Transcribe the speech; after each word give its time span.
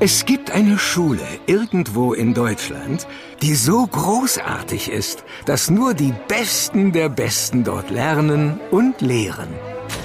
Es 0.00 0.24
gibt 0.24 0.52
eine 0.52 0.78
Schule 0.78 1.26
irgendwo 1.46 2.12
in 2.12 2.32
Deutschland, 2.32 3.08
die 3.42 3.56
so 3.56 3.84
großartig 3.84 4.92
ist, 4.92 5.24
dass 5.44 5.70
nur 5.70 5.92
die 5.92 6.14
Besten 6.28 6.92
der 6.92 7.08
Besten 7.08 7.64
dort 7.64 7.90
lernen 7.90 8.60
und 8.70 9.00
lehren. 9.00 9.48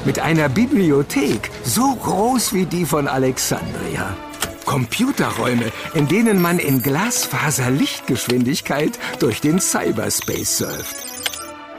Mit 0.03 0.17
einer 0.17 0.49
Bibliothek 0.49 1.51
so 1.63 1.93
groß 1.93 2.53
wie 2.53 2.65
die 2.65 2.85
von 2.85 3.07
Alexandria. 3.07 4.17
Computerräume, 4.65 5.71
in 5.93 6.07
denen 6.07 6.41
man 6.41 6.57
in 6.57 6.81
Glasfaser-Lichtgeschwindigkeit 6.81 8.97
durch 9.19 9.41
den 9.41 9.59
Cyberspace 9.59 10.57
surft. 10.57 10.95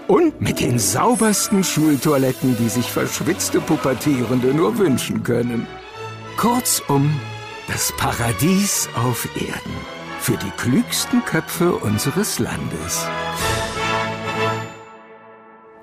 Und 0.07 0.41
mit 0.41 0.61
den 0.61 0.79
saubersten 0.79 1.65
Schultoiletten, 1.65 2.57
die 2.59 2.69
sich 2.69 2.93
verschwitzte 2.93 3.61
Pubertierende 3.61 4.55
nur 4.55 4.79
wünschen 4.79 5.25
können. 5.25 5.67
Kurzum, 6.37 7.11
das 7.67 7.93
Paradies 7.97 8.89
auf 8.95 9.27
Erden. 9.37 9.75
Für 10.21 10.37
die 10.37 10.51
klügsten 10.57 11.25
Köpfe 11.25 11.75
unseres 11.75 12.39
Landes. 12.39 13.07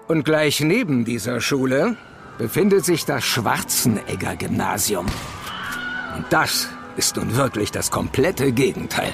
Und 0.08 0.24
gleich 0.24 0.60
neben 0.62 1.06
dieser 1.06 1.42
Schule 1.42 1.96
befindet 2.38 2.86
sich 2.86 3.06
das 3.06 3.24
Schwarzenegger 3.24 4.36
Gymnasium. 4.36 5.06
Und 6.16 6.26
das 6.30 6.68
ist 6.98 7.16
nun 7.16 7.36
wirklich 7.36 7.72
das 7.72 7.92
komplette 7.92 8.52
Gegenteil. 8.52 9.14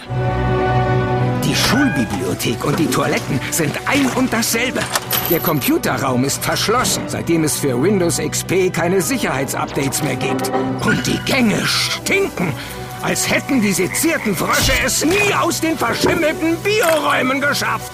Die 1.44 1.56
Schulbibliothek 1.56 2.66
und 2.66 2.80
die 2.80 2.88
Toiletten 2.88 3.40
sind 3.52 3.78
ein 3.86 4.08
und 4.16 4.34
dasselbe. 4.34 4.82
Der 5.30 5.40
Computerraum 5.42 6.24
ist 6.24 6.44
verschlossen, 6.44 7.04
seitdem 7.08 7.44
es 7.44 7.58
für 7.58 7.82
Windows 7.82 8.18
XP 8.18 8.72
keine 8.72 9.02
Sicherheitsupdates 9.02 10.02
mehr 10.02 10.16
gibt. 10.16 10.50
Und 10.86 11.06
die 11.06 11.20
Gänge 11.26 11.66
stinken, 11.66 12.54
als 13.02 13.30
hätten 13.30 13.62
die 13.62 13.74
sezierten 13.74 14.34
Frösche 14.36 14.72
es 14.86 15.04
nie 15.04 15.34
aus 15.38 15.60
den 15.60 15.78
verschimmelten 15.78 16.56
Bioräumen 16.64 17.42
geschafft. 17.42 17.92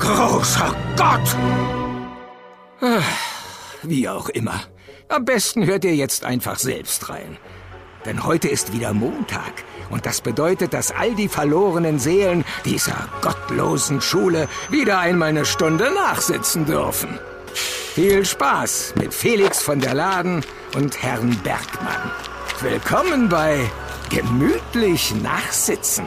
Großer 0.00 0.74
Gott! 0.96 1.36
Ah, 2.80 3.00
Wie 3.82 4.08
auch 4.08 4.28
immer. 4.30 4.60
Am 5.08 5.24
besten 5.24 5.66
hört 5.66 5.84
ihr 5.84 5.94
jetzt 5.94 6.24
einfach 6.24 6.58
selbst 6.58 7.08
rein. 7.08 7.38
Denn 8.06 8.24
heute 8.24 8.48
ist 8.48 8.72
wieder 8.72 8.92
Montag. 8.92 9.64
Und 9.90 10.06
das 10.06 10.20
bedeutet, 10.20 10.72
dass 10.72 10.92
all 10.92 11.14
die 11.14 11.28
verlorenen 11.28 11.98
Seelen 11.98 12.44
dieser 12.64 13.08
gottlosen 13.20 14.00
Schule 14.00 14.48
wieder 14.70 15.00
einmal 15.00 15.30
eine 15.30 15.44
Stunde 15.44 15.92
nachsitzen 15.92 16.66
dürfen. 16.66 17.18
Viel 17.94 18.24
Spaß 18.24 18.94
mit 18.96 19.12
Felix 19.12 19.60
von 19.62 19.80
der 19.80 19.94
Laden 19.94 20.44
und 20.74 21.02
Herrn 21.02 21.36
Bergmann. 21.42 22.10
Willkommen 22.60 23.28
bei 23.28 23.58
Gemütlich 24.10 25.14
Nachsitzen. 25.22 26.04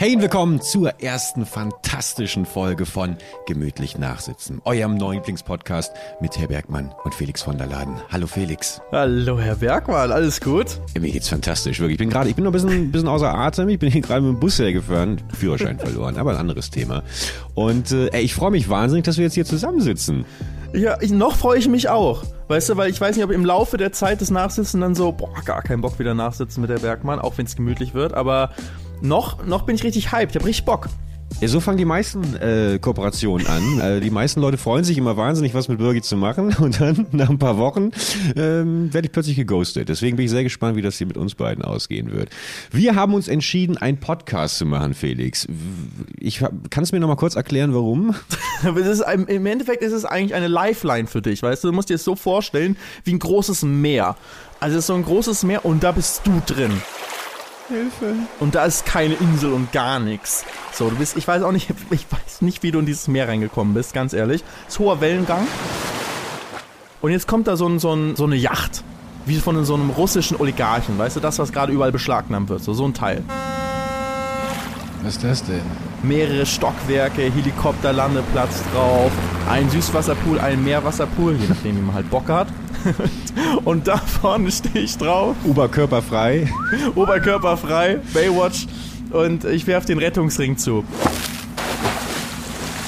Hey 0.00 0.16
und 0.16 0.22
willkommen 0.22 0.62
zur 0.62 1.02
ersten 1.02 1.44
fantastischen 1.44 2.46
Folge 2.46 2.86
von 2.86 3.18
Gemütlich 3.46 3.98
Nachsitzen, 3.98 4.62
eurem 4.64 4.94
neuen 4.94 5.18
Lieblingspodcast 5.18 5.92
mit 6.22 6.38
Herr 6.38 6.48
Bergmann 6.48 6.94
und 7.04 7.14
Felix 7.14 7.42
von 7.42 7.58
der 7.58 7.66
Laden. 7.66 7.96
Hallo 8.10 8.26
Felix. 8.26 8.80
Hallo 8.92 9.38
Herr 9.38 9.56
Bergmann, 9.56 10.10
alles 10.10 10.40
gut? 10.40 10.80
Ja, 10.94 11.02
Mir 11.02 11.12
geht's 11.12 11.28
fantastisch, 11.28 11.80
wirklich. 11.80 11.96
Ich 11.96 11.98
bin 11.98 12.08
gerade, 12.08 12.30
ich 12.30 12.34
bin 12.34 12.44
noch 12.44 12.50
ein 12.50 12.54
bisschen, 12.54 12.70
ein 12.70 12.90
bisschen 12.90 13.08
außer 13.08 13.30
Atem. 13.30 13.68
Ich 13.68 13.78
bin 13.78 13.92
hier 13.92 14.00
gerade 14.00 14.22
mit 14.22 14.30
dem 14.30 14.40
Bus 14.40 14.58
hergefahren, 14.58 15.20
Führerschein 15.38 15.78
verloren, 15.78 16.16
aber 16.16 16.30
ein 16.30 16.38
anderes 16.38 16.70
Thema. 16.70 17.02
Und 17.54 17.92
äh, 17.92 18.06
ey, 18.06 18.22
ich 18.22 18.32
freue 18.32 18.52
mich 18.52 18.70
wahnsinnig, 18.70 19.04
dass 19.04 19.18
wir 19.18 19.24
jetzt 19.24 19.34
hier 19.34 19.44
zusammensitzen. 19.44 20.24
Ja, 20.72 20.96
ich, 21.02 21.10
noch 21.10 21.36
freue 21.36 21.58
ich 21.58 21.68
mich 21.68 21.90
auch. 21.90 22.24
Weißt 22.48 22.70
du, 22.70 22.78
weil 22.78 22.88
ich 22.90 22.98
weiß 22.98 23.16
nicht, 23.16 23.24
ob 23.26 23.32
im 23.32 23.44
Laufe 23.44 23.76
der 23.76 23.92
Zeit 23.92 24.22
des 24.22 24.30
Nachsitzen 24.30 24.80
dann 24.80 24.94
so, 24.94 25.12
boah, 25.12 25.34
gar 25.44 25.60
keinen 25.60 25.82
Bock 25.82 25.98
wieder 25.98 26.14
nachsitzen 26.14 26.62
mit 26.62 26.70
der 26.70 26.78
Bergmann, 26.78 27.18
auch 27.18 27.36
wenn 27.36 27.44
es 27.44 27.54
gemütlich 27.54 27.92
wird, 27.92 28.14
aber 28.14 28.50
noch, 29.00 29.44
noch 29.46 29.62
bin 29.62 29.74
ich 29.74 29.84
richtig 29.84 30.12
hyped, 30.12 30.34
ich 30.34 30.40
hab 30.40 30.46
richtig 30.46 30.64
Bock. 30.64 30.88
Ja, 31.40 31.48
so 31.48 31.60
fangen 31.60 31.78
die 31.78 31.86
meisten 31.86 32.36
äh, 32.36 32.78
Kooperationen 32.78 33.46
an. 33.46 33.60
Äh, 33.80 34.00
die 34.00 34.10
meisten 34.10 34.40
Leute 34.40 34.58
freuen 34.58 34.84
sich 34.84 34.98
immer 34.98 35.16
wahnsinnig, 35.16 35.54
was 35.54 35.68
mit 35.68 35.78
Birgit 35.78 36.04
zu 36.04 36.16
machen. 36.16 36.54
Und 36.60 36.80
dann, 36.80 37.06
nach 37.12 37.30
ein 37.30 37.38
paar 37.38 37.56
Wochen, 37.56 37.92
ähm, 38.36 38.92
werde 38.92 39.06
ich 39.06 39.12
plötzlich 39.12 39.36
geghostet. 39.36 39.88
Deswegen 39.88 40.16
bin 40.16 40.26
ich 40.26 40.30
sehr 40.30 40.42
gespannt, 40.42 40.76
wie 40.76 40.82
das 40.82 40.98
hier 40.98 41.06
mit 41.06 41.16
uns 41.16 41.34
beiden 41.34 41.64
ausgehen 41.64 42.12
wird. 42.12 42.28
Wir 42.70 42.94
haben 42.94 43.14
uns 43.14 43.28
entschieden, 43.28 43.78
einen 43.78 43.98
Podcast 43.98 44.58
zu 44.58 44.66
machen, 44.66 44.92
Felix. 44.92 45.46
Ich 46.18 46.44
kannst 46.68 46.92
du 46.92 46.96
mir 46.96 47.00
noch 47.00 47.08
mal 47.08 47.16
kurz 47.16 47.36
erklären, 47.36 47.72
warum? 47.72 48.14
Ist, 48.76 49.02
Im 49.28 49.46
Endeffekt 49.46 49.82
ist 49.82 49.92
es 49.92 50.04
eigentlich 50.04 50.34
eine 50.34 50.48
Lifeline 50.48 51.06
für 51.06 51.22
dich, 51.22 51.42
weißt 51.42 51.64
du? 51.64 51.68
Du 51.68 51.74
musst 51.74 51.88
dir 51.88 51.94
es 51.94 52.04
so 52.04 52.16
vorstellen, 52.16 52.76
wie 53.04 53.12
ein 53.12 53.18
großes 53.18 53.62
Meer. 53.62 54.16
Also 54.58 54.76
es 54.76 54.84
ist 54.84 54.88
so 54.88 54.94
ein 54.94 55.04
großes 55.04 55.44
Meer 55.44 55.64
und 55.64 55.82
da 55.82 55.92
bist 55.92 56.22
du 56.26 56.42
drin. 56.44 56.72
Hilfe. 57.70 58.14
Und 58.40 58.54
da 58.54 58.64
ist 58.66 58.84
keine 58.84 59.14
Insel 59.14 59.52
und 59.52 59.72
gar 59.72 59.98
nichts. 59.98 60.44
So, 60.72 60.90
du 60.90 60.96
bist, 60.96 61.16
ich 61.16 61.26
weiß 61.26 61.42
auch 61.42 61.52
nicht, 61.52 61.70
ich 61.90 62.06
weiß 62.10 62.42
nicht, 62.42 62.62
wie 62.62 62.70
du 62.70 62.80
in 62.80 62.86
dieses 62.86 63.08
Meer 63.08 63.28
reingekommen 63.28 63.72
bist, 63.72 63.94
ganz 63.94 64.12
ehrlich. 64.12 64.44
Ist 64.68 64.78
hoher 64.78 65.00
Wellengang. 65.00 65.46
Und 67.00 67.12
jetzt 67.12 67.26
kommt 67.26 67.46
da 67.46 67.56
so, 67.56 67.66
ein, 67.66 67.78
so, 67.78 67.94
ein, 67.94 68.16
so 68.16 68.24
eine 68.24 68.36
Yacht. 68.36 68.84
Wie 69.24 69.36
von 69.36 69.64
so 69.64 69.74
einem 69.74 69.90
russischen 69.90 70.38
Oligarchen, 70.38 70.98
weißt 70.98 71.16
du, 71.16 71.20
das, 71.20 71.38
was 71.38 71.52
gerade 71.52 71.72
überall 71.72 71.92
beschlagnahmt 71.92 72.48
wird, 72.48 72.62
so, 72.62 72.72
so 72.72 72.84
ein 72.84 72.94
Teil. 72.94 73.22
Was 75.02 75.16
ist 75.16 75.24
das 75.24 75.44
denn? 75.44 75.62
Mehrere 76.02 76.44
Stockwerke, 76.44 77.22
Helikopterlandeplatz 77.22 78.62
drauf, 78.72 79.10
ein 79.48 79.70
Süßwasserpool, 79.70 80.38
ein 80.40 80.62
Meerwasserpool, 80.62 81.36
je 81.36 81.48
nachdem, 81.48 81.76
wie 81.76 81.80
man 81.80 81.94
halt 81.94 82.10
Bock 82.10 82.28
hat. 82.28 82.48
Und 83.64 83.88
da 83.88 83.96
vorne 83.96 84.50
stehe 84.50 84.84
ich 84.84 84.96
drauf 84.96 85.36
Oberkörperfrei. 85.44 86.50
oberkörperfrei, 86.94 87.98
Baywatch 88.14 88.66
und 89.10 89.44
ich 89.44 89.66
werfe 89.66 89.88
den 89.88 89.98
Rettungsring 89.98 90.56
zu. 90.56 90.84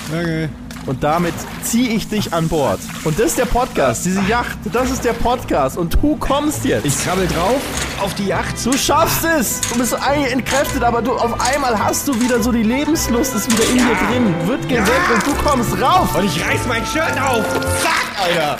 Okay. 0.08 0.48
Und 0.86 1.02
damit 1.04 1.34
ziehe 1.62 1.90
ich 1.90 2.08
dich 2.08 2.32
an 2.32 2.48
Bord. 2.48 2.80
Und 3.04 3.18
das 3.18 3.26
ist 3.26 3.38
der 3.38 3.46
Podcast, 3.46 4.04
diese 4.04 4.20
Yacht, 4.22 4.58
das 4.72 4.90
ist 4.90 5.04
der 5.04 5.12
Podcast. 5.12 5.76
Und 5.76 5.94
du 5.94 6.16
kommst 6.16 6.64
jetzt. 6.64 6.84
Ich 6.84 7.04
krabbel 7.04 7.26
drauf 7.28 7.60
auf 8.02 8.14
die 8.14 8.26
Yacht. 8.26 8.54
du 8.64 8.72
schaffst 8.72 9.24
es! 9.24 9.60
Du 9.72 9.78
bist 9.78 9.94
eigentlich 9.94 10.32
entkräftet, 10.32 10.82
aber 10.82 11.02
du 11.02 11.12
auf 11.12 11.40
einmal 11.40 11.78
hast 11.78 12.08
du 12.08 12.20
wieder 12.20 12.42
so 12.42 12.50
die 12.50 12.64
Lebenslust, 12.64 13.34
ist 13.34 13.50
wieder 13.50 13.64
in 13.70 13.78
dir 13.78 13.84
drin, 13.84 14.48
wird 14.48 14.68
geweckt 14.68 15.10
und 15.14 15.26
du 15.26 15.34
kommst 15.42 15.80
rauf! 15.80 16.14
Und 16.16 16.24
ich 16.24 16.44
reiß 16.44 16.66
mein 16.68 16.84
Shirt 16.86 17.20
auf. 17.22 17.44
Zack, 17.82 18.24
Alter. 18.24 18.58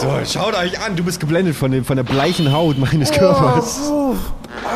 So, 0.00 0.38
schaut 0.38 0.54
euch 0.54 0.80
an. 0.80 0.96
Du 0.96 1.02
bist 1.04 1.20
geblendet 1.20 1.56
von, 1.56 1.70
dem, 1.70 1.84
von 1.84 1.96
der 1.96 2.04
bleichen 2.04 2.52
Haut 2.52 2.78
meines 2.78 3.10
Körpers. 3.10 3.80
Oh, 3.90 4.14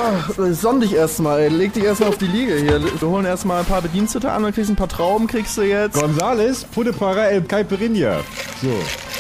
ah, 0.02 0.52
sonn 0.52 0.80
dich 0.80 0.94
erstmal, 0.94 1.48
leg 1.48 1.72
dich 1.72 1.84
erstmal 1.84 2.10
auf 2.10 2.18
die 2.18 2.26
Liege 2.26 2.56
hier. 2.56 2.80
Wir 2.82 3.08
holen 3.08 3.24
erstmal 3.24 3.60
ein 3.60 3.66
paar 3.66 3.82
Bedienstete 3.82 4.30
an 4.30 4.44
und 4.44 4.54
kriegst 4.54 4.70
ein 4.70 4.76
paar 4.76 4.88
Trauben, 4.88 5.26
kriegst 5.26 5.56
du 5.56 5.62
jetzt. 5.62 5.98
Gonzales, 6.00 6.64
Pude 6.64 6.92
para 6.92 7.30
el 7.30 7.42
Caipirinha. 7.42 8.20
So. 8.60 8.68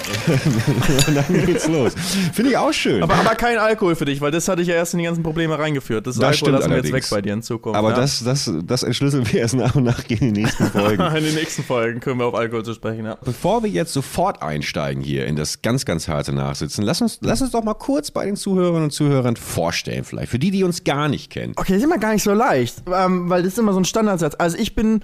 Und 1.08 1.14
dann 1.14 1.46
geht's 1.46 1.68
los. 1.68 1.94
Finde 2.32 2.50
ich 2.50 2.56
auch 2.56 2.72
schön. 2.72 3.02
Aber, 3.02 3.14
aber 3.14 3.34
kein 3.34 3.58
Alkohol 3.58 3.94
für 3.94 4.04
dich, 4.04 4.20
weil 4.20 4.30
das 4.30 4.48
hatte 4.48 4.62
ich 4.62 4.68
ja 4.68 4.74
erst 4.74 4.94
in 4.94 4.98
die 4.98 5.04
ganzen 5.04 5.22
Probleme 5.22 5.58
reingeführt. 5.58 6.06
Das, 6.06 6.16
Das 6.16 6.24
Alkohol 6.24 6.36
stimmt 6.36 6.58
lassen 6.58 6.70
wir 6.70 6.76
jetzt 6.78 6.92
weg 6.92 7.04
bei 7.10 7.22
dir 7.22 7.32
in 7.32 7.42
Zukunft. 7.42 7.78
Aber 7.78 7.90
ja? 7.90 7.96
das, 7.96 8.22
das, 8.24 8.50
das 8.64 8.82
entschlüsseln 8.82 9.30
wir 9.30 9.40
erst 9.40 9.54
nach 9.54 9.74
und 9.74 9.84
nach 9.84 10.02
in 10.08 10.18
den 10.18 10.32
nächsten 10.32 10.66
Folgen. 10.66 11.02
In 11.22 11.24
den 11.24 11.34
nächsten 11.34 11.62
Folgen 11.62 12.00
können 12.00 12.18
wir 12.18 12.26
auf 12.26 12.34
Alkohol 12.34 12.64
zu 12.64 12.74
sprechen, 12.74 13.04
ja. 13.04 13.16
Bevor 13.24 13.62
wir 13.62 13.70
jetzt 13.70 13.92
sofort 13.92 14.42
einsteigen 14.42 15.02
hier 15.02 15.26
in 15.26 15.36
das 15.36 15.62
ganz, 15.62 15.84
ganz 15.84 16.08
harte 16.08 16.32
Nachsitzen, 16.32 16.84
lass 16.84 17.00
uns, 17.00 17.18
lass 17.20 17.42
uns 17.42 17.50
doch 17.50 17.62
mal 17.62 17.74
kurz 17.74 18.10
bei 18.10 18.24
den 18.24 18.36
Zuhörerinnen 18.36 18.84
und 18.84 18.90
Zuhörern 18.90 19.36
vorstellen, 19.36 20.04
vielleicht. 20.04 20.30
Für 20.30 20.38
die, 20.38 20.50
die 20.50 20.64
uns 20.64 20.84
gar 20.84 21.08
nicht 21.08 21.30
kennen. 21.30 21.52
Okay, 21.56 21.72
das 21.72 21.78
ist 21.78 21.84
immer 21.84 21.98
gar 21.98 22.12
nicht 22.12 22.22
so 22.22 22.32
leicht, 22.32 22.82
ähm, 22.92 23.28
weil 23.28 23.42
das 23.42 23.52
ist 23.52 23.58
immer 23.58 23.72
so 23.72 23.80
ein 23.80 23.84
Standardsatz. 23.84 24.34
Also 24.38 24.56
ich 24.58 24.74
bin, 24.74 25.02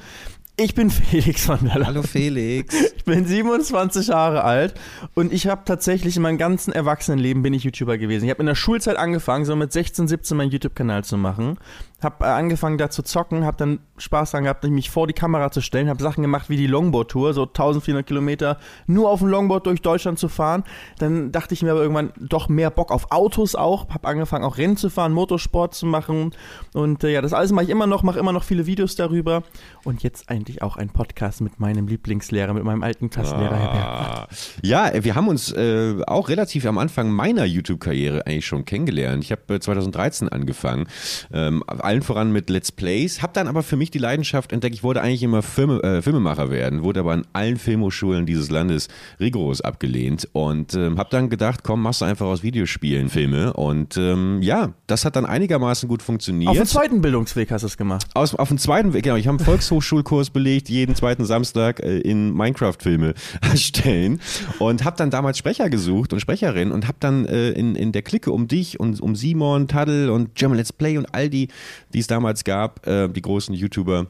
ich 0.58 0.74
bin 0.74 0.90
Felix 0.90 1.46
von 1.46 1.60
der 1.60 1.78
Laden. 1.78 1.86
Hallo 1.86 2.02
Felix. 2.02 2.74
Ich 2.96 3.04
bin 3.04 3.24
27 3.24 4.08
Jahre 4.08 4.44
alt 4.44 4.74
und 5.14 5.32
ich 5.32 5.46
habe 5.46 5.62
tatsächlich 5.64 6.16
in 6.16 6.22
meinem 6.22 6.38
ganzen 6.38 6.72
Erwachsenenleben 6.72 7.42
bin 7.42 7.54
ich 7.54 7.64
YouTuber 7.64 7.96
gewesen. 7.96 8.24
Ich 8.24 8.30
habe 8.30 8.40
in 8.40 8.46
der 8.46 8.54
Schulzeit 8.54 8.96
angefangen, 8.96 9.44
so 9.44 9.56
mit 9.56 9.72
16, 9.72 10.08
17 10.08 10.36
meinen 10.36 10.50
YouTube-Kanal 10.50 11.04
zu 11.04 11.16
machen. 11.16 11.58
Habe 12.02 12.24
äh, 12.24 12.28
angefangen 12.28 12.78
da 12.78 12.90
zu 12.90 13.02
zocken, 13.02 13.44
habe 13.44 13.56
dann 13.56 13.80
Spaß 13.96 14.32
daran 14.32 14.44
gehabt, 14.44 14.64
mich 14.64 14.90
vor 14.90 15.06
die 15.06 15.14
Kamera 15.14 15.50
zu 15.50 15.60
stellen, 15.60 15.88
habe 15.88 16.02
Sachen 16.02 16.22
gemacht 16.22 16.48
wie 16.48 16.56
die 16.56 16.66
Longboard-Tour, 16.66 17.34
so 17.34 17.42
1400 17.42 18.06
Kilometer 18.06 18.58
nur 18.86 19.10
auf 19.10 19.20
dem 19.20 19.28
Longboard 19.28 19.66
durch 19.66 19.80
Deutschland 19.80 20.18
zu 20.18 20.28
fahren. 20.28 20.64
Dann 20.98 21.32
dachte 21.32 21.54
ich 21.54 21.62
mir 21.62 21.70
aber 21.70 21.80
irgendwann 21.80 22.12
doch 22.18 22.48
mehr 22.48 22.70
Bock 22.70 22.90
auf 22.92 23.10
Autos 23.10 23.54
auch, 23.54 23.88
habe 23.90 24.06
angefangen 24.06 24.44
auch 24.44 24.58
Rennen 24.58 24.76
zu 24.76 24.90
fahren, 24.90 25.12
Motorsport 25.12 25.74
zu 25.74 25.86
machen 25.86 26.32
und 26.74 27.04
äh, 27.04 27.12
ja, 27.12 27.22
das 27.22 27.32
alles 27.32 27.52
mache 27.52 27.64
ich 27.64 27.70
immer 27.70 27.86
noch, 27.86 28.02
mache 28.02 28.18
immer 28.18 28.32
noch 28.32 28.44
viele 28.44 28.66
Videos 28.66 28.94
darüber 28.94 29.42
und 29.84 30.02
jetzt 30.02 30.30
eigentlich 30.48 30.62
auch 30.62 30.76
ein 30.76 30.88
Podcast 30.88 31.40
mit 31.40 31.60
meinem 31.60 31.86
Lieblingslehrer, 31.86 32.54
mit 32.54 32.64
meinem 32.64 32.82
alten 32.82 33.10
Klassenlehrer 33.10 33.56
Herr 33.56 33.72
Berg. 33.72 33.84
Ah, 33.84 34.28
Ja, 34.62 35.04
wir 35.04 35.14
haben 35.14 35.28
uns 35.28 35.52
äh, 35.52 35.96
auch 36.06 36.28
relativ 36.28 36.64
am 36.66 36.78
Anfang 36.78 37.10
meiner 37.10 37.44
YouTube-Karriere 37.44 38.26
eigentlich 38.26 38.46
schon 38.46 38.64
kennengelernt. 38.64 39.22
Ich 39.24 39.32
habe 39.32 39.54
äh, 39.54 39.60
2013 39.60 40.28
angefangen, 40.28 40.86
ähm, 41.32 41.62
allen 41.66 42.02
voran 42.02 42.32
mit 42.32 42.50
Let's 42.50 42.72
Plays, 42.72 43.22
habe 43.22 43.32
dann 43.34 43.48
aber 43.48 43.62
für 43.62 43.76
mich 43.76 43.90
die 43.90 43.98
Leidenschaft 43.98 44.52
entdeckt, 44.52 44.74
ich 44.74 44.82
wollte 44.82 45.02
eigentlich 45.02 45.22
immer 45.22 45.42
Filme, 45.42 45.82
äh, 45.82 46.02
Filmemacher 46.02 46.50
werden, 46.50 46.82
wurde 46.82 47.00
aber 47.00 47.12
an 47.12 47.26
allen 47.32 47.56
Filmhochschulen 47.56 48.26
dieses 48.26 48.50
Landes 48.50 48.88
rigoros 49.20 49.60
abgelehnt 49.60 50.28
und 50.32 50.74
ähm, 50.74 50.98
habe 50.98 51.10
dann 51.10 51.28
gedacht, 51.28 51.62
komm, 51.62 51.82
machst 51.82 52.00
du 52.00 52.04
einfach 52.04 52.26
aus 52.26 52.42
Videospielen 52.42 53.08
Filme 53.10 53.52
und 53.52 53.96
ähm, 53.96 54.40
ja, 54.42 54.72
das 54.86 55.04
hat 55.04 55.16
dann 55.16 55.26
einigermaßen 55.26 55.88
gut 55.88 56.02
funktioniert. 56.02 56.50
Auf 56.50 56.56
dem 56.56 56.66
zweiten 56.66 57.00
Bildungsweg 57.00 57.50
hast 57.50 57.62
du 57.62 57.66
es 57.66 57.76
gemacht. 57.76 58.06
Aus, 58.14 58.34
auf 58.34 58.48
dem 58.48 58.58
zweiten 58.58 58.92
Weg, 58.92 59.04
genau, 59.04 59.16
ich 59.16 59.26
habe 59.26 59.38
einen 59.38 59.44
Volkshochschulkurs 59.44 60.30
belegt, 60.38 60.68
jeden 60.68 60.94
zweiten 60.94 61.24
Samstag 61.24 61.80
äh, 61.80 61.98
in 61.98 62.32
Minecraft-Filme 62.32 63.14
erstellen 63.42 64.20
und 64.60 64.84
habe 64.84 64.96
dann 64.96 65.10
damals 65.10 65.36
Sprecher 65.36 65.68
gesucht 65.68 66.12
und 66.12 66.20
Sprecherin 66.20 66.70
und 66.70 66.86
habe 66.86 66.98
dann 67.00 67.26
äh, 67.26 67.50
in, 67.50 67.74
in 67.74 67.90
der 67.90 68.02
Clique 68.02 68.30
um 68.30 68.46
dich 68.46 68.78
und 68.78 69.00
um 69.00 69.16
Simon, 69.16 69.66
Taddel 69.66 70.10
und 70.10 70.36
German 70.36 70.56
Let's 70.56 70.72
Play 70.72 70.96
und 70.96 71.06
all 71.12 71.28
die, 71.28 71.48
die 71.92 71.98
es 71.98 72.06
damals 72.06 72.44
gab, 72.44 72.86
äh, 72.86 73.08
die 73.08 73.20
großen 73.20 73.52
YouTuber, 73.52 74.06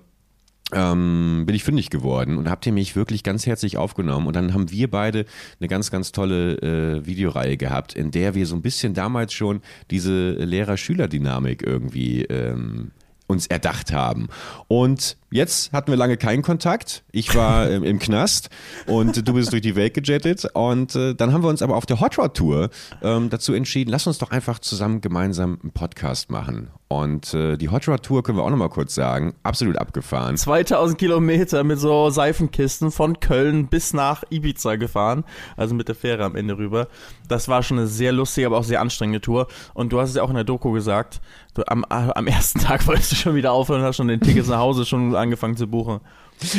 ähm, 0.73 1.45
bin 1.47 1.57
ich 1.57 1.65
fündig 1.65 1.89
geworden 1.89 2.37
und 2.37 2.51
habt 2.51 2.67
ihr 2.67 2.73
mich 2.73 2.95
wirklich 2.95 3.23
ganz 3.23 3.47
herzlich 3.47 3.79
aufgenommen. 3.79 4.27
Und 4.27 4.37
dann 4.37 4.53
haben 4.53 4.71
wir 4.71 4.91
beide 4.91 5.25
eine 5.61 5.69
ganz, 5.69 5.91
ganz 5.91 6.13
tolle 6.13 6.59
äh, 6.59 7.07
Videoreihe 7.07 7.57
gehabt, 7.57 7.95
in 7.95 8.11
der 8.11 8.35
wir 8.35 8.45
so 8.45 8.55
ein 8.55 8.61
bisschen 8.61 8.93
damals 8.93 9.33
schon 9.33 9.63
diese 9.91 10.33
Lehrer-Schüler-Dynamik 10.33 11.63
irgendwie 11.63 12.25
ähm, 12.25 12.91
uns 13.29 13.47
erdacht 13.47 13.93
haben. 13.93 14.29
Und 14.67 15.17
Jetzt 15.31 15.75
hatten 15.75 15.91
wir 15.91 15.97
lange 15.99 16.17
keinen 16.17 16.43
Kontakt. 16.43 17.05
Ich 17.13 17.35
war 17.35 17.69
im, 17.71 17.85
im 17.85 17.99
Knast 17.99 18.49
und 18.87 19.29
du 19.29 19.35
bist 19.35 19.53
durch 19.53 19.61
die 19.61 19.77
Welt 19.77 19.93
gejettet. 19.93 20.47
Und 20.55 20.95
äh, 20.95 21.15
dann 21.15 21.35
haben 21.35 21.43
wir 21.43 21.51
uns 21.51 21.61
aber 21.61 21.77
auf 21.77 21.85
der 21.85 22.01
Hot 22.01 22.19
Rod 22.19 22.35
Tour 22.35 22.71
ähm, 23.03 23.29
dazu 23.29 23.53
entschieden, 23.53 23.91
lass 23.91 24.07
uns 24.07 24.17
doch 24.17 24.31
einfach 24.31 24.59
zusammen 24.59 25.03
gemeinsam 25.03 25.59
einen 25.63 25.73
Podcast 25.73 26.31
machen. 26.31 26.71
Und 26.89 27.35
äh, 27.35 27.59
die 27.59 27.69
Hot 27.69 27.87
Rod 27.89 28.03
Tour 28.03 28.23
können 28.23 28.39
wir 28.39 28.43
auch 28.43 28.51
nochmal 28.51 28.71
kurz 28.71 28.95
sagen, 28.95 29.35
absolut 29.43 29.77
abgefahren. 29.77 30.39
2000 30.39 30.99
Kilometer 30.99 31.63
mit 31.63 31.79
so 31.79 32.09
Seifenkisten 32.09 32.91
von 32.91 33.21
Köln 33.21 33.67
bis 33.67 33.93
nach 33.93 34.25
Ibiza 34.31 34.77
gefahren, 34.77 35.25
also 35.59 35.75
mit 35.75 35.89
der 35.89 35.95
Fähre 35.95 36.25
am 36.25 36.37
Ende 36.37 36.57
rüber. 36.57 36.89
Das 37.29 37.49
war 37.49 37.63
schon 37.63 37.79
eine 37.79 37.87
sehr 37.87 38.13
lustige, 38.13 38.47
aber 38.47 38.59
auch 38.59 38.65
sehr 38.65 38.81
anstrengende 38.81 39.21
Tour. 39.21 39.47
Und 39.75 39.93
du 39.93 40.01
hast 40.01 40.11
es 40.11 40.17
ja 40.17 40.23
auch 40.23 40.31
in 40.31 40.35
der 40.35 40.45
Doku 40.45 40.73
gesagt, 40.73 41.21
du, 41.55 41.63
am, 41.67 41.85
am 41.85 42.27
ersten 42.27 42.59
Tag 42.61 42.87
wolltest 42.87 43.13
du 43.13 43.17
schon 43.17 43.35
wieder 43.35 43.53
aufhören, 43.53 43.83
hast 43.83 43.97
schon 43.97 44.09
den 44.09 44.21
Tickets 44.21 44.49
nach 44.49 44.59
Hause 44.59 44.85
schon 44.85 45.15
angefangen 45.15 45.57
zu 45.57 45.67
buchen. 45.67 46.01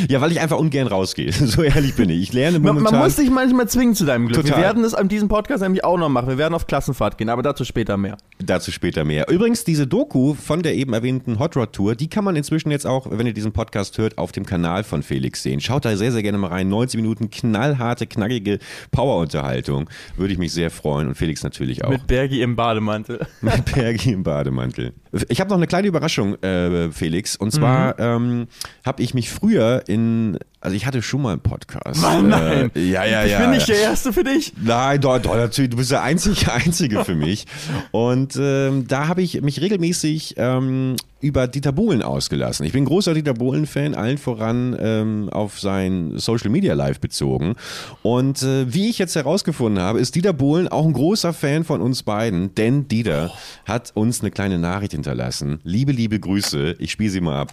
Ja, 0.08 0.20
weil 0.20 0.32
ich 0.32 0.40
einfach 0.40 0.58
ungern 0.58 0.86
rausgehe. 0.86 1.32
So 1.50 1.62
ehrlich 1.62 1.94
bin 1.94 2.10
ich. 2.10 2.22
Ich 2.22 2.32
lerne 2.32 2.58
momentan. 2.60 2.84
Man, 2.84 2.92
man 2.92 3.02
muss 3.02 3.16
dich 3.16 3.30
manchmal 3.30 3.68
zwingen 3.68 3.94
zu 3.94 4.04
deinem 4.04 4.28
Glück. 4.28 4.42
Total. 4.42 4.58
Wir 4.58 4.62
werden 4.64 4.84
es 4.84 4.94
an 4.94 5.08
diesem 5.08 5.28
Podcast 5.28 5.62
nämlich 5.62 5.82
auch 5.84 5.98
noch 5.98 6.08
machen. 6.08 6.28
Wir 6.28 6.38
werden 6.38 6.54
auf 6.54 6.66
Klassenfahrt 6.66 7.18
gehen, 7.18 7.28
aber 7.28 7.42
dazu 7.42 7.64
später 7.64 7.96
mehr. 7.96 8.16
Dazu 8.38 8.70
später 8.70 9.04
mehr. 9.04 9.28
Übrigens, 9.28 9.64
diese 9.64 9.86
Doku 9.86 10.34
von 10.34 10.62
der 10.62 10.74
eben 10.74 10.92
erwähnten 10.92 11.38
Hot 11.38 11.56
Rod 11.56 11.72
Tour, 11.72 11.96
die 11.96 12.08
kann 12.08 12.24
man 12.24 12.36
inzwischen 12.36 12.70
jetzt 12.70 12.86
auch, 12.86 13.06
wenn 13.10 13.26
ihr 13.26 13.32
diesen 13.32 13.52
Podcast 13.52 13.98
hört, 13.98 14.18
auf 14.18 14.32
dem 14.32 14.46
Kanal 14.46 14.84
von 14.84 15.02
Felix 15.02 15.42
sehen. 15.42 15.60
Schaut 15.60 15.84
da 15.84 15.96
sehr, 15.96 16.12
sehr 16.12 16.22
gerne 16.22 16.38
mal 16.38 16.48
rein. 16.48 16.68
90 16.68 17.00
Minuten 17.00 17.30
knallharte, 17.30 18.06
knackige 18.06 18.58
Power-Unterhaltung. 18.92 19.88
Würde 20.16 20.32
ich 20.32 20.38
mich 20.38 20.52
sehr 20.52 20.70
freuen 20.70 21.08
und 21.08 21.14
Felix 21.14 21.42
natürlich 21.42 21.84
auch. 21.84 21.90
Mit 21.90 22.06
Bergi 22.06 22.42
im 22.42 22.54
Bademantel. 22.54 23.26
Mit 23.40 23.64
Bergi 23.74 24.12
im 24.12 24.22
Bademantel. 24.22 24.92
Ich 25.28 25.40
habe 25.40 25.50
noch 25.50 25.56
eine 25.56 25.66
kleine 25.66 25.88
Überraschung, 25.88 26.40
äh, 26.42 26.90
Felix. 26.92 27.34
Und 27.34 27.50
zwar 27.50 27.94
mhm. 27.94 28.30
ähm, 28.30 28.46
habe 28.84 29.02
ich 29.02 29.14
mich 29.14 29.30
früher 29.30 29.69
in 29.78 30.38
also 30.62 30.76
ich 30.76 30.84
hatte 30.84 31.00
schon 31.00 31.22
mal 31.22 31.32
einen 31.32 31.40
Podcast. 31.40 32.02
Nein, 32.02 32.28
nein. 32.28 32.70
Äh, 32.74 32.80
ja, 32.80 33.04
ja, 33.06 33.24
ja. 33.24 33.38
Ich 33.38 33.38
bin 33.38 33.50
nicht 33.50 33.68
der 33.68 33.80
Erste 33.80 34.12
für 34.12 34.24
dich. 34.24 34.52
Nein, 34.62 35.00
doch, 35.00 35.18
doch, 35.18 35.34
natürlich. 35.34 35.70
Du 35.70 35.78
bist 35.78 35.90
der 35.90 36.02
einzige, 36.02 36.52
einzige 36.52 37.02
für 37.02 37.14
mich. 37.14 37.46
Und 37.92 38.36
ähm, 38.38 38.86
da 38.86 39.08
habe 39.08 39.22
ich 39.22 39.40
mich 39.40 39.62
regelmäßig 39.62 40.34
ähm, 40.36 40.96
über 41.22 41.48
Dieter 41.48 41.72
Bohlen 41.72 42.02
ausgelassen. 42.02 42.66
Ich 42.66 42.72
bin 42.72 42.84
großer 42.84 43.14
Dieter 43.14 43.32
Bohlen-Fan, 43.32 43.94
allen 43.94 44.18
voran 44.18 44.76
ähm, 44.78 45.30
auf 45.30 45.58
sein 45.60 46.12
Social 46.16 46.50
Media 46.50 46.74
Live 46.74 47.00
bezogen. 47.00 47.54
Und 48.02 48.42
äh, 48.42 48.72
wie 48.72 48.90
ich 48.90 48.98
jetzt 48.98 49.16
herausgefunden 49.16 49.82
habe, 49.82 49.98
ist 49.98 50.14
Dieter 50.14 50.34
Bohlen 50.34 50.68
auch 50.68 50.84
ein 50.84 50.92
großer 50.92 51.32
Fan 51.32 51.64
von 51.64 51.80
uns 51.80 52.02
beiden, 52.02 52.54
denn 52.54 52.86
Dieter 52.86 53.32
hat 53.64 53.92
uns 53.94 54.20
eine 54.20 54.30
kleine 54.30 54.58
Nachricht 54.58 54.92
hinterlassen. 54.92 55.60
Liebe, 55.64 55.92
liebe 55.92 56.20
Grüße. 56.20 56.76
Ich 56.78 56.90
spiele 56.90 57.10
sie 57.10 57.22
mal 57.22 57.40
ab. 57.40 57.52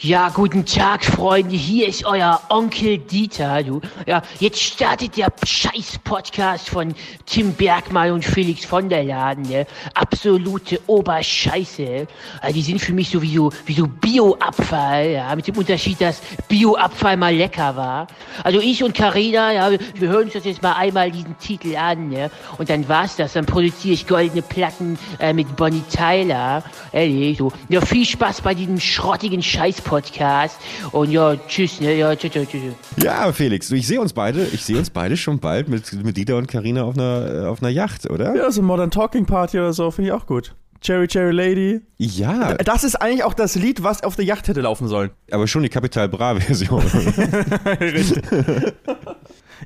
Ja, 0.00 0.28
guten 0.28 0.64
Tag, 0.64 1.04
Freunde. 1.04 1.56
Hier 1.56 1.88
ist 1.88 2.04
euer 2.04 2.40
Onkel 2.50 2.98
Dieter. 2.98 3.64
Du. 3.64 3.80
Ja, 4.06 4.22
jetzt 4.38 4.62
startet 4.62 5.16
der 5.16 5.32
Scheiß-Podcast 5.44 6.68
von 6.68 6.94
Tim 7.26 7.52
Bergmann 7.54 8.12
und 8.12 8.24
Felix 8.24 8.64
von 8.64 8.88
der 8.88 9.02
Laden. 9.02 9.42
Ne? 9.42 9.66
Absolute 9.94 10.80
Oberscheiße. 10.86 12.06
Also 12.40 12.54
die 12.54 12.62
sind 12.62 12.80
für 12.80 12.92
mich 12.92 13.10
so 13.10 13.20
wie 13.20 13.34
so, 13.34 13.50
wie 13.66 13.72
so 13.74 13.88
Bio-Abfall. 13.88 15.10
Ja, 15.14 15.34
mit 15.34 15.48
dem 15.48 15.56
Unterschied, 15.56 16.00
dass 16.00 16.22
Bio-Abfall 16.46 17.16
mal 17.16 17.34
lecker 17.34 17.74
war. 17.74 18.06
Also 18.44 18.60
ich 18.60 18.84
und 18.84 18.94
Carina, 18.94 19.52
ja, 19.52 19.68
wir, 19.72 20.08
hören 20.08 20.26
uns 20.26 20.34
das 20.34 20.44
jetzt 20.44 20.62
mal 20.62 20.74
einmal 20.74 21.10
diesen 21.10 21.36
Titel 21.40 21.74
an. 21.74 22.10
Ne? 22.10 22.30
Und 22.56 22.70
dann 22.70 22.88
war's 22.88 23.16
das. 23.16 23.32
Dann 23.32 23.46
produziere 23.46 23.94
ich 23.94 24.06
goldene 24.06 24.42
Platten 24.42 24.96
äh, 25.18 25.32
mit 25.32 25.56
Bonnie 25.56 25.82
Tyler. 25.90 26.62
Ehrlich, 26.92 27.38
so. 27.38 27.50
Ja, 27.68 27.80
viel 27.80 28.06
Spaß 28.06 28.42
bei 28.42 28.54
diesem 28.54 28.78
schrottigen 28.78 29.42
Scheiß 29.42 29.67
Podcast. 29.76 30.58
Und 30.92 31.10
ja, 31.10 31.36
tschüss, 31.36 31.80
ne? 31.80 31.96
Ja, 31.96 32.14
tschüss, 32.16 32.32
tschüss. 32.32 32.74
Ja, 33.02 33.32
Felix, 33.32 33.70
ich 33.70 33.86
sehe 33.86 34.00
uns 34.00 34.12
beide, 34.12 34.44
ich 34.44 34.64
sehe 34.64 34.78
uns 34.78 34.90
beide 34.90 35.16
schon 35.16 35.38
bald 35.38 35.68
mit, 35.68 35.92
mit 36.04 36.16
Dieter 36.16 36.36
und 36.36 36.48
Karina 36.48 36.82
auf 36.82 36.96
einer, 36.96 37.44
äh, 37.44 37.46
auf 37.46 37.62
einer 37.62 37.70
Yacht, 37.70 38.10
oder? 38.10 38.34
Ja, 38.34 38.50
so 38.50 38.62
Modern 38.62 38.90
Talking 38.90 39.26
Party 39.26 39.58
oder 39.58 39.72
so, 39.72 39.90
finde 39.90 40.10
ich 40.10 40.12
auch 40.12 40.26
gut. 40.26 40.54
Cherry 40.80 41.08
Cherry 41.08 41.32
Lady. 41.32 41.80
Ja. 41.96 42.54
Das 42.54 42.84
ist 42.84 42.94
eigentlich 42.96 43.24
auch 43.24 43.34
das 43.34 43.56
Lied, 43.56 43.82
was 43.82 44.04
auf 44.04 44.16
der 44.16 44.24
Yacht 44.24 44.46
hätte 44.48 44.60
laufen 44.60 44.86
sollen. 44.86 45.10
Aber 45.30 45.46
schon 45.46 45.62
die 45.62 45.68
Capital 45.68 46.08
Bra 46.08 46.36
Version. 46.36 46.82
Richtig. 47.80 48.22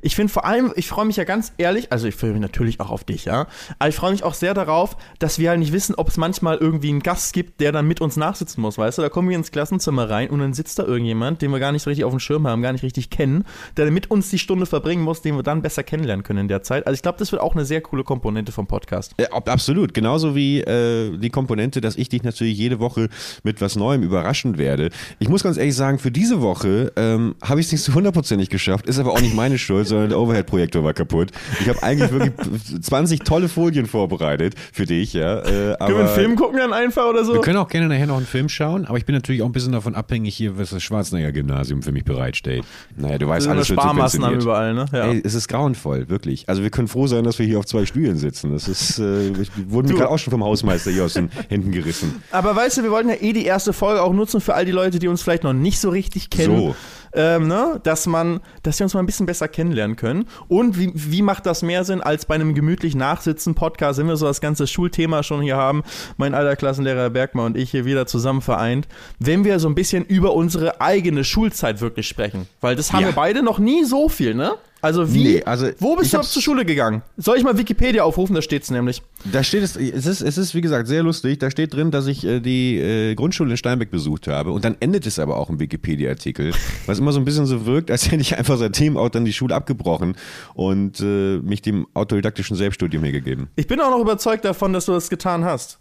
Ich 0.01 0.15
finde 0.15 0.31
vor 0.31 0.45
allem, 0.45 0.73
ich 0.75 0.87
freue 0.87 1.05
mich 1.05 1.17
ja 1.17 1.23
ganz 1.23 1.53
ehrlich, 1.57 1.91
also 1.91 2.07
ich 2.07 2.15
freue 2.15 2.31
mich 2.31 2.41
natürlich 2.41 2.79
auch 2.79 2.89
auf 2.89 3.03
dich, 3.03 3.25
ja, 3.25 3.47
aber 3.79 3.89
ich 3.89 3.95
freue 3.95 4.11
mich 4.11 4.23
auch 4.23 4.33
sehr 4.33 4.53
darauf, 4.53 4.97
dass 5.19 5.39
wir 5.39 5.49
halt 5.49 5.59
nicht 5.59 5.73
wissen, 5.73 5.95
ob 5.95 6.09
es 6.09 6.17
manchmal 6.17 6.57
irgendwie 6.57 6.89
einen 6.89 7.01
Gast 7.01 7.33
gibt, 7.33 7.61
der 7.61 7.71
dann 7.71 7.87
mit 7.87 8.01
uns 8.01 8.17
nachsitzen 8.17 8.61
muss, 8.61 8.77
weißt 8.77 8.97
du? 8.97 9.01
Da 9.01 9.09
kommen 9.09 9.29
wir 9.29 9.37
ins 9.37 9.51
Klassenzimmer 9.51 10.09
rein 10.09 10.29
und 10.29 10.39
dann 10.39 10.53
sitzt 10.53 10.79
da 10.79 10.83
irgendjemand, 10.83 11.41
den 11.41 11.51
wir 11.51 11.59
gar 11.59 11.71
nicht 11.71 11.83
so 11.83 11.89
richtig 11.89 12.05
auf 12.05 12.11
dem 12.11 12.19
Schirm 12.19 12.47
haben, 12.47 12.61
gar 12.61 12.71
nicht 12.71 12.83
richtig 12.83 13.09
kennen, 13.09 13.45
der 13.77 13.89
mit 13.91 14.09
uns 14.11 14.29
die 14.29 14.39
Stunde 14.39 14.65
verbringen 14.65 15.03
muss, 15.03 15.21
den 15.21 15.35
wir 15.35 15.43
dann 15.43 15.61
besser 15.61 15.83
kennenlernen 15.83 16.23
können 16.23 16.39
in 16.39 16.47
der 16.47 16.63
Zeit. 16.63 16.87
Also 16.87 16.95
ich 16.95 17.01
glaube, 17.01 17.19
das 17.19 17.31
wird 17.31 17.41
auch 17.41 17.53
eine 17.53 17.65
sehr 17.65 17.81
coole 17.81 18.03
Komponente 18.03 18.51
vom 18.51 18.67
Podcast. 18.67 19.13
Ja, 19.19 19.27
absolut, 19.31 19.93
genauso 19.93 20.35
wie 20.35 20.61
äh, 20.61 21.17
die 21.17 21.29
Komponente, 21.29 21.81
dass 21.81 21.95
ich 21.95 22.09
dich 22.09 22.23
natürlich 22.23 22.57
jede 22.57 22.79
Woche 22.79 23.09
mit 23.43 23.61
was 23.61 23.75
Neuem 23.75 24.03
überraschen 24.03 24.57
werde. 24.57 24.89
Ich 25.19 25.29
muss 25.29 25.43
ganz 25.43 25.57
ehrlich 25.57 25.75
sagen, 25.75 25.99
für 25.99 26.11
diese 26.11 26.41
Woche 26.41 26.91
ähm, 26.95 27.35
habe 27.41 27.59
ich 27.59 27.67
es 27.67 27.71
nicht 27.71 27.83
zu 27.83 27.93
hundertprozentig 27.93 28.49
geschafft, 28.49 28.87
ist 28.87 28.99
aber 28.99 29.11
auch 29.11 29.21
nicht 29.21 29.35
meine 29.35 29.57
Schuld 29.63 29.82
sondern 29.87 30.09
der 30.09 30.19
Overhead-Projektor 30.19 30.83
war 30.83 30.93
kaputt. 30.93 31.31
Ich 31.61 31.69
habe 31.69 31.81
eigentlich 31.83 32.11
wirklich 32.11 32.81
20 32.81 33.21
tolle 33.21 33.49
Folien 33.49 33.85
vorbereitet 33.85 34.55
für 34.71 34.85
dich, 34.85 35.13
ja. 35.13 35.39
Äh, 35.39 35.75
können 35.77 35.77
wir 35.79 35.99
einen 35.99 36.07
Film 36.09 36.35
gucken 36.35 36.57
dann 36.57 36.73
einfach 36.73 37.05
oder 37.05 37.23
so? 37.25 37.33
Wir 37.33 37.41
können 37.41 37.57
auch 37.57 37.69
gerne 37.69 37.87
nachher 37.87 38.07
noch 38.07 38.17
einen 38.17 38.25
Film 38.25 38.49
schauen, 38.49 38.85
aber 38.85 38.97
ich 38.97 39.05
bin 39.05 39.15
natürlich 39.15 39.41
auch 39.41 39.47
ein 39.47 39.51
bisschen 39.51 39.71
davon 39.71 39.95
abhängig 39.95 40.35
hier, 40.35 40.57
was 40.57 40.71
das 40.71 40.83
Schwarzenegger-Gymnasium 40.83 41.81
für 41.81 41.91
mich 41.91 42.03
bereitstellt. 42.05 42.63
Naja, 42.95 43.17
du 43.17 43.27
weißt, 43.27 43.47
alles 43.47 43.69
wird 43.69 43.79
Sparmaßnahmen 43.79 44.41
überall, 44.41 44.73
ne? 44.73 44.85
Ja. 44.91 45.07
Ey, 45.07 45.21
es 45.23 45.33
ist 45.33 45.47
grauenvoll, 45.47 46.09
wirklich. 46.09 46.47
Also 46.47 46.63
wir 46.63 46.69
können 46.69 46.87
froh 46.87 47.07
sein, 47.07 47.23
dass 47.23 47.39
wir 47.39 47.45
hier 47.45 47.59
auf 47.59 47.65
zwei 47.65 47.85
Stühlen 47.85 48.17
sitzen. 48.17 48.51
Das 48.51 48.67
ist, 48.67 48.99
äh, 48.99 49.31
wurden 49.67 49.87
mir 49.87 49.95
gerade 49.95 50.09
auch 50.09 50.19
schon 50.19 50.31
vom 50.31 50.43
Hausmeister 50.43 50.91
hier 50.91 51.05
aus 51.05 51.13
den 51.13 51.29
Händen 51.49 51.71
gerissen. 51.71 52.23
Aber 52.31 52.55
weißt 52.55 52.77
du, 52.77 52.83
wir 52.83 52.91
wollten 52.91 53.09
ja 53.09 53.15
eh 53.19 53.33
die 53.33 53.45
erste 53.45 53.73
Folge 53.73 54.01
auch 54.01 54.13
nutzen 54.13 54.41
für 54.41 54.53
all 54.53 54.65
die 54.65 54.71
Leute, 54.71 54.99
die 54.99 55.07
uns 55.07 55.21
vielleicht 55.21 55.43
noch 55.43 55.53
nicht 55.53 55.79
so 55.79 55.89
richtig 55.89 56.29
kennen. 56.29 56.57
So 56.57 56.75
ähm, 57.15 57.47
ne? 57.47 57.79
dass 57.83 58.05
man, 58.07 58.41
dass 58.63 58.79
wir 58.79 58.85
uns 58.85 58.93
mal 58.93 59.01
ein 59.01 59.05
bisschen 59.05 59.25
besser 59.25 59.47
kennenlernen 59.47 59.95
können. 59.95 60.27
Und 60.47 60.79
wie, 60.79 60.91
wie 60.93 61.21
macht 61.21 61.45
das 61.45 61.61
mehr 61.61 61.83
Sinn, 61.83 62.01
als 62.01 62.25
bei 62.25 62.35
einem 62.35 62.53
gemütlich 62.55 62.95
Nachsitzen 62.95 63.55
Podcast, 63.55 63.99
wenn 63.99 64.07
wir 64.07 64.17
so 64.17 64.25
das 64.25 64.41
ganze 64.41 64.67
Schulthema 64.67 65.23
schon 65.23 65.41
hier 65.41 65.57
haben, 65.57 65.83
mein 66.17 66.33
alter 66.33 66.55
Klassenlehrer 66.55 67.09
Bergmann 67.09 67.47
und 67.47 67.57
ich 67.57 67.71
hier 67.71 67.85
wieder 67.85 68.05
zusammen 68.05 68.41
vereint, 68.41 68.87
wenn 69.19 69.43
wir 69.43 69.59
so 69.59 69.67
ein 69.67 69.75
bisschen 69.75 70.05
über 70.05 70.33
unsere 70.33 70.81
eigene 70.81 71.23
Schulzeit 71.23 71.81
wirklich 71.81 72.07
sprechen. 72.07 72.47
Weil 72.61 72.75
das 72.75 72.93
haben 72.93 73.01
ja. 73.01 73.07
wir 73.07 73.15
beide 73.15 73.43
noch 73.43 73.59
nie 73.59 73.83
so 73.83 74.09
viel, 74.09 74.33
ne? 74.33 74.53
Also 74.83 75.13
wie? 75.13 75.23
Nee, 75.23 75.43
also 75.45 75.69
wo 75.79 75.95
bist 75.95 76.13
du 76.13 76.19
zur 76.19 76.41
Schule 76.41 76.65
gegangen? 76.65 77.03
Soll 77.15 77.37
ich 77.37 77.43
mal 77.45 77.57
Wikipedia 77.57 78.03
aufrufen? 78.03 78.35
Da 78.35 78.41
steht 78.41 78.63
es 78.63 78.69
nämlich. 78.69 79.01
Da 79.23 79.41
steht 79.41 79.63
es, 79.63 79.77
es 79.77 80.05
ist, 80.05 80.19
es 80.19 80.37
ist 80.37 80.53
wie 80.55 80.59
gesagt 80.59 80.89
sehr 80.89 81.03
lustig. 81.03 81.39
Da 81.39 81.49
steht 81.49 81.73
drin, 81.73 81.89
dass 81.89 82.05
ich 82.05 82.25
äh, 82.25 82.41
die 82.41 82.79
äh, 82.79 83.15
Grundschule 83.15 83.51
in 83.51 83.55
Steinbeck 83.55 83.91
besucht 83.91 84.27
habe 84.27 84.51
und 84.51 84.65
dann 84.65 84.75
endet 84.81 85.07
es 85.07 85.19
aber 85.19 85.37
auch 85.37 85.49
im 85.49 85.61
Wikipedia-Artikel, 85.61 86.51
was 86.85 86.99
immer 86.99 87.13
so 87.13 87.21
ein 87.21 87.23
bisschen 87.23 87.45
so 87.45 87.65
wirkt, 87.65 87.91
als 87.91 88.11
hätte 88.11 88.21
ich 88.21 88.37
einfach 88.37 88.57
seitdem 88.57 88.97
auch 88.97 89.07
dann 89.07 89.23
die 89.23 89.31
Schule 89.31 89.55
abgebrochen 89.55 90.17
und 90.53 90.99
äh, 90.99 91.37
mich 91.37 91.61
dem 91.61 91.87
autodidaktischen 91.93 92.57
Selbststudium 92.57 93.03
hier 93.03 93.13
gegeben. 93.13 93.47
Ich 93.55 93.67
bin 93.67 93.79
auch 93.79 93.89
noch 93.89 94.01
überzeugt 94.01 94.43
davon, 94.43 94.73
dass 94.73 94.87
du 94.87 94.91
das 94.91 95.09
getan 95.09 95.45
hast. 95.45 95.79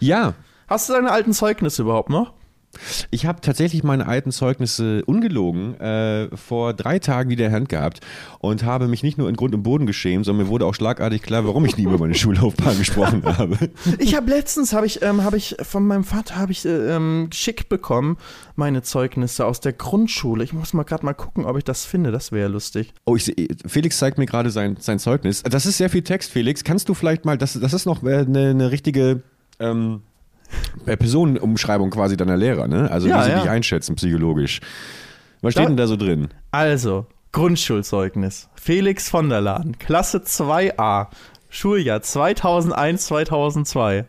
Ja. 0.00 0.34
Hast 0.66 0.88
du 0.88 0.94
deine 0.94 1.12
alten 1.12 1.32
Zeugnisse 1.32 1.82
überhaupt 1.82 2.10
noch? 2.10 2.32
Ich 3.10 3.26
habe 3.26 3.40
tatsächlich 3.40 3.82
meine 3.82 4.06
alten 4.06 4.30
Zeugnisse 4.30 5.04
ungelogen 5.04 5.78
äh, 5.80 6.28
vor 6.36 6.72
drei 6.72 6.98
Tagen 6.98 7.30
wieder 7.30 7.46
in 7.46 7.52
Hand 7.52 7.68
gehabt 7.68 8.00
und 8.38 8.64
habe 8.64 8.86
mich 8.88 9.02
nicht 9.02 9.18
nur 9.18 9.28
in 9.28 9.36
Grund 9.36 9.54
und 9.54 9.62
Boden 9.62 9.86
geschämt, 9.86 10.24
sondern 10.24 10.46
mir 10.46 10.50
wurde 10.50 10.66
auch 10.66 10.74
schlagartig 10.74 11.22
klar, 11.22 11.44
warum 11.44 11.64
ich 11.64 11.76
nie 11.76 11.84
über 11.84 11.98
meine 11.98 12.14
Schullaufbahn 12.20 12.78
gesprochen 12.78 13.24
habe. 13.24 13.70
Ich 13.98 14.14
habe 14.14 14.30
letztens, 14.30 14.72
habe 14.72 14.86
ich, 14.86 15.02
ähm, 15.02 15.24
habe 15.24 15.36
ich 15.36 15.56
von 15.62 15.86
meinem 15.86 16.04
Vater, 16.04 16.36
habe 16.36 16.52
ich 16.52 16.64
äh, 16.64 16.94
ähm, 16.94 17.28
geschickt 17.30 17.68
bekommen, 17.68 18.16
meine 18.56 18.82
Zeugnisse 18.82 19.46
aus 19.46 19.60
der 19.60 19.72
Grundschule. 19.72 20.44
Ich 20.44 20.52
muss 20.52 20.72
mal 20.72 20.84
gerade 20.84 21.04
mal 21.04 21.14
gucken, 21.14 21.44
ob 21.44 21.56
ich 21.56 21.64
das 21.64 21.84
finde. 21.84 22.12
Das 22.12 22.30
wäre 22.32 22.48
lustig. 22.48 22.94
Oh, 23.04 23.16
ich, 23.16 23.34
Felix 23.66 23.98
zeigt 23.98 24.18
mir 24.18 24.26
gerade 24.26 24.50
sein, 24.50 24.76
sein 24.78 24.98
Zeugnis. 24.98 25.42
Das 25.42 25.66
ist 25.66 25.78
sehr 25.78 25.90
viel 25.90 26.02
Text, 26.02 26.30
Felix. 26.30 26.64
Kannst 26.64 26.88
du 26.88 26.94
vielleicht 26.94 27.24
mal, 27.24 27.36
das, 27.36 27.58
das 27.58 27.72
ist 27.72 27.86
noch 27.86 28.02
äh, 28.04 28.18
eine, 28.18 28.50
eine 28.50 28.70
richtige 28.70 29.22
ähm, 29.58 30.02
äh, 30.04 30.09
Personenumschreibung 30.84 31.90
quasi 31.90 32.16
deiner 32.16 32.36
Lehrer, 32.36 32.66
ne? 32.68 32.90
Also 32.90 33.08
Ja, 33.08 33.20
wie 33.20 33.24
sie 33.24 33.30
ja. 33.30 33.40
dich 33.40 33.50
einschätzen 33.50 33.96
psychologisch. 33.96 34.60
Was 35.42 35.52
steht 35.52 35.64
Da- 35.64 35.68
denn 35.68 35.76
da 35.76 35.86
so 35.86 35.96
drin? 35.96 36.28
Also, 36.50 37.06
Grundschulzeugnis. 37.32 38.48
Felix 38.54 39.08
von 39.08 39.28
der 39.28 39.40
Laden, 39.40 39.78
Klasse 39.78 40.18
2a, 40.24 41.08
Schuljahr 41.48 42.02
2001, 42.02 43.06
2002. 43.06 44.06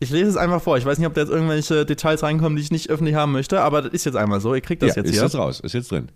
Ich 0.00 0.10
lese 0.10 0.30
es 0.30 0.36
einfach 0.36 0.62
vor. 0.62 0.78
Ich 0.78 0.84
weiß 0.84 0.98
nicht, 0.98 1.06
ob 1.08 1.14
da 1.14 1.22
jetzt 1.22 1.30
irgendwelche 1.30 1.84
Details 1.84 2.22
reinkommen, 2.22 2.54
die 2.56 2.62
ich 2.62 2.70
nicht 2.70 2.88
öffentlich 2.90 3.16
haben 3.16 3.32
möchte, 3.32 3.60
aber 3.62 3.82
das 3.82 3.92
ist 3.92 4.04
jetzt 4.04 4.14
einmal 4.16 4.40
so. 4.40 4.54
Ihr 4.54 4.60
kriegt 4.60 4.82
das 4.82 4.90
ja, 4.94 5.02
jetzt 5.02 5.06
ist 5.10 5.14
hier. 5.16 5.24
jetzt 5.24 5.34
raus, 5.34 5.58
ist 5.60 5.72
jetzt 5.74 5.90
drin. 5.90 6.08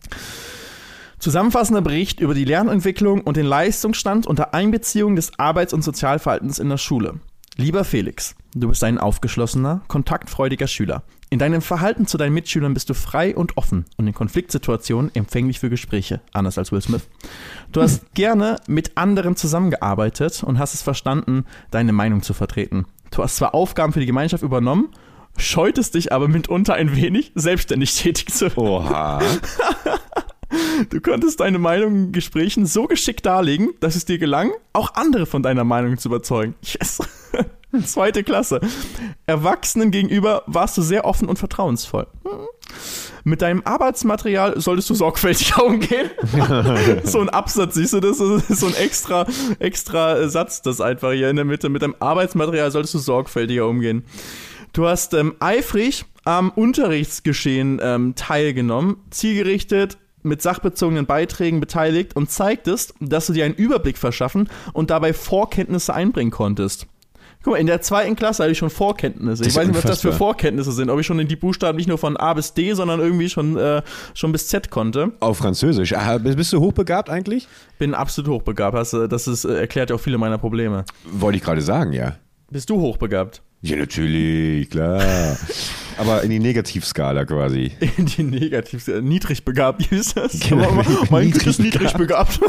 Zusammenfassender 1.18 1.82
Bericht 1.82 2.20
über 2.20 2.34
die 2.34 2.44
Lernentwicklung 2.44 3.20
und 3.22 3.36
den 3.36 3.46
Leistungsstand 3.46 4.26
unter 4.26 4.54
Einbeziehung 4.54 5.16
des 5.16 5.38
Arbeits- 5.38 5.72
und 5.72 5.82
Sozialverhaltens 5.82 6.58
in 6.58 6.68
der 6.68 6.78
Schule. 6.78 7.14
Lieber 7.56 7.84
Felix, 7.84 8.34
du 8.54 8.68
bist 8.68 8.82
ein 8.82 8.96
aufgeschlossener, 8.96 9.82
kontaktfreudiger 9.86 10.66
Schüler. 10.66 11.02
In 11.28 11.38
deinem 11.38 11.60
Verhalten 11.60 12.06
zu 12.06 12.16
deinen 12.16 12.32
Mitschülern 12.32 12.72
bist 12.72 12.88
du 12.88 12.94
frei 12.94 13.36
und 13.36 13.58
offen 13.58 13.84
und 13.98 14.06
in 14.06 14.14
Konfliktsituationen 14.14 15.14
empfänglich 15.14 15.60
für 15.60 15.68
Gespräche, 15.68 16.20
anders 16.32 16.56
als 16.56 16.72
Will 16.72 16.80
Smith. 16.80 17.02
Du 17.70 17.82
hast 17.82 18.04
gerne 18.14 18.56
mit 18.66 18.96
anderen 18.96 19.36
zusammengearbeitet 19.36 20.42
und 20.42 20.58
hast 20.58 20.72
es 20.72 20.82
verstanden, 20.82 21.44
deine 21.70 21.92
Meinung 21.92 22.22
zu 22.22 22.32
vertreten. 22.32 22.86
Du 23.10 23.22
hast 23.22 23.36
zwar 23.36 23.54
Aufgaben 23.54 23.92
für 23.92 24.00
die 24.00 24.06
Gemeinschaft 24.06 24.42
übernommen, 24.42 24.88
scheutest 25.36 25.94
dich 25.94 26.10
aber 26.10 26.28
mitunter 26.28 26.74
ein 26.74 26.96
wenig, 26.96 27.32
selbstständig 27.34 27.94
tätig 27.96 28.32
zu 28.32 28.46
werden. 28.46 28.66
Oha. 28.66 29.20
Du 30.90 31.00
konntest 31.00 31.40
deine 31.40 31.58
Meinung 31.58 31.94
in 31.94 32.12
Gesprächen 32.12 32.66
so 32.66 32.86
geschickt 32.86 33.26
darlegen, 33.26 33.70
dass 33.80 33.96
es 33.96 34.04
dir 34.04 34.18
gelang, 34.18 34.52
auch 34.72 34.94
andere 34.94 35.26
von 35.26 35.42
deiner 35.42 35.64
Meinung 35.64 35.98
zu 35.98 36.08
überzeugen. 36.08 36.54
Yes. 36.62 37.00
Zweite 37.86 38.22
Klasse. 38.22 38.60
Erwachsenen 39.26 39.90
gegenüber 39.90 40.42
warst 40.46 40.76
du 40.76 40.82
sehr 40.82 41.06
offen 41.06 41.28
und 41.28 41.38
vertrauensvoll. 41.38 42.06
Hm. 42.24 42.46
Mit 43.24 43.40
deinem 43.40 43.62
Arbeitsmaterial 43.64 44.60
solltest 44.60 44.90
du 44.90 44.94
sorgfältiger 44.94 45.64
umgehen. 45.64 46.10
so 47.04 47.20
ein 47.20 47.28
Absatz, 47.28 47.74
siehst 47.74 47.92
du 47.92 48.00
das? 48.00 48.18
Das 48.18 48.50
ist 48.50 48.60
so 48.60 48.66
ein 48.66 48.74
extra, 48.74 49.26
extra 49.58 50.28
Satz, 50.28 50.62
das 50.62 50.80
einfach 50.80 51.12
hier 51.12 51.30
in 51.30 51.36
der 51.36 51.44
Mitte. 51.44 51.68
Mit 51.68 51.82
deinem 51.82 51.96
Arbeitsmaterial 52.00 52.70
solltest 52.70 52.94
du 52.94 52.98
sorgfältiger 52.98 53.66
umgehen. 53.66 54.04
Du 54.72 54.86
hast 54.86 55.14
ähm, 55.14 55.34
eifrig 55.38 56.04
am 56.24 56.50
Unterrichtsgeschehen 56.50 57.80
ähm, 57.82 58.14
teilgenommen, 58.16 58.96
zielgerichtet 59.10 59.98
mit 60.22 60.42
sachbezogenen 60.42 61.06
Beiträgen 61.06 61.60
beteiligt 61.60 62.16
und 62.16 62.30
zeigtest, 62.30 62.94
dass 63.00 63.26
du 63.26 63.32
dir 63.32 63.44
einen 63.44 63.54
Überblick 63.54 63.98
verschaffen 63.98 64.48
und 64.72 64.90
dabei 64.90 65.12
Vorkenntnisse 65.12 65.94
einbringen 65.94 66.30
konntest. 66.30 66.86
Guck 67.42 67.54
mal, 67.54 67.58
in 67.58 67.66
der 67.66 67.82
zweiten 67.82 68.14
Klasse 68.14 68.44
hatte 68.44 68.52
ich 68.52 68.58
schon 68.58 68.70
Vorkenntnisse. 68.70 69.44
Ich 69.44 69.54
weiß 69.54 69.66
nicht, 69.66 69.76
was 69.76 69.82
das 69.82 70.00
für. 70.02 70.12
Vorkenntnisse 70.12 70.70
sind. 70.70 70.90
Ob 70.90 71.00
ich 71.00 71.06
schon 71.06 71.18
in 71.18 71.26
die 71.26 71.34
Buchstaben 71.34 71.76
nicht 71.76 71.88
nur 71.88 71.98
von 71.98 72.16
A 72.16 72.34
bis 72.34 72.54
D, 72.54 72.72
sondern 72.74 73.00
irgendwie 73.00 73.28
schon, 73.28 73.56
äh, 73.56 73.82
schon 74.14 74.30
bis 74.30 74.46
Z 74.46 74.70
konnte. 74.70 75.12
Auf 75.18 75.38
Französisch. 75.38 75.92
Ah, 75.94 76.18
bist 76.18 76.52
du 76.52 76.60
hochbegabt 76.60 77.10
eigentlich? 77.10 77.48
Bin 77.78 77.94
absolut 77.94 78.30
hochbegabt. 78.30 78.76
Das, 78.76 78.90
das 78.90 79.26
ist, 79.26 79.44
äh, 79.44 79.58
erklärt 79.58 79.90
ja 79.90 79.96
auch 79.96 80.00
viele 80.00 80.18
meiner 80.18 80.38
Probleme. 80.38 80.84
Wollte 81.04 81.38
ich 81.38 81.42
gerade 81.42 81.62
sagen, 81.62 81.92
ja. 81.92 82.14
Bist 82.50 82.70
du 82.70 82.80
hochbegabt? 82.80 83.42
Ja, 83.62 83.76
natürlich, 83.76 84.70
klar. 84.70 85.02
Aber 85.98 86.22
in 86.22 86.30
die 86.30 86.38
Negativskala 86.38 87.24
quasi. 87.24 87.72
In 87.96 88.06
die 88.06 88.22
negativ, 88.22 88.88
äh, 88.88 89.00
niedrig 89.00 89.44
begabt, 89.44 89.90
wie 89.90 89.96
ist 89.96 90.16
das? 90.16 90.38
Genau, 90.40 90.68
Aber 90.68 90.84
mein 91.10 91.30
ist 91.32 91.44
niedrig 91.44 91.58
niedrig 91.58 91.92
begabt. 91.94 92.40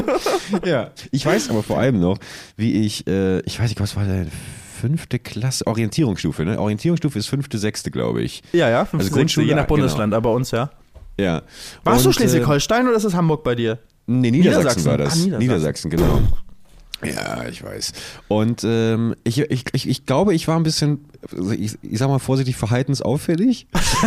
Ja. 0.64 0.90
Ich 1.10 1.24
weiß 1.24 1.50
aber 1.50 1.62
vor 1.62 1.78
allem 1.78 2.00
noch, 2.00 2.18
wie 2.56 2.84
ich, 2.84 3.06
äh, 3.06 3.40
ich 3.40 3.58
weiß 3.58 3.68
nicht, 3.68 3.80
was 3.80 3.96
war 3.96 4.04
denn, 4.04 4.30
fünfte 4.80 5.18
Klasse, 5.18 5.66
Orientierungsstufe, 5.66 6.44
ne? 6.44 6.58
Orientierungsstufe 6.58 7.18
ist 7.18 7.26
fünfte, 7.26 7.58
sechste, 7.58 7.90
glaube 7.90 8.22
ich. 8.22 8.42
ja, 8.52 8.68
ja, 8.68 8.84
5. 8.84 9.02
Also 9.02 9.14
Grundschule, 9.14 9.46
je 9.46 9.54
nach 9.54 9.62
genau. 9.62 9.76
Bundesland, 9.76 10.14
aber 10.14 10.30
bei 10.30 10.36
uns 10.36 10.50
ja. 10.50 10.70
Ja. 11.18 11.42
Warst 11.84 12.04
du 12.04 12.08
Und, 12.08 12.14
Schleswig-Holstein 12.14 12.86
oder 12.86 12.96
ist 12.96 13.04
das 13.04 13.14
Hamburg 13.14 13.44
bei 13.44 13.54
dir? 13.54 13.72
Äh, 13.72 13.76
nee, 14.06 14.30
Niedersachsen, 14.30 14.82
Niedersachsen. 14.82 14.84
war 14.86 14.98
das. 14.98 15.12
Ah, 15.14 15.38
Niedersachsen. 15.38 15.88
Niedersachsen, 15.88 15.90
genau. 15.90 16.20
Ja, 17.02 17.48
ich 17.48 17.62
weiß. 17.62 17.92
Und 18.28 18.62
ähm, 18.64 19.14
ich, 19.24 19.38
ich, 19.38 19.64
ich, 19.72 19.88
ich 19.88 20.06
glaube, 20.06 20.34
ich 20.34 20.48
war 20.48 20.56
ein 20.56 20.62
bisschen, 20.62 21.04
ich, 21.58 21.76
ich 21.82 21.98
sag 21.98 22.08
mal 22.08 22.18
vorsichtig, 22.18 22.56
verhaltensauffällig 22.56 23.66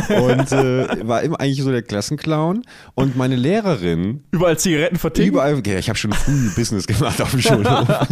und 0.10 0.52
äh, 0.52 1.08
war 1.08 1.22
immer 1.24 1.40
eigentlich 1.40 1.64
so 1.64 1.72
der 1.72 1.82
Klassenclown. 1.82 2.64
Und 2.96 3.16
meine 3.16 3.36
Lehrerin 3.36 4.24
Überall 4.32 4.58
Zigaretten 4.58 4.98
verticken? 4.98 5.30
Überall, 5.30 5.62
ja, 5.66 5.78
ich 5.78 5.90
habe 5.90 5.98
schon 5.98 6.14
früh 6.14 6.50
Business 6.56 6.88
gemacht 6.88 7.22
auf 7.22 7.32
dem 7.32 7.42
Schulhof. 7.42 7.88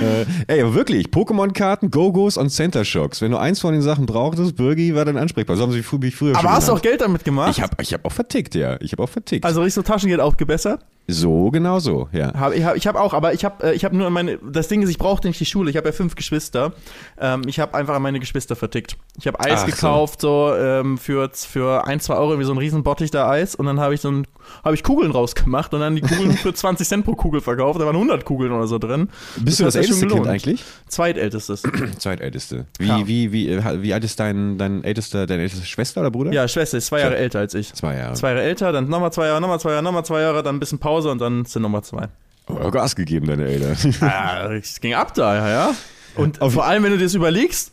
äh, 0.00 0.26
ey, 0.46 0.62
aber 0.62 0.74
wirklich, 0.74 1.08
Pokémon-Karten, 1.08 1.90
Go-Go's 1.90 2.36
und 2.36 2.50
Center 2.50 2.84
Shocks. 2.84 3.20
Wenn 3.20 3.30
du 3.30 3.38
eins 3.38 3.60
von 3.60 3.72
den 3.72 3.82
Sachen 3.82 4.06
brauchtest, 4.06 4.56
Birgi 4.56 4.94
war 4.94 5.04
dann 5.04 5.16
ansprechbar. 5.16 5.56
So 5.56 5.62
haben 5.62 5.72
sie 5.72 5.82
früh, 5.82 5.98
mich 5.98 6.16
früher 6.16 6.36
Aber 6.36 6.50
hast 6.50 6.68
du 6.68 6.72
auch. 6.72 6.82
Geld 6.82 7.00
damit 7.00 7.24
gemacht? 7.24 7.50
Ich 7.50 7.62
habe 7.62 7.76
ich 7.82 7.92
hab 7.92 8.04
auch 8.04 8.12
vertickt, 8.12 8.54
ja. 8.54 8.80
Ich 8.80 8.92
habe 8.92 9.02
auch 9.02 9.08
vertickt. 9.08 9.44
also 9.44 9.60
richtig 9.60 9.74
so 9.74 9.82
Taschengeld 9.82 10.20
aufgebessert? 10.20 10.84
So, 11.10 11.50
genau 11.50 11.78
so, 11.78 12.08
ja. 12.12 12.34
Hab, 12.34 12.52
ich 12.52 12.62
habe 12.64 12.76
ich 12.76 12.86
hab 12.86 12.94
auch, 12.94 13.14
aber 13.14 13.32
ich 13.32 13.42
habe 13.42 13.68
äh, 13.68 13.74
ich 13.74 13.82
hab 13.86 13.94
nur 13.94 14.06
an 14.06 14.12
meine, 14.12 14.38
das 14.38 14.68
Ding 14.68 14.82
ist, 14.82 14.90
ich 14.90 14.98
brauchte 14.98 15.26
nicht 15.26 15.40
die 15.40 15.46
Schule, 15.46 15.70
ich 15.70 15.76
habe 15.78 15.88
ja 15.88 15.92
fünf 15.92 16.14
Geschwister. 16.14 16.74
Ähm, 17.18 17.42
ich 17.46 17.60
habe 17.60 17.72
einfach 17.72 17.94
an 17.94 18.02
meine 18.02 18.20
Geschwister 18.20 18.56
vertickt. 18.56 18.98
Ich 19.18 19.26
habe 19.26 19.40
Eis 19.40 19.52
Ach 19.54 19.58
so. 19.60 19.66
gekauft, 19.66 20.20
so, 20.20 20.54
ähm, 20.54 20.98
für, 20.98 21.30
für 21.32 21.86
ein, 21.86 22.00
zwei 22.00 22.16
Euro, 22.16 22.38
wie 22.38 22.44
so 22.44 22.52
ein 22.52 22.58
riesen 22.58 22.82
Bottich 22.82 23.10
da 23.10 23.26
Eis 23.30 23.54
und 23.54 23.64
dann 23.64 23.80
habe 23.80 23.94
ich 23.94 24.02
so 24.02 24.10
ein, 24.10 24.26
habe 24.64 24.74
ich 24.74 24.82
Kugeln 24.82 25.10
rausgemacht 25.10 25.72
und 25.74 25.80
dann 25.80 25.94
die 25.96 26.02
Kugeln 26.02 26.32
für 26.32 26.52
20 26.54 26.86
Cent 26.86 27.04
pro 27.04 27.14
Kugel 27.14 27.40
verkauft, 27.40 27.80
da 27.80 27.86
waren 27.86 27.94
100 27.96 28.24
Kugeln 28.24 28.52
oder 28.52 28.66
so 28.66 28.78
drin. 28.78 29.08
Bist 29.36 29.60
du 29.60 29.64
das 29.64 29.74
sich 29.74 29.86
schon 29.86 29.94
älteste 29.96 30.14
Kind 30.14 30.26
eigentlich? 30.26 30.64
Zweitältestes. 30.88 31.62
Zweitälteste. 31.98 32.66
Wie, 32.78 32.86
Ja. 32.86 33.06
wie, 33.06 33.32
wie, 33.32 33.48
äh, 33.50 33.82
wie 33.82 33.92
alt 33.94 34.04
ist 34.04 34.18
dein, 34.20 34.58
dein 34.58 34.84
ältester, 34.84 35.26
deine 35.26 35.42
älteste 35.42 35.64
Schwester 35.66 36.00
oder 36.00 36.10
Bruder? 36.10 36.32
Ja, 36.32 36.48
Schwester 36.48 36.78
ist 36.78 36.86
zwei 36.86 37.00
Jahre 37.00 37.16
älter 37.16 37.38
als 37.40 37.54
ich. 37.54 37.72
Zwei 37.74 37.96
Jahre. 37.96 38.14
Zwei 38.14 38.30
Jahre 38.30 38.42
älter, 38.42 38.72
dann 38.72 38.88
nochmal 38.88 39.12
zwei 39.12 39.26
Jahre, 39.26 39.40
nochmal 39.40 39.60
zwei 39.60 39.70
Jahre, 39.70 39.82
nochmal 39.82 40.04
zwei 40.04 40.20
Jahre, 40.20 40.42
dann 40.42 40.56
ein 40.56 40.60
bisschen 40.60 40.78
Pause 40.78 41.10
und 41.10 41.18
dann 41.20 41.44
sind 41.44 41.62
nochmal 41.62 41.82
zwei. 41.84 42.08
Oh, 42.48 42.70
Gas 42.70 42.96
gegeben, 42.96 43.26
deine 43.26 43.44
Eltern. 43.46 43.76
Ja, 44.00 44.50
es 44.52 44.80
ging 44.80 44.94
ab 44.94 45.12
da, 45.14 45.34
ja, 45.36 45.48
ja. 45.50 45.74
Und 46.16 46.38
vor 46.38 46.64
allem, 46.64 46.82
wenn 46.82 46.92
du 46.92 46.98
dir 46.98 47.04
das 47.04 47.14
überlegst, 47.14 47.70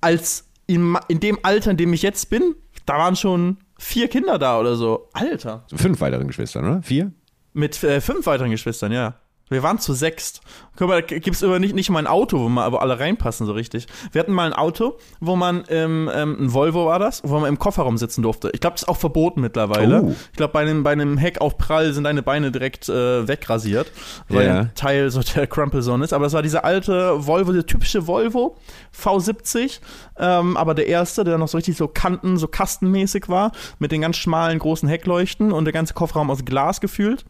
als 0.00 0.44
in, 0.66 0.96
in 1.08 1.20
dem 1.20 1.38
Alter, 1.42 1.72
in 1.72 1.76
dem 1.76 1.92
ich 1.92 2.02
jetzt 2.02 2.30
bin, 2.30 2.54
da 2.86 2.94
waren 2.98 3.16
schon 3.16 3.58
vier 3.82 4.08
Kinder 4.08 4.38
da 4.38 4.58
oder 4.60 4.76
so. 4.76 5.08
Alter. 5.12 5.64
Fünf 5.74 6.00
weiteren 6.00 6.26
Geschwistern, 6.26 6.64
oder? 6.64 6.82
Vier? 6.82 7.12
Mit 7.52 7.82
äh, 7.82 8.00
fünf 8.00 8.26
weiteren 8.26 8.50
Geschwistern, 8.50 8.92
ja. 8.92 9.16
Wir 9.52 9.62
waren 9.62 9.78
zu 9.78 9.92
sechst. 9.92 10.40
Guck 10.76 10.88
mal, 10.88 11.02
da 11.02 11.06
gibt 11.18 11.36
es 11.36 11.44
aber 11.44 11.58
nicht, 11.58 11.74
nicht 11.74 11.90
mal 11.90 11.98
ein 11.98 12.06
Auto, 12.06 12.38
wo, 12.40 12.48
man, 12.48 12.72
wo 12.72 12.76
alle 12.76 12.98
reinpassen 12.98 13.46
so 13.46 13.52
richtig. 13.52 13.86
Wir 14.12 14.20
hatten 14.20 14.32
mal 14.32 14.46
ein 14.46 14.54
Auto, 14.54 14.96
wo 15.20 15.36
man, 15.36 15.64
ähm, 15.68 16.10
ähm, 16.14 16.36
ein 16.40 16.52
Volvo 16.54 16.86
war 16.86 16.98
das, 16.98 17.20
wo 17.24 17.38
man 17.38 17.48
im 17.48 17.58
Kofferraum 17.58 17.98
sitzen 17.98 18.22
durfte. 18.22 18.50
Ich 18.54 18.60
glaube, 18.60 18.74
das 18.74 18.82
ist 18.84 18.88
auch 18.88 18.96
verboten 18.96 19.40
mittlerweile. 19.42 20.02
Oh. 20.02 20.14
Ich 20.30 20.36
glaube, 20.36 20.52
bei 20.54 20.60
einem, 20.62 20.82
bei 20.82 20.92
einem 20.92 21.18
Heck 21.18 21.40
auf 21.42 21.58
Prall 21.58 21.92
sind 21.92 22.04
deine 22.04 22.22
Beine 22.22 22.50
direkt 22.50 22.88
äh, 22.88 23.28
wegrasiert, 23.28 23.92
weil 24.28 24.46
Ja. 24.46 24.58
ein 24.60 24.70
Teil 24.74 25.10
so 25.10 25.20
der 25.20 25.46
Crumple 25.46 25.82
Zone 25.82 26.04
ist. 26.04 26.12
Aber 26.14 26.24
das 26.24 26.32
war 26.32 26.42
dieser 26.42 26.64
alte 26.64 27.26
Volvo, 27.26 27.52
der 27.52 27.66
typische 27.66 28.06
Volvo 28.06 28.56
V70, 28.98 29.80
ähm, 30.18 30.56
aber 30.56 30.74
der 30.74 30.86
erste, 30.86 31.24
der 31.24 31.38
noch 31.38 31.48
so 31.48 31.58
richtig 31.58 31.76
so 31.76 31.88
Kanten, 31.88 32.36
so 32.36 32.48
kastenmäßig 32.48 33.28
war, 33.28 33.52
mit 33.78 33.92
den 33.92 34.00
ganz 34.00 34.16
schmalen, 34.16 34.58
großen 34.58 34.88
Heckleuchten 34.88 35.52
und 35.52 35.64
der 35.64 35.72
ganze 35.72 35.94
Kofferraum 35.94 36.30
aus 36.30 36.44
Glas 36.44 36.80
gefühlt. 36.80 37.24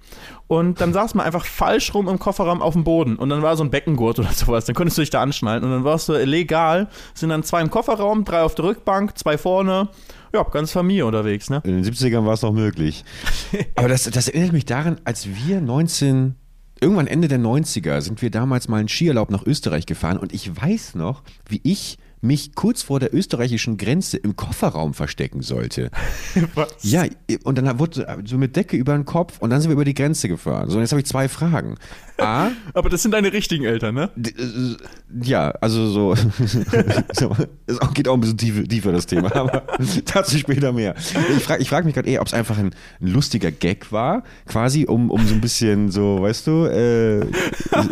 Und 0.48 0.80
dann 0.80 0.92
saß 0.92 1.14
man 1.14 1.24
einfach 1.26 1.44
falsch 1.46 1.94
rum 1.94 2.06
im 2.12 2.18
Kofferraum 2.18 2.62
auf 2.62 2.74
dem 2.74 2.84
Boden 2.84 3.16
und 3.16 3.28
dann 3.28 3.42
war 3.42 3.56
so 3.56 3.64
ein 3.64 3.70
Beckengurt 3.70 4.18
oder 4.18 4.32
sowas. 4.32 4.64
Dann 4.66 4.74
konntest 4.74 4.98
du 4.98 5.02
dich 5.02 5.10
da 5.10 5.22
anschnallen 5.22 5.64
und 5.64 5.70
dann 5.70 5.84
warst 5.84 6.08
du 6.08 6.12
legal. 6.12 6.88
Sind 7.14 7.30
dann 7.30 7.42
zwei 7.42 7.60
im 7.60 7.70
Kofferraum, 7.70 8.24
drei 8.24 8.42
auf 8.42 8.54
der 8.54 8.66
Rückbank, 8.66 9.18
zwei 9.18 9.36
vorne. 9.38 9.88
Ja, 10.32 10.42
ganz 10.44 10.72
Familie 10.72 11.04
unterwegs, 11.04 11.50
ne? 11.50 11.60
In 11.64 11.82
den 11.82 11.84
70ern 11.84 12.24
war 12.24 12.34
es 12.34 12.42
noch 12.42 12.52
möglich. 12.52 13.04
Aber 13.74 13.88
das, 13.88 14.04
das 14.04 14.28
erinnert 14.28 14.52
mich 14.52 14.64
daran, 14.64 15.00
als 15.04 15.26
wir 15.26 15.60
19, 15.60 16.36
irgendwann 16.80 17.06
Ende 17.06 17.28
der 17.28 17.38
90er, 17.38 18.00
sind 18.00 18.22
wir 18.22 18.30
damals 18.30 18.68
mal 18.68 18.80
in 18.80 18.88
Skiurlaub 18.88 19.30
nach 19.30 19.44
Österreich 19.44 19.84
gefahren 19.84 20.16
und 20.16 20.32
ich 20.32 20.56
weiß 20.56 20.94
noch, 20.94 21.22
wie 21.48 21.60
ich 21.64 21.98
mich 22.22 22.54
kurz 22.54 22.82
vor 22.82 23.00
der 23.00 23.12
österreichischen 23.12 23.76
Grenze 23.76 24.16
im 24.16 24.36
Kofferraum 24.36 24.94
verstecken 24.94 25.42
sollte. 25.42 25.90
Ja, 26.82 27.04
und 27.44 27.58
dann 27.58 27.78
wurde 27.78 28.06
so 28.24 28.38
mit 28.38 28.56
Decke 28.56 28.76
über 28.76 28.94
den 28.94 29.04
Kopf 29.04 29.38
und 29.40 29.50
dann 29.50 29.60
sind 29.60 29.70
wir 29.70 29.74
über 29.74 29.84
die 29.84 29.94
Grenze 29.94 30.28
gefahren. 30.28 30.70
So, 30.70 30.76
und 30.76 30.82
jetzt 30.82 30.92
habe 30.92 31.00
ich 31.00 31.06
zwei 31.06 31.28
Fragen. 31.28 31.76
A, 32.18 32.50
Aber 32.74 32.88
das 32.88 33.02
sind 33.02 33.12
deine 33.12 33.32
richtigen 33.32 33.64
Eltern, 33.64 33.94
ne? 33.94 34.10
Äh, 34.16 34.76
Ja, 35.22 35.50
also 35.60 35.86
so. 35.90 36.14
es 37.66 37.78
geht 37.94 38.08
auch 38.08 38.14
ein 38.14 38.20
bisschen 38.20 38.38
tiefer, 38.38 38.64
tiefer 38.64 38.92
das 38.92 39.06
Thema, 39.06 39.34
aber 39.34 39.64
dazu 40.12 40.38
später 40.38 40.72
mehr. 40.72 40.94
Ich 41.36 41.42
frage 41.44 41.62
ich 41.62 41.68
frag 41.68 41.84
mich 41.84 41.94
gerade 41.94 42.08
eher, 42.08 42.20
ob 42.20 42.26
es 42.28 42.34
einfach 42.34 42.58
ein, 42.58 42.74
ein 43.00 43.06
lustiger 43.06 43.50
Gag 43.50 43.92
war, 43.92 44.22
quasi, 44.46 44.86
um, 44.86 45.10
um 45.10 45.26
so 45.26 45.34
ein 45.34 45.40
bisschen 45.40 45.90
so, 45.90 46.22
weißt 46.22 46.46
du, 46.46 46.66
äh, 46.66 47.20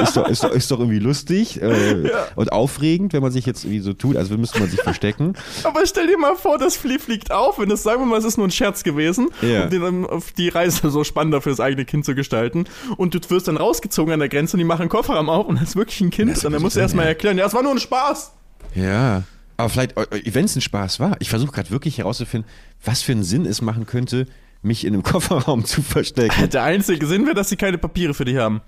ist, 0.02 0.16
doch, 0.16 0.28
ist, 0.28 0.44
doch, 0.44 0.52
ist 0.52 0.70
doch 0.70 0.78
irgendwie 0.78 0.98
lustig 0.98 1.60
äh, 1.60 2.10
und 2.36 2.52
aufregend, 2.52 3.12
wenn 3.12 3.22
man 3.22 3.32
sich 3.32 3.46
jetzt 3.46 3.64
irgendwie 3.64 3.80
so 3.80 3.92
tut, 3.92 4.16
als 4.20 4.30
müsste 4.30 4.60
man 4.60 4.68
sich 4.70 4.80
verstecken. 4.80 5.34
Aber 5.64 5.84
stell 5.86 6.06
dir 6.06 6.18
mal 6.18 6.36
vor, 6.36 6.58
das 6.58 6.76
Flie 6.76 6.98
fliegt 6.98 7.32
auf, 7.32 7.58
wenn 7.58 7.68
das, 7.68 7.82
sagen 7.82 8.02
wir 8.02 8.06
mal, 8.06 8.18
es 8.18 8.24
ist 8.24 8.36
nur 8.36 8.46
ein 8.46 8.50
Scherz 8.52 8.82
gewesen, 8.84 9.28
Ja. 9.42 9.64
um 9.64 9.70
den, 9.70 10.06
die 10.38 10.48
Reise 10.48 10.90
so 10.90 11.02
spannender 11.04 11.40
für 11.40 11.50
das 11.50 11.60
eigene 11.60 11.84
Kind 11.84 12.04
zu 12.04 12.14
gestalten. 12.14 12.64
Und 12.96 13.14
du 13.14 13.18
wirst 13.30 13.48
dann 13.48 13.56
rausgezogen 13.56 14.12
an 14.14 14.20
der 14.20 14.28
Grenze 14.28 14.54
und 14.56 14.58
die 14.58 14.64
machen 14.64 14.82
einen 14.82 14.90
Kofferraum 14.90 15.28
auf 15.28 15.46
und 15.46 15.60
das 15.60 15.70
ist 15.70 15.76
wirklich 15.76 16.00
ein 16.00 16.10
Kind. 16.10 16.30
Das 16.30 16.44
Und 16.44 16.52
dann 16.52 16.62
musst 16.62 16.76
du 16.76 16.80
erstmal 16.80 17.06
ja. 17.06 17.10
erklären, 17.10 17.36
ja, 17.38 17.46
es 17.46 17.54
war 17.54 17.62
nur 17.62 17.72
ein 17.72 17.78
Spaß. 17.80 18.32
Ja. 18.74 19.24
Aber 19.56 19.68
vielleicht, 19.68 19.94
wenn 19.96 20.44
es 20.44 20.56
ein 20.56 20.62
Spaß 20.62 21.00
war, 21.00 21.16
ich 21.20 21.28
versuche 21.28 21.52
gerade 21.52 21.70
wirklich 21.70 21.98
herauszufinden, 21.98 22.48
was 22.84 23.02
für 23.02 23.12
einen 23.12 23.24
Sinn 23.24 23.44
es 23.44 23.60
machen 23.60 23.84
könnte, 23.86 24.26
mich 24.62 24.84
in 24.86 24.94
einem 24.94 25.02
Kofferraum 25.04 25.64
zu 25.64 25.82
verstecken. 25.82 26.48
Der 26.50 26.62
einzige 26.62 27.06
Sinn 27.06 27.26
wäre, 27.26 27.34
dass 27.34 27.48
sie 27.50 27.56
keine 27.56 27.76
Papiere 27.78 28.14
für 28.14 28.24
dich 28.24 28.36
haben. 28.36 28.60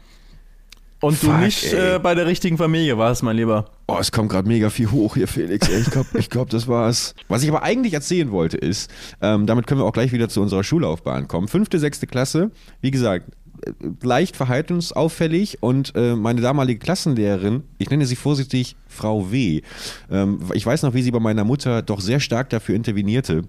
Und 1.00 1.20
du 1.22 1.26
Fuck, 1.28 1.40
nicht 1.40 1.64
ey. 1.72 1.96
äh, 1.96 1.98
bei 1.98 2.14
der 2.14 2.26
richtigen 2.26 2.58
Familie 2.58 2.96
warst, 2.96 3.22
mein 3.24 3.36
Lieber. 3.36 3.70
Oh, 3.94 3.98
es 4.00 4.10
kommt 4.10 4.30
gerade 4.30 4.48
mega 4.48 4.70
viel 4.70 4.90
hoch 4.90 5.16
hier, 5.16 5.28
Felix. 5.28 5.68
Ich 5.68 5.90
glaube, 5.90 6.08
ich 6.18 6.30
glaub, 6.30 6.48
das 6.48 6.66
war's. 6.66 7.14
Was 7.28 7.42
ich 7.42 7.50
aber 7.50 7.62
eigentlich 7.62 7.92
erzählen 7.92 8.30
wollte, 8.30 8.56
ist, 8.56 8.90
ähm, 9.20 9.44
damit 9.44 9.66
können 9.66 9.80
wir 9.80 9.84
auch 9.84 9.92
gleich 9.92 10.12
wieder 10.12 10.30
zu 10.30 10.40
unserer 10.40 10.64
Schullaufbahn 10.64 11.28
kommen. 11.28 11.46
Fünfte, 11.46 11.78
sechste 11.78 12.06
Klasse, 12.06 12.50
wie 12.80 12.90
gesagt, 12.90 13.30
äh, 13.66 13.72
leicht 14.02 14.34
verhaltensauffällig 14.34 15.62
und 15.62 15.92
äh, 15.94 16.16
meine 16.16 16.40
damalige 16.40 16.80
Klassenlehrerin, 16.80 17.64
ich 17.76 17.90
nenne 17.90 18.06
sie 18.06 18.16
vorsichtig 18.16 18.76
Frau 18.88 19.30
W. 19.30 19.60
Ähm, 20.10 20.38
ich 20.54 20.64
weiß 20.64 20.84
noch, 20.84 20.94
wie 20.94 21.02
sie 21.02 21.10
bei 21.10 21.20
meiner 21.20 21.44
Mutter 21.44 21.82
doch 21.82 22.00
sehr 22.00 22.20
stark 22.20 22.48
dafür 22.48 22.74
intervenierte, 22.74 23.42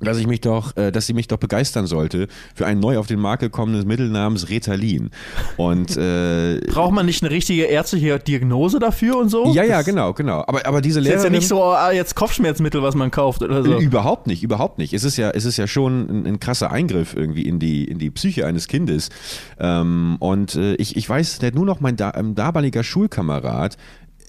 dass 0.00 0.18
ich 0.18 0.26
mich 0.26 0.40
doch, 0.40 0.76
äh, 0.76 0.90
dass 0.90 1.06
sie 1.06 1.12
mich 1.12 1.28
doch 1.28 1.36
begeistern 1.36 1.86
sollte 1.86 2.28
für 2.54 2.66
ein 2.66 2.80
neu 2.80 2.98
auf 2.98 3.06
den 3.06 3.20
Markt 3.20 3.42
gekommenes 3.42 3.84
Mittel 3.84 4.08
namens 4.08 4.48
Retalin. 4.48 5.10
Und 5.56 5.96
äh, 5.96 6.60
Braucht 6.68 6.92
man 6.92 7.06
nicht 7.06 7.22
eine 7.22 7.30
richtige 7.30 7.64
ärztliche 7.64 8.18
Diagnose 8.18 8.78
dafür 8.78 9.18
und 9.18 9.28
so? 9.28 9.52
ja, 9.52 9.64
ja, 9.64 9.82
genau, 9.82 10.12
genau. 10.12 10.44
Aber, 10.46 10.66
aber 10.66 10.80
diese 10.80 11.00
Ist 11.00 11.06
jetzt 11.06 11.14
Lehrerin 11.14 11.32
ja 11.32 11.38
nicht 11.38 11.48
so, 11.48 11.62
ah, 11.62 11.92
jetzt 11.92 12.14
Kopfschmerzmittel, 12.14 12.82
was 12.82 12.94
man 12.94 13.10
kauft 13.10 13.42
oder 13.42 13.62
so. 13.62 13.78
Überhaupt 13.78 14.26
nicht, 14.26 14.42
überhaupt 14.42 14.78
nicht. 14.78 14.94
Es 14.94 15.04
ist 15.04 15.16
ja, 15.16 15.30
es 15.30 15.44
ist 15.44 15.56
ja 15.56 15.66
schon 15.66 16.08
ein, 16.08 16.26
ein 16.26 16.40
krasser 16.40 16.70
Eingriff 16.70 17.14
irgendwie 17.14 17.42
in 17.42 17.58
die, 17.58 17.84
in 17.84 17.98
die 17.98 18.10
Psyche 18.10 18.46
eines 18.46 18.68
Kindes. 18.68 19.10
Ähm, 19.58 20.16
und 20.18 20.54
äh, 20.54 20.74
ich, 20.74 20.96
ich 20.96 21.08
weiß, 21.08 21.38
der 21.38 21.52
nur 21.52 21.66
noch 21.66 21.80
mein 21.80 21.96
da, 21.96 22.12
ähm, 22.16 22.34
damaliger 22.34 22.82
Schulkamerad, 22.82 23.76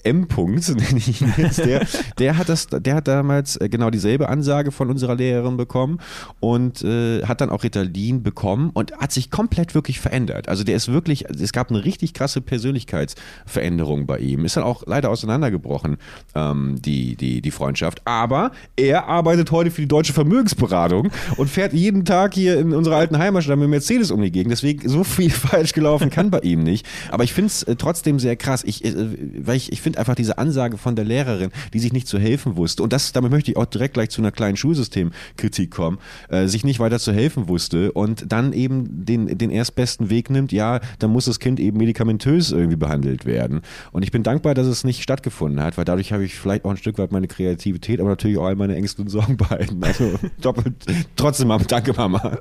M. 0.04 0.26
-Punkt, 0.26 0.74
nenne 0.74 0.98
ich 0.98 1.20
ihn 1.20 1.32
jetzt, 1.36 1.64
der, 1.64 1.86
der 2.18 2.38
hat 2.38 2.48
das, 2.48 2.66
der 2.66 2.94
hat 2.94 3.08
damals 3.08 3.56
äh, 3.56 3.68
genau 3.68 3.90
dieselbe 3.90 4.28
Ansage 4.28 4.72
von 4.72 4.90
unserer 4.90 5.14
Lehrerin 5.14 5.56
bekommen 5.56 5.98
und 6.40 6.82
äh, 6.82 7.24
hat 7.24 7.40
dann 7.40 7.50
auch 7.50 7.62
Ritalin 7.62 8.22
bekommen 8.22 8.70
und 8.74 8.92
hat 8.98 9.12
sich 9.12 9.30
komplett 9.30 9.74
wirklich 9.74 10.00
verändert. 10.00 10.48
Also 10.48 10.64
der 10.64 10.76
ist 10.76 10.88
wirklich, 10.88 11.24
es 11.28 11.52
gab 11.52 11.70
eine 11.70 11.84
richtig 11.84 12.14
krasse 12.14 12.40
Persönlichkeitsveränderung 12.40 14.06
bei 14.06 14.18
ihm. 14.18 14.44
Ist 14.44 14.56
dann 14.56 14.64
auch 14.64 14.82
leider 14.86 15.10
auseinandergebrochen, 15.10 15.96
ähm, 16.34 16.76
die, 16.80 17.16
die, 17.16 17.40
die 17.42 17.50
Freundschaft. 17.50 18.02
Aber 18.04 18.52
er 18.76 19.06
arbeitet 19.06 19.50
heute 19.50 19.70
für 19.70 19.82
die 19.82 19.88
Deutsche 19.88 20.12
Vermögensberatung 20.12 21.10
und 21.36 21.48
fährt 21.48 21.72
jeden 21.72 22.04
Tag 22.04 22.34
hier 22.34 22.58
in 22.58 22.72
unserer 22.72 22.96
alten 22.96 23.18
Heimatstadt 23.18 23.58
mit 23.58 23.68
Mercedes 23.68 24.10
um 24.10 24.20
die 24.20 24.32
Gegend. 24.32 24.52
Deswegen 24.52 24.88
so 24.88 25.04
viel 25.04 25.30
falsch 25.30 25.72
gelaufen 25.72 26.10
kann 26.10 26.30
bei 26.30 26.40
ihm 26.40 26.62
nicht. 26.62 26.86
Aber 27.10 27.24
ich 27.24 27.32
finde 27.32 27.48
es 27.48 27.62
äh, 27.62 27.76
trotzdem 27.76 28.18
sehr 28.18 28.36
krass. 28.36 28.64
Ich, 28.64 28.84
äh, 28.84 28.94
weil 29.38 29.56
ich, 29.56 29.72
ich 29.72 29.80
finde 29.80 29.91
einfach 29.98 30.14
diese 30.14 30.38
Ansage 30.38 30.78
von 30.78 30.96
der 30.96 31.04
Lehrerin, 31.04 31.50
die 31.72 31.78
sich 31.78 31.92
nicht 31.92 32.06
zu 32.06 32.18
helfen 32.18 32.56
wusste. 32.56 32.82
Und 32.82 32.92
das, 32.92 33.12
damit 33.12 33.30
möchte 33.30 33.50
ich 33.50 33.56
auch 33.56 33.66
direkt 33.66 33.94
gleich 33.94 34.10
zu 34.10 34.20
einer 34.20 34.32
kleinen 34.32 34.56
Schulsystemkritik 34.56 35.70
kommen, 35.70 35.98
äh, 36.28 36.46
sich 36.46 36.64
nicht 36.64 36.80
weiter 36.80 36.98
zu 36.98 37.12
helfen 37.12 37.48
wusste 37.48 37.92
und 37.92 38.30
dann 38.32 38.52
eben 38.52 39.04
den, 39.04 39.38
den 39.38 39.50
erstbesten 39.50 40.10
Weg 40.10 40.30
nimmt, 40.30 40.52
ja, 40.52 40.80
dann 40.98 41.10
muss 41.10 41.26
das 41.26 41.38
Kind 41.38 41.60
eben 41.60 41.78
medikamentös 41.78 42.52
irgendwie 42.52 42.76
behandelt 42.76 43.26
werden. 43.26 43.62
Und 43.92 44.02
ich 44.02 44.10
bin 44.10 44.22
dankbar, 44.22 44.54
dass 44.54 44.66
es 44.66 44.84
nicht 44.84 45.02
stattgefunden 45.02 45.62
hat, 45.62 45.78
weil 45.78 45.84
dadurch 45.84 46.12
habe 46.12 46.24
ich 46.24 46.34
vielleicht 46.34 46.64
auch 46.64 46.70
ein 46.70 46.76
Stück 46.76 46.98
weit 46.98 47.12
meine 47.12 47.28
Kreativität, 47.28 48.00
aber 48.00 48.10
natürlich 48.10 48.38
auch 48.38 48.46
all 48.46 48.56
meine 48.56 48.76
Ängste 48.76 49.02
und 49.02 49.08
Sorgen 49.08 49.36
behalten. 49.42 49.82
Also 49.82 50.12
doppelt, 50.40 50.74
trotzdem 51.16 51.52
danke 51.68 51.92
Mama. 51.92 52.38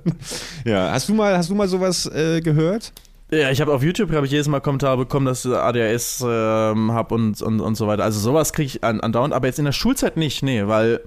Ja, 0.66 0.92
hast 0.92 1.10
du 1.10 1.14
mal, 1.14 1.38
hast 1.38 1.50
du 1.50 1.56
mal 1.56 1.68
sowas 1.68 2.06
äh, 2.08 2.42
gehört? 2.42 2.94
Ja, 3.34 3.50
ich 3.50 3.62
habe 3.62 3.74
auf 3.74 3.82
YouTube 3.82 4.12
habe 4.12 4.26
ich 4.26 4.32
jedes 4.34 4.50
Mal 4.50 4.60
Kommentare 4.60 4.98
bekommen, 4.98 5.26
dass 5.26 5.46
ich 5.46 5.54
ADHS 5.54 6.22
ähm, 6.28 6.92
habe 6.92 7.16
und, 7.16 7.42
und, 7.42 7.62
und 7.62 7.76
so 7.76 7.88
weiter. 7.88 8.04
Also 8.04 8.20
sowas 8.20 8.52
kriege 8.52 8.68
ich 8.68 8.84
an, 8.84 9.00
andauernd, 9.00 9.34
aber 9.34 9.48
jetzt 9.48 9.58
in 9.58 9.64
der 9.64 9.72
Schulzeit 9.72 10.18
nicht, 10.18 10.44
nee, 10.44 10.68
weil 10.68 11.00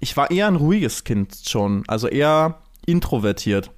ich 0.00 0.18
war 0.18 0.30
eher 0.30 0.48
ein 0.48 0.56
ruhiges 0.56 1.04
Kind 1.04 1.34
schon, 1.48 1.84
also 1.86 2.08
eher 2.08 2.58
introvertiert, 2.84 3.70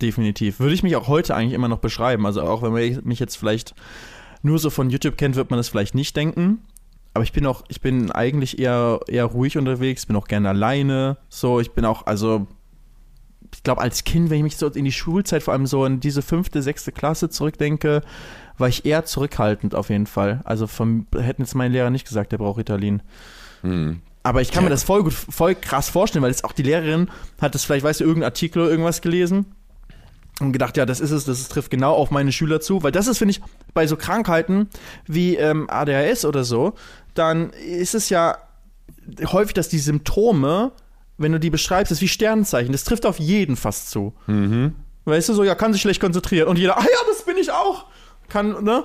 definitiv. 0.00 0.60
Würde 0.60 0.74
ich 0.74 0.82
mich 0.82 0.96
auch 0.96 1.06
heute 1.06 1.34
eigentlich 1.34 1.52
immer 1.52 1.68
noch 1.68 1.78
beschreiben. 1.78 2.24
Also 2.24 2.40
auch 2.40 2.62
wenn 2.62 2.72
man 2.72 3.00
mich 3.04 3.18
jetzt 3.18 3.36
vielleicht 3.36 3.74
nur 4.42 4.58
so 4.58 4.70
von 4.70 4.88
YouTube 4.88 5.18
kennt, 5.18 5.36
wird 5.36 5.50
man 5.50 5.58
das 5.58 5.68
vielleicht 5.68 5.94
nicht 5.94 6.16
denken. 6.16 6.62
Aber 7.12 7.22
ich 7.22 7.32
bin 7.32 7.44
auch, 7.44 7.64
ich 7.68 7.82
bin 7.82 8.12
eigentlich 8.12 8.58
eher, 8.58 9.00
eher 9.08 9.26
ruhig 9.26 9.58
unterwegs, 9.58 10.06
bin 10.06 10.16
auch 10.16 10.26
gerne 10.26 10.48
alleine. 10.48 11.18
So, 11.28 11.60
ich 11.60 11.72
bin 11.72 11.84
auch, 11.84 12.06
also 12.06 12.46
ich 13.54 13.62
glaube, 13.62 13.80
als 13.80 14.04
Kind, 14.04 14.30
wenn 14.30 14.38
ich 14.38 14.42
mich 14.42 14.56
so 14.56 14.68
in 14.68 14.84
die 14.84 14.92
Schulzeit, 14.92 15.42
vor 15.42 15.52
allem 15.52 15.66
so 15.66 15.84
in 15.84 16.00
diese 16.00 16.22
fünfte, 16.22 16.62
sechste 16.62 16.92
Klasse 16.92 17.30
zurückdenke, 17.30 18.02
war 18.58 18.68
ich 18.68 18.84
eher 18.84 19.04
zurückhaltend 19.04 19.74
auf 19.74 19.90
jeden 19.90 20.06
Fall. 20.06 20.40
Also 20.44 20.66
vom, 20.66 21.06
hätten 21.16 21.42
jetzt 21.42 21.54
meine 21.54 21.72
Lehrer 21.72 21.90
nicht 21.90 22.06
gesagt, 22.06 22.32
der 22.32 22.38
braucht 22.38 22.58
Ritalin. 22.58 23.02
Hm. 23.62 24.00
Aber 24.22 24.40
ich 24.40 24.50
kann 24.50 24.64
mir 24.64 24.70
das 24.70 24.84
voll 24.84 25.02
gut, 25.02 25.12
voll 25.12 25.54
krass 25.54 25.88
vorstellen, 25.88 26.22
weil 26.22 26.30
jetzt 26.30 26.44
auch 26.44 26.52
die 26.52 26.62
Lehrerin 26.62 27.10
hat 27.40 27.54
das 27.54 27.64
vielleicht, 27.64 27.84
weißt 27.84 28.00
du, 28.00 28.04
irgendeinen 28.04 28.30
Artikel 28.30 28.62
oder 28.62 28.70
irgendwas 28.70 29.02
gelesen 29.02 29.46
und 30.40 30.52
gedacht, 30.52 30.76
ja, 30.76 30.86
das 30.86 31.00
ist 31.00 31.10
es, 31.10 31.24
das 31.24 31.40
ist, 31.40 31.52
trifft 31.52 31.70
genau 31.70 31.94
auf 31.94 32.10
meine 32.10 32.32
Schüler 32.32 32.60
zu, 32.60 32.82
weil 32.82 32.90
das 32.90 33.06
ist, 33.06 33.18
finde 33.18 33.32
ich, 33.32 33.42
bei 33.74 33.86
so 33.86 33.96
Krankheiten 33.96 34.68
wie 35.06 35.36
ähm, 35.36 35.68
ADHS 35.68 36.24
oder 36.24 36.44
so, 36.44 36.72
dann 37.12 37.50
ist 37.50 37.94
es 37.94 38.08
ja 38.08 38.38
häufig, 39.26 39.54
dass 39.54 39.68
die 39.68 39.78
Symptome, 39.78 40.72
wenn 41.16 41.32
du 41.32 41.38
die 41.40 41.50
beschreibst, 41.50 41.92
ist 41.92 42.00
wie 42.00 42.08
Sternzeichen. 42.08 42.72
Das 42.72 42.84
trifft 42.84 43.06
auf 43.06 43.18
jeden 43.18 43.56
fast 43.56 43.90
zu. 43.90 44.14
Weißt 45.04 45.28
du, 45.28 45.34
so, 45.34 45.44
ja, 45.44 45.54
kann 45.54 45.72
sich 45.72 45.82
schlecht 45.82 46.00
konzentrieren. 46.00 46.48
Und 46.48 46.58
jeder, 46.58 46.78
ah 46.78 46.82
ja, 46.82 46.98
das 47.06 47.24
bin 47.24 47.36
ich 47.36 47.52
auch. 47.52 47.86
Kann, 48.28 48.64
ne? 48.64 48.84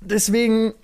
Deswegen, 0.00 0.74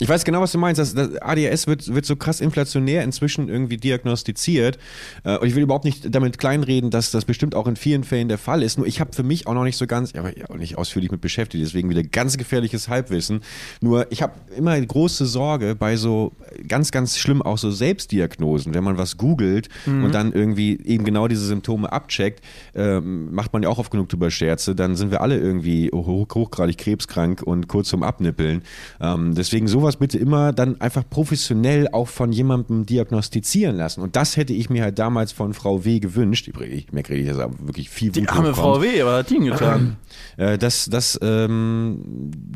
Ich 0.00 0.08
weiß 0.08 0.24
genau, 0.24 0.40
was 0.40 0.52
du 0.52 0.58
meinst. 0.58 0.78
Das, 0.78 0.94
das 0.94 1.16
ADHS 1.20 1.66
wird, 1.66 1.94
wird 1.94 2.06
so 2.06 2.16
krass 2.16 2.40
inflationär 2.40 3.04
inzwischen 3.04 3.48
irgendwie 3.48 3.76
diagnostiziert. 3.76 4.78
Äh, 5.24 5.36
Und 5.38 5.46
ich 5.46 5.54
will 5.54 5.62
überhaupt 5.62 5.84
nicht 5.84 6.14
damit 6.14 6.38
kleinreden, 6.38 6.90
dass 6.90 7.10
das 7.10 7.24
bestimmt 7.24 7.54
auch 7.54 7.66
in 7.66 7.76
vielen 7.76 8.04
Fällen 8.04 8.28
der 8.28 8.38
Fall 8.38 8.62
ist. 8.62 8.78
Nur 8.78 8.86
ich 8.86 9.00
habe 9.00 9.12
für 9.12 9.22
mich 9.22 9.46
auch 9.46 9.54
noch 9.54 9.64
nicht 9.64 9.76
so 9.76 9.86
ganz, 9.86 10.14
aber 10.14 10.36
ja, 10.36 10.48
auch 10.48 10.56
nicht 10.56 10.78
ausführlich 10.78 11.10
mit 11.10 11.20
beschäftigt, 11.20 11.62
deswegen 11.64 11.90
wieder 11.90 12.02
ganz 12.02 12.36
gefährliches 12.38 12.88
Halbwissen. 12.88 13.42
Nur 13.80 14.10
ich 14.10 14.22
habe 14.22 14.32
immer 14.56 14.80
große 14.80 15.26
Sorge 15.26 15.74
bei 15.74 15.96
so 15.96 16.32
ganz, 16.66 16.90
ganz 16.90 17.18
schlimm 17.18 17.42
auch 17.42 17.58
so 17.58 17.70
Selbstdiagnosen, 17.70 18.74
wenn 18.74 18.84
man 18.84 18.96
was 18.98 19.16
googelt 19.16 19.68
und 20.04 20.12
dann 20.14 20.32
irgendwie 20.32 20.80
eben 20.84 21.04
genau 21.04 21.28
diese 21.28 21.44
Symptome 21.44 21.92
abcheckt, 21.92 22.42
ähm, 22.74 23.32
macht 23.34 23.52
man 23.52 23.62
ja 23.62 23.68
auch 23.68 23.78
oft 23.78 23.90
genug 23.90 24.08
drüber 24.08 24.30
Scherze, 24.30 24.74
dann 24.74 24.96
sind 24.96 25.10
wir 25.10 25.20
alle 25.20 25.38
irgendwie 25.38 25.90
hoch, 25.92 26.34
hochgradig 26.34 26.78
krebskrank 26.78 27.42
und 27.42 27.68
kurz 27.68 27.88
zum 27.88 28.02
Abnippeln. 28.02 28.62
Ähm, 29.00 29.34
deswegen 29.34 29.68
sowas 29.68 29.89
bitte 29.96 30.18
immer 30.18 30.52
dann 30.52 30.80
einfach 30.80 31.04
professionell 31.08 31.88
auch 31.92 32.08
von 32.08 32.32
jemandem 32.32 32.86
diagnostizieren 32.86 33.76
lassen. 33.76 34.00
Und 34.00 34.16
das 34.16 34.36
hätte 34.36 34.52
ich 34.52 34.70
mir 34.70 34.82
halt 34.82 34.98
damals 34.98 35.32
von 35.32 35.54
Frau 35.54 35.84
W. 35.84 36.00
gewünscht. 36.00 36.48
Ich 36.48 36.92
merke, 36.92 37.14
ich 37.14 37.26
das 37.26 37.38
aber 37.38 37.54
wirklich 37.60 37.90
viel 37.90 38.10
die 38.10 38.22
Wut 38.22 38.30
arme 38.30 38.50
hochkommt 38.50 38.56
Frau 38.56 38.82
W., 38.82 39.04
was 39.04 39.18
hat 39.18 39.30
die 39.30 39.34
denn 39.34 39.44
getan? 39.44 39.96
Äh, 40.40 40.56
dass, 40.56 40.86
dass 40.86 41.18
ähm, 41.22 42.00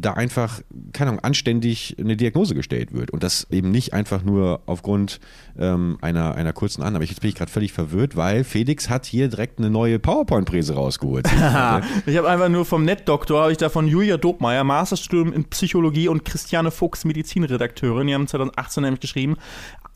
da 0.01 0.15
einfach, 0.15 0.63
keine 0.95 1.11
Ahnung, 1.11 1.23
anständig 1.23 1.97
eine 2.01 2.17
Diagnose 2.17 2.55
gestellt 2.55 2.95
wird 2.95 3.11
und 3.11 3.23
das 3.23 3.47
eben 3.51 3.71
nicht 3.71 3.93
einfach 3.93 4.23
nur 4.23 4.63
aufgrund 4.65 5.21
ähm, 5.59 5.99
einer, 6.01 6.35
einer 6.35 6.55
kurzen 6.55 6.83
Annahme. 6.83 7.05
Jetzt 7.05 7.21
bin 7.21 7.29
ich 7.29 7.35
gerade 7.35 7.51
völlig 7.53 7.75
verwirrt, 7.75 8.17
weil 8.17 8.43
Felix 8.43 8.89
hat 8.89 9.05
hier 9.05 9.29
direkt 9.29 9.59
eine 9.59 9.69
neue 9.69 9.99
PowerPoint-Präse 9.99 10.75
rausgeholt. 10.75 11.29
Ich 12.07 12.17
habe 12.17 12.29
einfach 12.29 12.49
nur 12.49 12.65
vom 12.65 12.85
Netdoktor, 12.85 13.43
habe 13.43 13.53
ich 13.53 13.59
da 13.59 13.69
von 13.69 13.87
Julia 13.87 14.17
Dobmeier, 14.17 14.65
Masterstudium 14.65 15.33
in 15.33 15.45
Psychologie 15.45 16.09
und 16.09 16.25
Christiane 16.25 16.71
Fuchs, 16.71 17.05
Medizinredakteurin, 17.05 18.07
die 18.07 18.15
haben 18.15 18.27
2018 18.27 18.83
nämlich 18.83 19.01
geschrieben, 19.01 19.37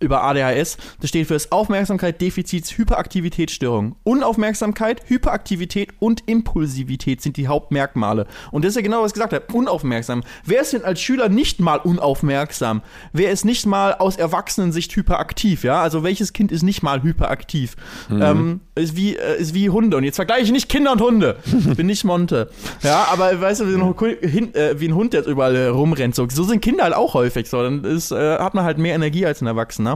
über 0.00 0.22
ADHS. 0.22 0.76
Das 1.00 1.10
steht 1.10 1.26
für 1.26 1.34
das 1.34 1.50
Aufmerksamkeit, 1.52 2.20
Defizits, 2.20 2.76
Hyperaktivitätsstörung. 2.76 3.96
Unaufmerksamkeit, 4.04 5.02
Hyperaktivität 5.06 5.90
und 5.98 6.22
Impulsivität 6.26 7.20
sind 7.20 7.36
die 7.36 7.48
Hauptmerkmale. 7.48 8.26
Und 8.52 8.64
das 8.64 8.70
ist 8.70 8.76
ja 8.76 8.82
genau, 8.82 9.02
was 9.02 9.10
ich 9.10 9.14
gesagt 9.14 9.32
habe. 9.32 9.44
Unaufmerksam. 9.52 10.22
Wer 10.44 10.62
ist 10.62 10.72
denn 10.72 10.84
als 10.84 11.00
Schüler 11.00 11.28
nicht 11.28 11.60
mal 11.60 11.76
unaufmerksam? 11.76 12.82
Wer 13.12 13.30
ist 13.30 13.44
nicht 13.44 13.66
mal 13.66 13.94
aus 13.94 14.16
Erwachsenensicht 14.16 14.94
hyperaktiv? 14.94 15.64
Ja, 15.64 15.82
also 15.82 16.04
welches 16.04 16.32
Kind 16.32 16.52
ist 16.52 16.62
nicht 16.62 16.82
mal 16.82 17.02
hyperaktiv? 17.02 17.76
Mhm. 18.08 18.22
Ähm, 18.22 18.60
ist 18.74 18.96
wie, 18.96 19.16
äh, 19.16 19.40
ist 19.40 19.54
wie 19.54 19.70
Hunde. 19.70 19.96
Und 19.96 20.04
jetzt 20.04 20.16
vergleiche 20.16 20.44
ich 20.44 20.52
nicht 20.52 20.68
Kinder 20.68 20.92
und 20.92 21.00
Hunde. 21.00 21.36
Ich 21.68 21.76
bin 21.76 21.86
nicht 21.86 22.04
Monte. 22.04 22.50
Ja, 22.82 23.08
aber 23.10 23.40
weißt 23.40 23.60
du, 23.60 23.66
wie 23.66 23.74
ein, 23.74 24.54
äh, 24.54 24.80
wie 24.80 24.88
ein 24.88 24.94
Hund 24.94 25.12
jetzt 25.12 25.26
überall 25.26 25.56
äh, 25.56 25.66
rumrennt. 25.66 26.14
So, 26.14 26.28
so 26.28 26.44
sind 26.44 26.60
Kinder 26.60 26.84
halt 26.84 26.94
auch 26.94 27.14
häufig. 27.14 27.48
So, 27.48 27.62
dann 27.62 27.84
ist, 27.84 28.12
äh, 28.12 28.38
hat 28.38 28.54
man 28.54 28.64
halt 28.64 28.78
mehr 28.78 28.94
Energie 28.94 29.26
als 29.26 29.40
ein 29.40 29.46
Erwachsener 29.46 29.87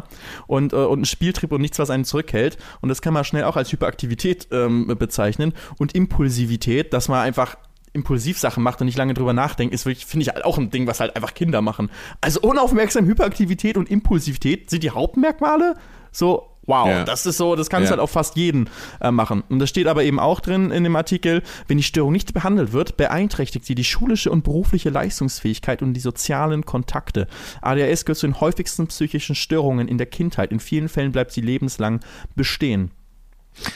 und, 0.46 0.72
äh, 0.72 0.76
und 0.76 1.00
ein 1.00 1.05
Spieltrieb 1.05 1.52
und 1.52 1.61
nichts, 1.61 1.78
was 1.78 1.90
einen 1.90 2.05
zurückhält. 2.05 2.57
Und 2.81 2.88
das 2.88 3.02
kann 3.02 3.12
man 3.12 3.24
schnell 3.24 3.44
auch 3.44 3.57
als 3.57 3.70
Hyperaktivität 3.72 4.48
ähm, 4.50 4.87
bezeichnen. 4.98 5.52
Und 5.78 5.94
Impulsivität, 5.94 6.92
dass 6.92 7.09
man 7.09 7.20
einfach 7.20 7.57
Impulsivsachen 7.92 8.62
macht 8.62 8.81
und 8.81 8.87
nicht 8.87 8.96
lange 8.96 9.14
drüber 9.14 9.33
nachdenkt, 9.33 9.74
ist 9.74 9.85
wirklich, 9.85 10.07
finde 10.07 10.22
ich, 10.22 10.28
halt 10.31 10.44
auch 10.44 10.59
ein 10.59 10.70
Ding, 10.70 10.87
was 10.87 11.00
halt 11.00 11.14
einfach 11.14 11.35
Kinder 11.35 11.61
machen. 11.61 11.90
Also 12.20 12.40
unaufmerksam, 12.40 13.07
Hyperaktivität 13.07 13.76
und 13.76 13.90
Impulsivität 13.90 14.70
sind 14.70 14.83
die 14.83 14.90
Hauptmerkmale. 14.90 15.74
So, 16.11 16.52
Wow, 16.66 16.88
ja. 16.88 17.05
das 17.05 17.27
ist 17.27 17.38
so, 17.38 17.57
das 17.57 17.68
kannst 17.68 17.87
ja. 17.87 17.90
halt 17.90 18.01
auch 18.01 18.11
fast 18.11 18.37
jeden 18.37 18.70
äh, 19.01 19.11
machen. 19.11 19.42
Und 19.48 19.59
das 19.59 19.68
steht 19.68 19.88
aber 19.88 20.05
eben 20.05 20.20
auch 20.20 20.40
drin 20.40 20.70
in 20.70 20.85
dem 20.85 20.94
Artikel, 20.94 21.42
wenn 21.66 21.77
die 21.77 21.83
Störung 21.83 22.12
nicht 22.12 22.35
behandelt 22.35 22.72
wird, 22.72 22.96
beeinträchtigt 22.96 23.64
sie 23.64 23.75
die 23.75 23.85
schulische 23.85 24.31
und 24.31 24.44
berufliche 24.44 24.90
Leistungsfähigkeit 24.90 25.83
und 25.83 25.94
die 25.94 26.01
sozialen 26.01 26.64
Kontakte. 26.64 27.27
ADHS 27.62 28.05
gehört 28.05 28.18
zu 28.18 28.27
den 28.27 28.40
häufigsten 28.40 28.87
psychischen 28.87 29.35
Störungen 29.35 29.88
in 29.88 29.98
der 29.98 30.07
Kindheit. 30.07 30.53
In 30.53 30.61
vielen 30.61 30.88
Fällen 30.88 31.11
bleibt 31.11 31.33
sie 31.33 31.40
lebenslang 31.40 32.01
bestehen. 32.37 32.92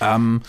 Ähm, 0.01 0.42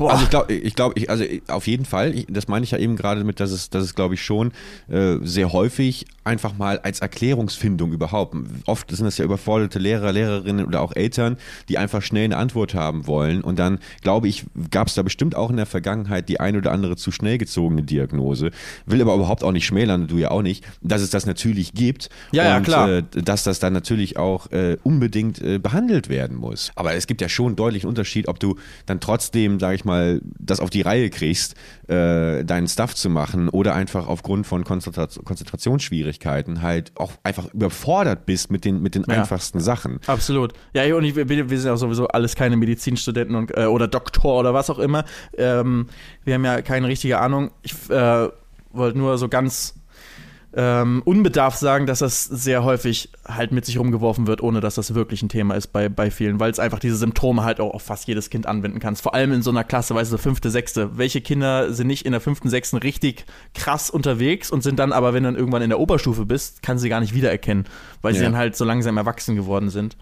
Boah. 0.00 0.12
Also 0.12 0.24
ich 0.24 0.30
glaube, 0.30 0.52
ich 0.54 0.74
glaube, 0.74 0.98
ich, 0.98 1.10
also 1.10 1.24
auf 1.48 1.66
jeden 1.66 1.84
Fall, 1.84 2.14
ich, 2.14 2.26
das 2.30 2.48
meine 2.48 2.64
ich 2.64 2.70
ja 2.70 2.78
eben 2.78 2.96
gerade 2.96 3.22
mit, 3.22 3.38
dass 3.38 3.50
es, 3.50 3.68
dass 3.68 3.84
es 3.84 3.94
glaube 3.94 4.14
ich 4.14 4.22
schon 4.24 4.52
äh, 4.88 5.16
sehr 5.20 5.52
häufig 5.52 6.06
einfach 6.24 6.56
mal 6.56 6.78
als 6.78 7.00
Erklärungsfindung 7.00 7.92
überhaupt. 7.92 8.34
Oft 8.64 8.90
sind 8.90 9.04
das 9.04 9.18
ja 9.18 9.26
überforderte 9.26 9.78
Lehrer, 9.78 10.10
Lehrerinnen 10.12 10.64
oder 10.64 10.80
auch 10.80 10.96
Eltern, 10.96 11.36
die 11.68 11.76
einfach 11.76 12.00
schnell 12.00 12.24
eine 12.24 12.38
Antwort 12.38 12.74
haben 12.74 13.06
wollen. 13.06 13.42
Und 13.42 13.58
dann, 13.58 13.78
glaube 14.00 14.28
ich, 14.28 14.46
gab 14.70 14.88
es 14.88 14.94
da 14.94 15.02
bestimmt 15.02 15.34
auch 15.34 15.50
in 15.50 15.58
der 15.58 15.66
Vergangenheit 15.66 16.30
die 16.30 16.40
ein 16.40 16.56
oder 16.56 16.72
andere 16.72 16.96
zu 16.96 17.12
schnell 17.12 17.36
gezogene 17.36 17.82
Diagnose. 17.82 18.52
Will 18.86 19.02
aber 19.02 19.14
überhaupt 19.14 19.44
auch 19.44 19.52
nicht 19.52 19.66
schmälern, 19.66 20.06
du 20.06 20.16
ja 20.16 20.30
auch 20.30 20.42
nicht, 20.42 20.64
dass 20.80 21.02
es 21.02 21.10
das 21.10 21.26
natürlich 21.26 21.74
gibt. 21.74 22.08
Ja, 22.32 22.44
und, 22.44 22.48
ja, 22.48 22.60
klar. 22.60 22.88
Äh, 22.88 23.02
dass 23.22 23.42
das 23.42 23.58
dann 23.58 23.74
natürlich 23.74 24.16
auch 24.16 24.50
äh, 24.50 24.78
unbedingt 24.82 25.42
äh, 25.42 25.58
behandelt 25.58 26.08
werden 26.08 26.38
muss. 26.38 26.72
Aber 26.74 26.94
es 26.94 27.06
gibt 27.06 27.20
ja 27.20 27.28
schon 27.28 27.48
einen 27.48 27.56
deutlichen 27.56 27.88
Unterschied, 27.88 28.28
ob 28.28 28.40
du 28.40 28.56
dann 28.86 29.00
trotzdem, 29.00 29.60
sage 29.60 29.74
ich 29.74 29.84
mal, 29.84 29.89
mal 29.90 30.20
das 30.38 30.60
auf 30.60 30.70
die 30.70 30.82
Reihe 30.82 31.10
kriegst, 31.10 31.54
äh, 31.88 32.44
deinen 32.44 32.68
Stuff 32.68 32.94
zu 32.94 33.10
machen 33.10 33.48
oder 33.48 33.74
einfach 33.74 34.06
aufgrund 34.06 34.46
von 34.46 34.64
Konzentra 34.64 35.08
Konzentrationsschwierigkeiten 35.24 36.62
halt 36.62 36.92
auch 36.96 37.12
einfach 37.22 37.52
überfordert 37.52 38.26
bist 38.26 38.50
mit 38.50 38.64
den, 38.64 38.80
mit 38.82 38.94
den 38.94 39.04
ja. 39.08 39.16
einfachsten 39.16 39.60
Sachen. 39.60 40.00
Absolut. 40.06 40.52
Ja, 40.72 40.94
und 40.94 41.04
ich, 41.04 41.16
wir, 41.16 41.28
wir 41.28 41.58
sind 41.58 41.66
ja 41.66 41.76
sowieso 41.76 42.08
alles 42.08 42.36
keine 42.36 42.56
Medizinstudenten 42.56 43.34
und, 43.34 43.56
äh, 43.56 43.64
oder 43.64 43.88
Doktor 43.88 44.40
oder 44.40 44.54
was 44.54 44.70
auch 44.70 44.78
immer. 44.78 45.04
Ähm, 45.36 45.88
wir 46.24 46.34
haben 46.34 46.44
ja 46.44 46.62
keine 46.62 46.88
richtige 46.88 47.18
Ahnung. 47.18 47.50
Ich 47.62 47.74
äh, 47.90 48.28
wollte 48.72 48.98
nur 48.98 49.18
so 49.18 49.28
ganz 49.28 49.79
ähm, 50.52 51.02
unbedarft 51.04 51.58
sagen, 51.58 51.86
dass 51.86 52.00
das 52.00 52.24
sehr 52.24 52.64
häufig 52.64 53.10
halt 53.26 53.52
mit 53.52 53.64
sich 53.64 53.78
rumgeworfen 53.78 54.26
wird, 54.26 54.42
ohne 54.42 54.60
dass 54.60 54.74
das 54.74 54.94
wirklich 54.94 55.22
ein 55.22 55.28
Thema 55.28 55.54
ist 55.54 55.68
bei, 55.68 55.88
bei 55.88 56.10
vielen, 56.10 56.40
weil 56.40 56.50
es 56.50 56.58
einfach 56.58 56.80
diese 56.80 56.96
Symptome 56.96 57.44
halt 57.44 57.60
auch 57.60 57.72
auf 57.72 57.82
fast 57.82 58.08
jedes 58.08 58.30
Kind 58.30 58.46
anwenden 58.46 58.80
kannst. 58.80 59.02
Vor 59.02 59.14
allem 59.14 59.32
in 59.32 59.42
so 59.42 59.50
einer 59.50 59.62
Klasse, 59.62 59.94
weißt 59.94 60.12
du, 60.12 60.18
fünfte, 60.18 60.50
sechste. 60.50 60.98
Welche 60.98 61.20
Kinder 61.20 61.72
sind 61.72 61.86
nicht 61.86 62.04
in 62.04 62.12
der 62.12 62.20
fünften, 62.20 62.48
sechsten 62.48 62.78
richtig 62.78 63.26
krass 63.54 63.90
unterwegs 63.90 64.50
und 64.50 64.62
sind 64.62 64.78
dann 64.78 64.92
aber, 64.92 65.14
wenn 65.14 65.22
du 65.22 65.28
dann 65.28 65.38
irgendwann 65.38 65.62
in 65.62 65.70
der 65.70 65.78
Oberstufe 65.78 66.26
bist, 66.26 66.62
kann 66.62 66.78
sie 66.78 66.88
gar 66.88 67.00
nicht 67.00 67.14
wiedererkennen, 67.14 67.66
weil 68.02 68.14
ja. 68.14 68.18
sie 68.18 68.24
dann 68.24 68.36
halt 68.36 68.56
so 68.56 68.64
langsam 68.64 68.96
erwachsen 68.96 69.36
geworden 69.36 69.70
sind. 69.70 69.96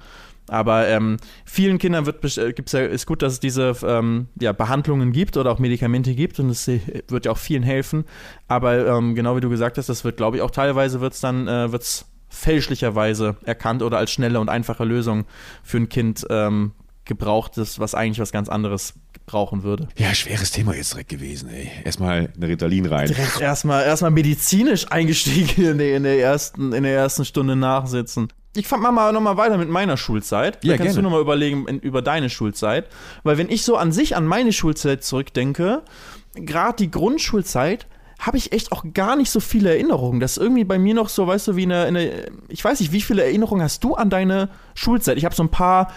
Aber 0.48 0.88
ähm, 0.88 1.18
vielen 1.44 1.78
Kindern 1.78 2.06
wird, 2.06 2.24
äh, 2.38 2.52
gibt's 2.52 2.72
ja, 2.72 2.80
ist 2.80 3.06
gut, 3.06 3.22
dass 3.22 3.34
es 3.34 3.40
diese 3.40 3.74
ähm, 3.84 4.28
ja, 4.40 4.52
Behandlungen 4.52 5.12
gibt 5.12 5.36
oder 5.36 5.50
auch 5.50 5.58
Medikamente 5.58 6.14
gibt 6.14 6.40
und 6.40 6.50
es 6.50 6.66
äh, 6.68 6.80
wird 7.08 7.26
ja 7.26 7.32
auch 7.32 7.38
vielen 7.38 7.62
helfen. 7.62 8.04
Aber 8.46 8.86
ähm, 8.86 9.14
genau 9.14 9.36
wie 9.36 9.40
du 9.40 9.48
gesagt 9.48 9.78
hast, 9.78 9.88
das 9.88 10.04
wird, 10.04 10.16
glaube 10.16 10.36
ich, 10.36 10.42
auch 10.42 10.50
teilweise 10.50 11.00
wird 11.00 11.14
es 11.14 11.20
dann 11.20 11.48
äh, 11.48 11.72
wird's 11.72 12.06
fälschlicherweise 12.28 13.36
erkannt 13.44 13.82
oder 13.82 13.98
als 13.98 14.10
schnelle 14.10 14.40
und 14.40 14.48
einfache 14.48 14.84
Lösung 14.84 15.24
für 15.62 15.78
ein 15.78 15.88
Kind 15.88 16.26
ähm, 16.30 16.72
gebraucht 17.04 17.56
ist, 17.56 17.80
was 17.80 17.94
eigentlich 17.94 18.20
was 18.20 18.32
ganz 18.32 18.48
anderes 18.48 18.94
brauchen 19.26 19.62
würde. 19.62 19.88
Ja, 19.96 20.14
schweres 20.14 20.50
Thema 20.50 20.74
jetzt 20.74 20.92
direkt 20.92 21.08
gewesen, 21.08 21.48
ey. 21.48 21.70
Erstmal 21.84 22.32
eine 22.36 22.48
Ritalin 22.48 22.86
rein. 22.86 23.08
Direkt 23.08 23.40
erstmal 23.40 23.84
erstmal 23.84 24.10
medizinisch 24.10 24.90
eingestiegen 24.90 25.64
in 25.64 25.78
der, 25.78 25.96
in 25.96 26.02
der 26.02 26.20
ersten 26.20 26.72
in 26.72 26.82
der 26.84 26.94
ersten 26.94 27.24
Stunde 27.24 27.56
nachsitzen 27.56 28.28
ich 28.58 28.66
fand 28.66 28.82
mal 28.82 29.12
nochmal 29.12 29.36
weiter 29.36 29.56
mit 29.56 29.68
meiner 29.68 29.96
Schulzeit. 29.96 30.64
Ja, 30.64 30.72
da 30.72 30.78
kannst 30.78 30.94
gerne. 30.94 30.96
du 30.96 31.02
nochmal 31.02 31.20
überlegen 31.20 31.66
in, 31.68 31.78
über 31.80 32.02
deine 32.02 32.28
Schulzeit. 32.30 32.88
Weil 33.22 33.38
wenn 33.38 33.48
ich 33.48 33.62
so 33.62 33.76
an 33.76 33.92
sich 33.92 34.16
an 34.16 34.26
meine 34.26 34.52
Schulzeit 34.52 35.04
zurückdenke, 35.04 35.82
gerade 36.34 36.76
die 36.76 36.90
Grundschulzeit, 36.90 37.86
habe 38.18 38.36
ich 38.36 38.52
echt 38.52 38.72
auch 38.72 38.84
gar 38.94 39.14
nicht 39.14 39.30
so 39.30 39.38
viele 39.38 39.70
Erinnerungen. 39.70 40.18
Das 40.18 40.32
ist 40.32 40.42
irgendwie 40.42 40.64
bei 40.64 40.78
mir 40.78 40.94
noch 40.94 41.08
so, 41.08 41.26
weißt 41.26 41.48
du, 41.48 41.56
wie 41.56 41.62
eine, 41.62 41.84
eine 41.84 42.26
ich 42.48 42.64
weiß 42.64 42.80
nicht, 42.80 42.92
wie 42.92 43.00
viele 43.00 43.22
Erinnerungen 43.22 43.62
hast 43.62 43.84
du 43.84 43.94
an 43.94 44.10
deine 44.10 44.48
Schulzeit? 44.74 45.18
Ich 45.18 45.24
habe 45.24 45.36
so 45.36 45.44
ein 45.44 45.50
paar 45.50 45.92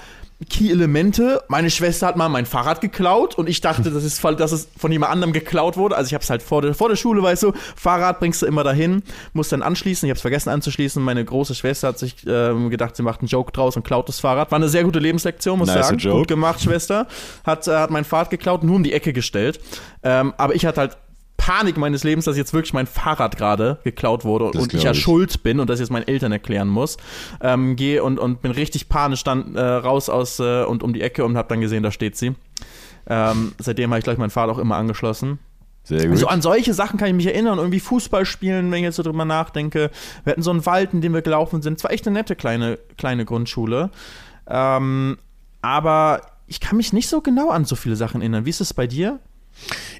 Key-Elemente. 0.49 1.43
Meine 1.47 1.69
Schwester 1.69 2.08
hat 2.08 2.17
mal 2.17 2.30
mein 2.30 2.45
Fahrrad 2.45 2.82
geklaut 2.82 3.36
und 3.36 3.47
ich 3.47 3.62
dachte, 3.62 3.91
das 3.91 4.04
ist, 4.04 4.23
dass 4.23 4.51
es 4.51 4.67
von 4.77 4.91
jemand 4.91 5.12
anderem 5.12 5.34
geklaut 5.34 5.77
wurde. 5.77 5.95
Also 5.95 6.08
ich 6.08 6.13
habe 6.13 6.23
es 6.23 6.30
halt 6.30 6.41
vor 6.41 6.62
der, 6.62 6.73
vor 6.73 6.89
der 6.89 6.95
Schule, 6.95 7.21
weißt 7.21 7.43
du, 7.43 7.54
Fahrrad 7.75 8.19
bringst 8.19 8.41
du 8.41 8.45
immer 8.45 8.63
dahin, 8.63 9.04
musst 9.34 9.51
dann 9.51 9.62
anschließen. 9.62 10.08
Ich 10.08 10.12
habe 10.12 10.17
es 10.17 10.21
vergessen 10.21 10.49
anzuschließen. 10.49 11.01
Meine 11.01 11.23
große 11.23 11.56
Schwester 11.56 11.89
hat 11.89 11.99
sich 11.99 12.15
ähm, 12.27 12.69
gedacht, 12.69 12.95
sie 12.95 13.04
macht 13.04 13.21
einen 13.21 13.27
Joke 13.27 13.51
draus 13.51 13.75
und 13.75 13.84
klaut 13.84 14.08
das 14.08 14.19
Fahrrad. 14.19 14.51
War 14.51 14.58
eine 14.58 14.69
sehr 14.69 14.84
gute 14.84 14.99
Lebenslektion, 14.99 15.60
muss 15.60 15.69
ich 15.69 15.75
nice 15.75 15.88
sagen. 15.88 15.99
Joke. 15.99 16.17
Gut 16.19 16.27
gemacht, 16.27 16.62
Schwester. 16.62 17.08
Hat, 17.45 17.67
äh, 17.67 17.77
hat 17.77 17.91
mein 17.91 18.04
Fahrrad 18.04 18.30
geklaut, 18.30 18.63
nur 18.63 18.75
um 18.75 18.84
die 18.84 18.93
Ecke 18.93 19.13
gestellt. 19.13 19.60
Ähm, 20.04 20.34
aber 20.38 20.56
ich 20.56 20.65
hatte 20.65 20.82
halt 20.82 20.97
Panik 21.41 21.75
meines 21.75 22.04
Lebens, 22.04 22.25
dass 22.25 22.38
jetzt 22.38 22.54
wirklich 22.54 22.71
mein 22.71 22.86
Fahrrad 22.86 23.36
gerade 23.36 23.80
geklaut 23.84 24.25
wurde 24.25 24.51
das 24.54 24.62
und 24.62 24.75
ich 24.75 24.84
ja 24.84 24.91
ich. 24.91 25.01
schuld 25.01 25.41
bin 25.41 25.60
und 25.60 25.71
das 25.71 25.80
jetzt 25.80 25.89
meinen 25.89 26.08
Eltern 26.08 26.32
erklären 26.32 26.67
muss. 26.67 26.97
Ähm, 27.41 27.75
Gehe 27.75 28.04
und, 28.04 28.19
und 28.19 28.43
bin 28.43 28.51
richtig 28.51 28.89
panisch 28.89 29.23
dann 29.23 29.56
äh, 29.56 29.60
raus 29.60 30.08
aus 30.08 30.39
äh, 30.39 30.63
und 30.63 30.84
um 30.84 30.93
die 30.93 31.01
Ecke 31.01 31.25
und 31.25 31.38
habe 31.38 31.49
dann 31.49 31.60
gesehen, 31.60 31.82
da 31.82 31.89
steht 31.89 32.15
sie. 32.15 32.36
Ähm, 33.08 33.54
seitdem 33.58 33.89
habe 33.89 33.97
ich 33.97 34.04
gleich 34.04 34.19
mein 34.19 34.30
Fahrrad 34.30 34.51
auch 34.56 34.60
immer 34.60 34.75
angeschlossen. 34.75 35.39
Sehr 35.84 36.04
gut. 36.04 36.12
Also 36.12 36.27
an 36.27 36.43
solche 36.43 36.75
Sachen 36.75 36.99
kann 36.99 37.08
ich 37.08 37.15
mich 37.15 37.25
erinnern. 37.25 37.58
Irgendwie 37.58 37.80
Fußball 37.80 38.23
spielen, 38.25 38.69
wenn 38.69 38.77
ich 38.77 38.84
jetzt 38.84 38.97
so 38.97 39.04
drüber 39.04 39.25
nachdenke. 39.25 39.89
Wir 40.23 40.32
hatten 40.32 40.43
so 40.43 40.51
einen 40.51 40.67
Wald, 40.67 40.93
in 40.93 41.01
dem 41.01 41.15
wir 41.15 41.23
gelaufen 41.23 41.63
sind. 41.63 41.80
Es 41.80 41.84
war 41.84 41.89
echt 41.89 42.06
eine 42.06 42.19
nette 42.19 42.36
kleine, 42.36 42.77
kleine 42.99 43.25
Grundschule. 43.25 43.89
Ähm, 44.47 45.17
aber 45.63 46.21
ich 46.45 46.60
kann 46.60 46.77
mich 46.77 46.93
nicht 46.93 47.10
so 47.10 47.21
genau 47.21 47.49
an 47.49 47.65
so 47.65 47.75
viele 47.75 47.95
Sachen 47.95 48.21
erinnern. 48.21 48.45
Wie 48.45 48.51
ist 48.51 48.62
es 48.62 48.75
bei 48.75 48.86
dir? 48.86 49.19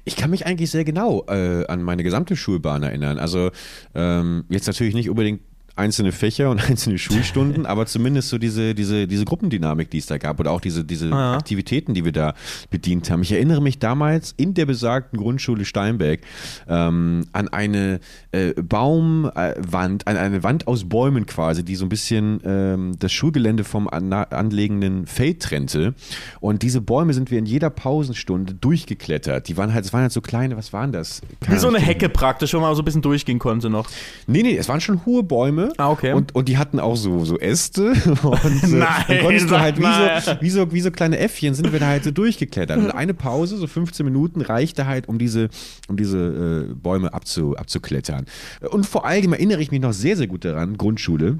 Ich 0.04 0.16
kann 0.16 0.30
mich 0.30 0.46
eigentlich 0.46 0.70
sehr 0.70 0.84
genau 0.84 1.24
äh, 1.28 1.66
an 1.66 1.82
meine 1.82 2.02
gesamte 2.02 2.36
Schulbahn 2.36 2.82
erinnern. 2.82 3.18
Also 3.18 3.50
ähm, 3.94 4.44
jetzt 4.48 4.66
natürlich 4.66 4.94
nicht 4.94 5.10
unbedingt 5.10 5.42
einzelne 5.76 6.12
Fächer 6.12 6.50
und 6.50 6.60
einzelne 6.68 6.98
Schulstunden, 6.98 7.66
aber 7.66 7.86
zumindest 7.86 8.28
so 8.28 8.38
diese, 8.38 8.74
diese, 8.74 9.06
diese 9.06 9.24
Gruppendynamik, 9.24 9.90
die 9.90 9.98
es 9.98 10.06
da 10.06 10.18
gab 10.18 10.40
oder 10.40 10.50
auch 10.50 10.60
diese, 10.60 10.84
diese 10.84 11.06
ah, 11.12 11.32
ja. 11.32 11.34
Aktivitäten, 11.34 11.94
die 11.94 12.04
wir 12.04 12.12
da 12.12 12.34
bedient 12.70 13.10
haben. 13.10 13.22
Ich 13.22 13.32
erinnere 13.32 13.62
mich 13.62 13.78
damals 13.78 14.34
in 14.36 14.54
der 14.54 14.66
besagten 14.66 15.18
Grundschule 15.18 15.64
Steinberg 15.64 16.20
ähm, 16.68 17.26
an 17.32 17.48
eine 17.48 18.00
äh, 18.32 18.52
Baumwand, 18.54 20.06
an 20.06 20.16
eine 20.16 20.42
Wand 20.42 20.66
aus 20.66 20.88
Bäumen 20.88 21.26
quasi, 21.26 21.64
die 21.64 21.76
so 21.76 21.86
ein 21.86 21.88
bisschen 21.88 22.40
ähm, 22.44 22.96
das 22.98 23.12
Schulgelände 23.12 23.64
vom 23.64 23.88
an 23.88 24.12
anlegenden 24.12 25.06
Feld 25.06 25.40
trennte. 25.40 25.94
Und 26.40 26.62
diese 26.62 26.80
Bäume 26.80 27.14
sind 27.14 27.30
wir 27.30 27.38
in 27.38 27.46
jeder 27.46 27.70
Pausenstunde 27.70 28.54
durchgeklettert. 28.54 29.48
Die 29.48 29.56
waren 29.56 29.72
halt, 29.72 29.84
es 29.84 29.92
waren 29.92 30.02
halt 30.02 30.12
so 30.12 30.20
kleine, 30.20 30.56
was 30.56 30.72
waren 30.72 30.92
das? 30.92 31.22
Keine 31.40 31.56
Wie 31.56 31.60
so 31.60 31.68
eine 31.68 31.78
Hecke 31.78 32.08
praktisch, 32.08 32.54
wo 32.54 32.60
man 32.60 32.74
so 32.74 32.82
ein 32.82 32.84
bisschen 32.84 33.02
durchgehen 33.02 33.38
konnte 33.38 33.70
noch. 33.70 33.88
Nee, 34.26 34.42
nee, 34.42 34.56
es 34.56 34.68
waren 34.68 34.80
schon 34.80 35.04
hohe 35.06 35.22
Bäume 35.22 35.61
Bäume. 35.62 35.72
Ah, 35.78 35.90
okay. 35.90 36.12
Und, 36.12 36.34
und 36.34 36.48
die 36.48 36.58
hatten 36.58 36.80
auch 36.80 36.96
so, 36.96 37.24
so 37.24 37.38
Äste. 37.38 37.92
Und 38.22 38.62
äh, 38.62 38.66
nein, 38.66 39.04
dann 39.08 39.20
konntest 39.20 39.50
du 39.50 39.58
halt 39.58 39.78
wie 39.78 39.82
so, 39.82 40.36
wie, 40.40 40.50
so, 40.50 40.72
wie 40.72 40.80
so 40.80 40.90
kleine 40.90 41.18
Äffchen 41.18 41.54
sind 41.54 41.72
wir 41.72 41.80
da 41.80 41.86
halt 41.86 42.04
so 42.04 42.10
durchgeklettert. 42.10 42.78
Und 42.78 42.90
eine 42.90 43.14
Pause, 43.14 43.56
so 43.56 43.66
15 43.66 44.04
Minuten, 44.04 44.40
reichte 44.40 44.86
halt, 44.86 45.08
um 45.08 45.18
diese, 45.18 45.48
um 45.88 45.96
diese 45.96 46.68
äh, 46.70 46.74
Bäume 46.74 47.12
abzu, 47.12 47.56
abzuklettern. 47.56 48.26
Und 48.70 48.86
vor 48.86 49.04
allem 49.04 49.32
erinnere 49.32 49.60
ich 49.60 49.70
mich 49.70 49.80
noch 49.80 49.92
sehr, 49.92 50.16
sehr 50.16 50.26
gut 50.26 50.44
daran, 50.44 50.76
Grundschule 50.76 51.38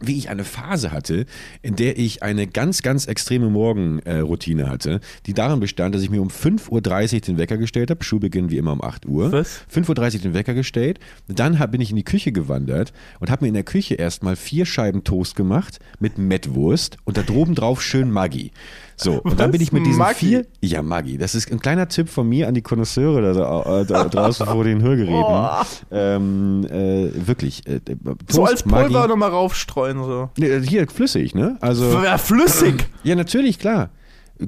wie 0.00 0.18
ich 0.18 0.28
eine 0.28 0.44
Phase 0.44 0.92
hatte, 0.92 1.26
in 1.62 1.76
der 1.76 1.98
ich 1.98 2.22
eine 2.22 2.46
ganz, 2.46 2.82
ganz 2.82 3.06
extreme 3.06 3.48
Morgenroutine 3.50 4.68
hatte, 4.68 5.00
die 5.26 5.34
darin 5.34 5.60
bestand, 5.60 5.94
dass 5.94 6.02
ich 6.02 6.10
mir 6.10 6.20
um 6.20 6.28
5.30 6.28 7.14
Uhr 7.14 7.20
den 7.20 7.38
Wecker 7.38 7.56
gestellt 7.56 7.90
habe. 7.90 8.04
Schulbeginn 8.04 8.50
wie 8.50 8.58
immer 8.58 8.72
um 8.72 8.82
8 8.82 9.06
Uhr. 9.06 9.32
Was? 9.32 9.62
5.30 9.72 10.14
Uhr 10.16 10.20
den 10.22 10.34
Wecker 10.34 10.54
gestellt. 10.54 10.98
Dann 11.28 11.58
hab, 11.58 11.72
bin 11.72 11.80
ich 11.80 11.90
in 11.90 11.96
die 11.96 12.04
Küche 12.04 12.32
gewandert 12.32 12.92
und 13.20 13.30
habe 13.30 13.44
mir 13.44 13.48
in 13.48 13.54
der 13.54 13.64
Küche 13.64 13.94
erstmal 13.94 14.36
vier 14.36 14.66
Scheiben 14.66 15.04
Toast 15.04 15.36
gemacht 15.36 15.78
mit 15.98 16.18
Mettwurst 16.18 16.98
und 17.04 17.16
da 17.16 17.22
droben 17.22 17.54
drauf 17.54 17.82
schön 17.82 18.10
Maggi. 18.10 18.52
So, 18.96 19.20
und 19.22 19.40
dann 19.40 19.48
Was? 19.48 19.52
bin 19.52 19.60
ich 19.60 19.72
mit 19.72 19.86
diesen 19.86 19.98
Maggi? 19.98 20.26
vier. 20.26 20.46
Ja, 20.60 20.82
Maggi. 20.82 21.18
Das 21.18 21.34
ist 21.34 21.50
ein 21.50 21.58
kleiner 21.58 21.88
Tipp 21.88 22.08
von 22.08 22.28
mir 22.28 22.46
an 22.46 22.54
die 22.54 22.62
Konnoisseure 22.62 23.34
da, 23.34 23.80
äh, 23.80 23.84
da 23.86 24.04
draußen 24.08 24.46
vor 24.46 24.64
den 24.64 24.82
Hörgeräten. 24.82 25.48
Ähm, 25.90 26.64
äh, 26.70 27.26
wirklich. 27.26 27.66
Äh, 27.66 27.80
Toast, 27.80 28.18
so 28.28 28.44
als 28.44 28.62
Pulver 28.62 29.08
nochmal 29.08 29.30
raufstreuen. 29.30 29.83
So. 29.92 30.30
Nee, 30.38 30.60
Hier 30.62 30.86
flüssig, 30.88 31.34
ne? 31.34 31.56
Also. 31.60 32.02
Ja, 32.02 32.18
flüssig. 32.18 32.86
Ja, 33.04 33.14
natürlich, 33.16 33.58
klar. 33.58 33.90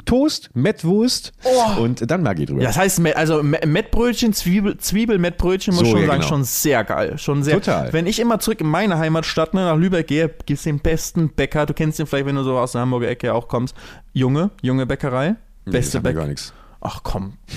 Toast, 0.05 0.51
Mettwurst 0.55 1.33
Oh. 1.44 1.81
und 1.83 2.11
dann 2.11 2.22
Maggi 2.22 2.44
drüber. 2.46 2.61
Ja, 2.61 2.68
das 2.68 2.77
heißt, 2.77 3.01
also 3.14 3.42
Me- 3.44 3.61
Mettbrötchen, 3.64 4.33
Zwiebel, 4.33 4.77
Zwiebel-Mettbrötchen, 4.79 5.75
muss 5.75 5.85
So, 5.85 5.90
schon 5.92 6.01
ja, 6.01 6.07
sagen, 6.09 6.18
genau. 6.20 6.29
schon 6.29 6.44
sehr 6.44 6.83
geil. 6.85 7.18
Schon 7.18 7.42
sehr. 7.44 7.55
Total. 7.55 7.92
Wenn 7.92 8.07
ich 8.07 8.18
immer 8.18 8.40
zurück 8.40 8.61
in 8.61 8.66
meine 8.66 8.99
Heimatstadt 8.99 9.55
ne, 9.55 9.61
nach 9.61 9.77
Lübeck 9.77 10.09
gehe, 10.09 10.29
gibt 10.29 10.51
es 10.59 10.62
den 10.64 10.81
besten 10.81 11.29
Bäcker. 11.29 11.66
Du 11.66 11.75
kennst 11.75 12.01
ihn 12.01 12.07
vielleicht, 12.07 12.27
wenn 12.27 12.35
du 12.35 12.42
so 12.42 12.59
aus 12.59 12.72
der 12.72 12.81
Hamburger 12.81 13.09
Ecke 13.09 13.33
auch 13.33 13.46
kommst. 13.46 13.77
Junge, 14.12 14.51
junge 14.61 14.87
Bäckerei. 14.87 15.37
Nee, 15.66 15.72
Beste 15.72 15.92
sagt 15.92 16.05
mir 16.05 16.11
Bäcker. 16.11 16.20
gar 16.22 16.29
nichts. 16.29 16.53
Ach 16.81 17.01
komm. 17.05 17.35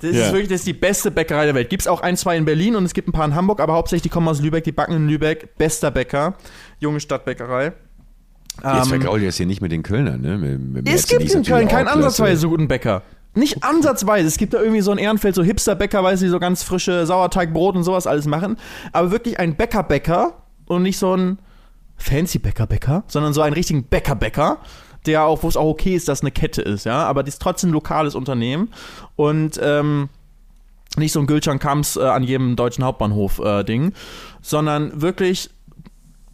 Das 0.00 0.14
Ja. 0.14 0.26
ist 0.26 0.32
wirklich 0.32 0.48
das 0.48 0.60
ist 0.60 0.66
die 0.66 0.72
beste 0.72 1.10
Bäckerei 1.10 1.46
der 1.46 1.54
Welt. 1.54 1.70
Gibt 1.70 1.82
es 1.82 1.88
auch 1.88 2.00
ein, 2.00 2.16
zwei 2.16 2.36
in 2.36 2.44
Berlin 2.44 2.76
und 2.76 2.84
es 2.84 2.94
gibt 2.94 3.08
ein 3.08 3.12
paar 3.12 3.24
in 3.26 3.34
Hamburg, 3.34 3.60
aber 3.60 3.74
hauptsächlich 3.74 4.02
die 4.02 4.08
kommen 4.08 4.28
aus 4.28 4.40
Lübeck, 4.40 4.64
die 4.64 4.72
backen 4.72 4.92
in 4.94 5.08
Lübeck. 5.08 5.56
Bester 5.58 5.90
Bäcker, 5.90 6.34
junge 6.80 7.00
Stadtbäckerei. 7.00 7.72
Jetzt 8.62 8.64
Ähm, 8.64 8.84
vergrault 8.84 9.20
ihr 9.20 9.28
das 9.28 9.36
hier 9.36 9.46
nicht 9.46 9.60
mit 9.60 9.70
den 9.72 9.82
Kölnern, 9.82 10.20
ne? 10.20 10.38
Mit, 10.38 10.60
mit 10.60 10.88
es 10.88 11.06
gibt 11.06 11.30
in 11.30 11.42
Köln 11.42 11.68
keinen 11.68 11.88
ansatzweise 11.88 12.40
so 12.40 12.48
guten 12.48 12.68
Bäcker. 12.68 13.02
Nicht 13.34 13.62
ansatzweise. 13.62 14.26
Es 14.26 14.38
gibt 14.38 14.54
da 14.54 14.60
irgendwie 14.62 14.80
so 14.80 14.92
in 14.92 14.96
Ehrenfeld 14.98 15.34
so 15.34 15.42
Hipster-Bäcker, 15.42 16.02
weil 16.02 16.16
sie 16.16 16.28
so 16.28 16.38
ganz 16.38 16.62
frische 16.62 17.04
Sauerteigbrot 17.04 17.76
und 17.76 17.82
sowas 17.84 18.06
alles 18.06 18.26
machen. 18.26 18.56
Aber 18.92 19.10
wirklich 19.10 19.38
ein 19.38 19.56
Bäcker-Bäcker 19.56 20.32
und 20.64 20.82
nicht 20.82 20.96
so 20.96 21.14
ein 21.14 21.38
fancy 21.98 22.38
Bäcker-Bäcker, 22.38 23.04
sondern 23.08 23.34
so 23.34 23.42
einen 23.42 23.52
richtigen 23.52 23.84
Bäcker-Bäcker, 23.84 24.56
der 25.06 25.24
auch, 25.24 25.42
wo 25.42 25.48
es 25.48 25.56
auch 25.56 25.68
okay 25.68 25.94
ist, 25.94 26.08
dass 26.08 26.20
eine 26.20 26.30
Kette 26.30 26.62
ist, 26.62 26.84
ja. 26.84 27.04
Aber 27.04 27.22
die 27.22 27.28
ist 27.28 27.40
trotzdem 27.40 27.70
ein 27.70 27.72
lokales 27.72 28.14
Unternehmen 28.14 28.72
und 29.16 29.58
ähm, 29.62 30.08
nicht 30.96 31.12
so 31.12 31.20
ein 31.20 31.26
Gülcan 31.26 31.58
Kamps 31.58 31.96
äh, 31.96 32.00
an 32.00 32.22
jedem 32.22 32.56
deutschen 32.56 32.84
Hauptbahnhof 32.84 33.38
äh, 33.38 33.64
sondern 34.40 35.00
wirklich 35.00 35.50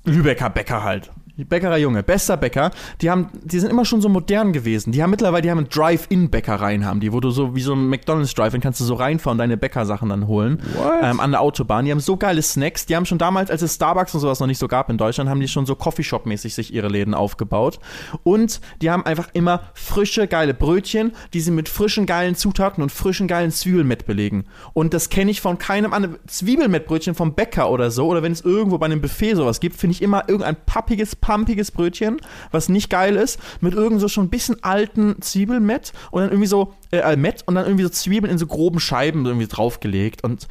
Lübecker 0.04 0.50
Bäcker 0.50 0.82
halt. 0.82 1.10
Die 1.38 1.46
Bäckerei 1.46 1.78
Junge, 1.78 2.02
bester 2.02 2.36
Bäcker. 2.36 2.72
Die 3.00 3.10
haben, 3.10 3.28
die 3.42 3.58
sind 3.58 3.70
immer 3.70 3.86
schon 3.86 4.02
so 4.02 4.10
modern 4.10 4.52
gewesen. 4.52 4.92
Die 4.92 5.02
haben 5.02 5.08
mittlerweile, 5.08 5.40
die 5.40 5.50
haben 5.50 5.66
Drive-In-Bäckereien 5.66 6.84
haben 6.84 7.00
die, 7.00 7.10
wo 7.10 7.20
du 7.20 7.30
so 7.30 7.56
wie 7.56 7.62
so 7.62 7.72
ein 7.72 7.88
McDonald's 7.88 8.34
Drive-In 8.34 8.60
kannst 8.60 8.80
du 8.80 8.84
so 8.84 8.92
reinfahren 8.94 9.36
und 9.36 9.38
deine 9.38 9.56
Bäckersachen 9.56 10.10
dann 10.10 10.26
holen. 10.26 10.60
Ähm, 11.02 11.20
an 11.20 11.30
der 11.30 11.40
Autobahn. 11.40 11.86
Die 11.86 11.90
haben 11.90 12.00
so 12.00 12.18
geile 12.18 12.42
Snacks. 12.42 12.84
Die 12.84 12.94
haben 12.96 13.06
schon 13.06 13.16
damals, 13.16 13.50
als 13.50 13.62
es 13.62 13.76
Starbucks 13.76 14.12
und 14.12 14.20
sowas 14.20 14.40
noch 14.40 14.46
nicht 14.46 14.58
so 14.58 14.68
gab 14.68 14.90
in 14.90 14.98
Deutschland, 14.98 15.30
haben 15.30 15.40
die 15.40 15.48
schon 15.48 15.64
so 15.64 15.72
Coffeeshop-mäßig 15.72 16.52
sich 16.52 16.74
ihre 16.74 16.88
Läden 16.88 17.14
aufgebaut. 17.14 17.78
Und 18.24 18.60
die 18.82 18.90
haben 18.90 19.06
einfach 19.06 19.30
immer 19.32 19.62
frische, 19.72 20.26
geile 20.26 20.52
Brötchen, 20.52 21.12
die 21.32 21.40
sie 21.40 21.50
mit 21.50 21.70
frischen, 21.70 22.04
geilen 22.04 22.34
Zutaten 22.34 22.82
und 22.82 22.92
frischen, 22.92 23.26
geilen 23.26 23.52
Zwiebelmett 23.52 24.04
belegen. 24.04 24.44
Und 24.74 24.92
das 24.92 25.08
kenne 25.08 25.30
ich 25.30 25.40
von 25.40 25.56
keinem 25.56 25.94
anderen. 25.94 26.18
Zwiebelmettbrötchen 26.26 27.14
vom 27.14 27.34
Bäcker 27.34 27.70
oder 27.70 27.90
so, 27.90 28.06
oder 28.08 28.22
wenn 28.22 28.32
es 28.32 28.42
irgendwo 28.42 28.76
bei 28.76 28.84
einem 28.84 29.00
Buffet 29.00 29.34
sowas 29.34 29.60
gibt, 29.60 29.76
finde 29.76 29.94
ich 29.94 30.02
immer 30.02 30.28
irgendein 30.28 30.56
pappiges, 30.66 31.16
pampiges 31.22 31.70
Brötchen, 31.70 32.18
was 32.50 32.68
nicht 32.68 32.90
geil 32.90 33.16
ist, 33.16 33.40
mit 33.62 33.72
irgend 33.72 34.02
so 34.02 34.08
schon 34.08 34.26
ein 34.26 34.30
bisschen 34.30 34.62
alten 34.62 35.22
Zwiebelmett 35.22 35.94
und 36.10 36.20
dann 36.20 36.30
irgendwie 36.30 36.48
so, 36.48 36.74
äh, 36.90 37.16
Mett 37.16 37.44
und 37.46 37.54
dann 37.54 37.64
irgendwie 37.64 37.84
so 37.84 37.88
Zwiebeln 37.88 38.30
in 38.30 38.36
so 38.36 38.46
groben 38.46 38.80
Scheiben 38.80 39.24
irgendwie 39.24 39.46
draufgelegt 39.46 40.22
und 40.22 40.48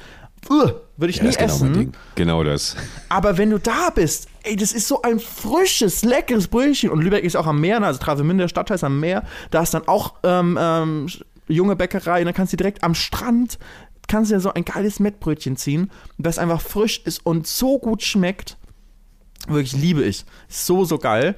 uh, 0.50 0.72
würde 0.98 1.12
ich 1.12 1.18
Ja, 1.18 1.24
nie 1.26 1.32
genau 1.32 1.46
essen. 1.46 1.74
Ding. 1.74 1.92
Genau 2.16 2.44
das. 2.44 2.76
Aber 3.10 3.38
wenn 3.38 3.52
du 3.52 3.60
da 3.60 3.90
bist, 3.94 4.28
ey, 4.44 4.56
das 4.56 4.72
ist 4.72 4.88
so 4.88 5.02
ein 5.04 5.20
frisches, 5.20 6.04
leckeres 6.04 6.48
Brötchen. 6.48 6.90
Und 6.90 7.04
Lübeck 7.04 7.24
ist 7.24 7.36
auch 7.36 7.48
am 7.48 7.62
Meer, 7.62 7.80
ne? 7.80 7.88
also 7.88 8.00
Travemünde, 8.00 8.44
der 8.44 8.50
Stadtteil 8.50 8.76
ist 8.76 8.84
am 8.84 9.00
Meer. 9.00 9.24
Da 9.52 9.62
ist 9.62 9.74
dann 9.74 9.88
auch 9.88 10.16
ähm, 10.24 10.58
ähm, 10.60 11.08
junge 11.48 11.76
Bäckerei. 11.76 12.20
Und 12.20 12.26
dann 12.26 12.34
kannst 12.34 12.54
du 12.54 12.58
direkt 12.58 12.84
am 12.84 12.96
Strand, 12.96 13.60
kannst 14.08 14.32
du 14.32 14.36
ja 14.36 14.40
so 14.40 14.54
ein 14.54 14.66
geiles 14.66 15.00
Mettbrötchen 15.00 15.58
ziehen, 15.58 15.92
das 16.18 16.38
einfach 16.40 16.62
frisch 16.62 17.02
ist 17.06 17.26
und 17.26 17.48
so 17.48 17.78
gut 17.80 18.04
schmeckt. 18.04 18.58
Wirklich 19.48 19.74
liebe 19.74 20.04
ich. 20.04 20.26
So, 20.48 20.86
so 20.86 20.98
geil. 20.98 21.36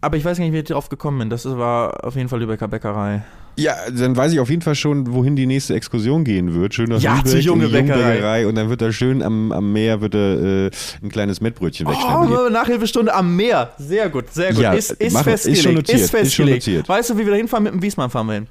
Aber 0.00 0.16
ich 0.16 0.24
weiß 0.24 0.38
gar 0.38 0.44
nicht, 0.44 0.52
wie 0.54 0.58
ich 0.58 0.64
darauf 0.64 0.88
gekommen 0.88 1.18
bin. 1.18 1.30
Das 1.30 1.44
war 1.44 2.04
auf 2.04 2.14
jeden 2.14 2.28
Fall 2.28 2.38
Lübecker 2.40 2.68
Bäckerei. 2.68 3.24
Ja, 3.56 3.74
dann 3.90 4.16
weiß 4.16 4.32
ich 4.32 4.38
auf 4.38 4.48
jeden 4.50 4.62
Fall 4.62 4.76
schon, 4.76 5.12
wohin 5.12 5.34
die 5.34 5.44
nächste 5.46 5.74
Exkursion 5.74 6.22
gehen 6.22 6.54
wird. 6.54 6.74
Schön 6.74 6.90
nach 6.90 7.00
Ja, 7.00 7.16
Lübeck 7.16 7.26
zur 7.32 7.40
Junge 7.40 7.64
in 7.64 7.70
die 7.70 7.76
Bäckerei. 7.78 7.98
Jungbäckerei 8.00 8.46
und 8.46 8.54
dann 8.54 8.68
wird 8.70 8.80
da 8.80 8.92
schön 8.92 9.20
am, 9.20 9.50
am 9.50 9.72
Meer 9.72 10.00
wird 10.00 10.14
da, 10.14 10.34
äh, 10.66 10.70
ein 11.02 11.08
kleines 11.08 11.40
Mettbrötchen 11.40 11.88
wegschnabuliert. 11.88 12.40
Oh, 12.46 12.48
Nachhilfestunde 12.50 13.12
am 13.12 13.34
Meer. 13.34 13.72
Sehr 13.78 14.08
gut, 14.10 14.32
sehr 14.32 14.52
gut. 14.52 14.62
Ja, 14.62 14.74
ist, 14.74 14.92
ist, 14.92 15.12
machen- 15.12 15.24
ist 15.26 15.30
festgelegt. 15.32 15.62
schon 15.64 15.74
notiert, 15.74 15.96
Ist 15.98 16.02
ist 16.04 16.10
schon 16.12 16.20
festgelegt. 16.20 16.66
notiert. 16.68 16.88
Weißt 16.88 17.10
du, 17.10 17.14
wie 17.18 17.24
wir 17.24 17.32
da 17.32 17.36
hinfahren? 17.36 17.64
Mit 17.64 17.72
dem 17.72 17.82
Wiesmann 17.82 18.10
fahren 18.10 18.26
wir 18.28 18.34
hin. 18.34 18.46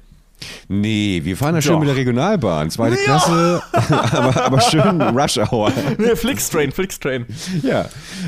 Nee, 0.68 1.20
wir 1.24 1.36
fahren 1.36 1.54
da 1.54 1.62
schön 1.62 1.78
mit 1.78 1.88
der 1.88 1.96
Regionalbahn. 1.96 2.70
Zweite 2.70 2.96
Ja. 2.96 3.02
Klasse, 3.04 3.62
aber, 4.16 4.44
aber 4.44 4.60
schön 4.60 5.00
Rush 5.00 5.38
Hour. 5.38 5.72
Nee, 5.98 6.14
Flixtrain, 6.16 6.72
Flixtrain. 6.72 7.26
Ja. 7.62 7.86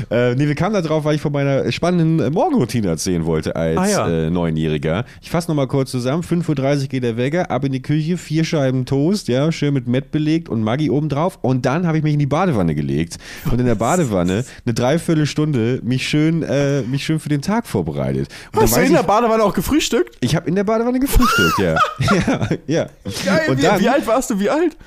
Äh, 0.09 0.35
nee, 0.35 0.47
wir 0.47 0.55
kamen 0.55 0.73
da 0.73 0.81
drauf, 0.81 1.03
weil 1.05 1.15
ich 1.15 1.21
von 1.21 1.31
meiner 1.31 1.71
spannenden 1.71 2.33
Morgenroutine 2.33 2.87
erzählen 2.87 3.25
wollte 3.25 3.55
als 3.55 3.77
Ah, 3.77 3.87
ja. 3.87 4.09
äh, 4.09 4.29
Neunjähriger. 4.29 5.05
Ich 5.21 5.29
fasse 5.29 5.49
nochmal 5.49 5.67
kurz 5.67 5.91
zusammen. 5.91 6.23
5.30 6.23 6.81
Uhr 6.83 6.87
geht 6.87 7.03
der 7.03 7.17
Wecker, 7.17 7.49
ab 7.51 7.63
in 7.65 7.71
die 7.71 7.81
Küche, 7.81 8.17
vier 8.17 8.43
Scheiben 8.43 8.85
Toast, 8.85 9.27
ja, 9.27 9.51
schön 9.51 9.73
mit 9.73 9.87
Mett 9.87 10.11
belegt 10.11 10.49
und 10.49 10.63
Maggi 10.63 10.89
oben 10.89 11.09
drauf. 11.09 11.39
Und 11.41 11.65
dann 11.65 11.87
habe 11.87 11.97
ich 11.97 12.03
mich 12.03 12.13
in 12.13 12.19
die 12.19 12.25
Badewanne 12.25 12.75
gelegt. 12.75 13.17
Und 13.51 13.59
in 13.59 13.65
der 13.65 13.75
Badewanne 13.75 14.43
eine 14.65 14.73
Dreiviertelstunde 14.73 15.79
mich 15.83 16.07
schön, 16.07 16.43
äh, 16.43 16.81
mich 16.81 17.03
schön 17.05 17.19
für 17.19 17.29
den 17.29 17.41
Tag 17.41 17.67
vorbereitet. 17.67 18.27
Und 18.53 18.61
Hast 18.63 18.75
du 18.75 18.81
in 18.81 18.91
der 18.91 19.01
ich, 19.01 19.07
Badewanne 19.07 19.43
auch 19.43 19.53
gefrühstückt? 19.53 20.17
ich 20.21 20.35
habe 20.35 20.47
in 20.49 20.55
der 20.55 20.63
Badewanne 20.63 20.99
gefrühstückt, 20.99 21.59
ja. 21.59 21.75
ja, 22.09 22.49
ja. 22.67 22.89
Geil, 23.25 23.49
Und 23.49 23.57
wie, 23.57 23.61
dann, 23.61 23.79
wie 23.79 23.89
alt 23.89 24.05
warst 24.07 24.29
du? 24.29 24.39
Wie 24.39 24.49
alt? 24.49 24.77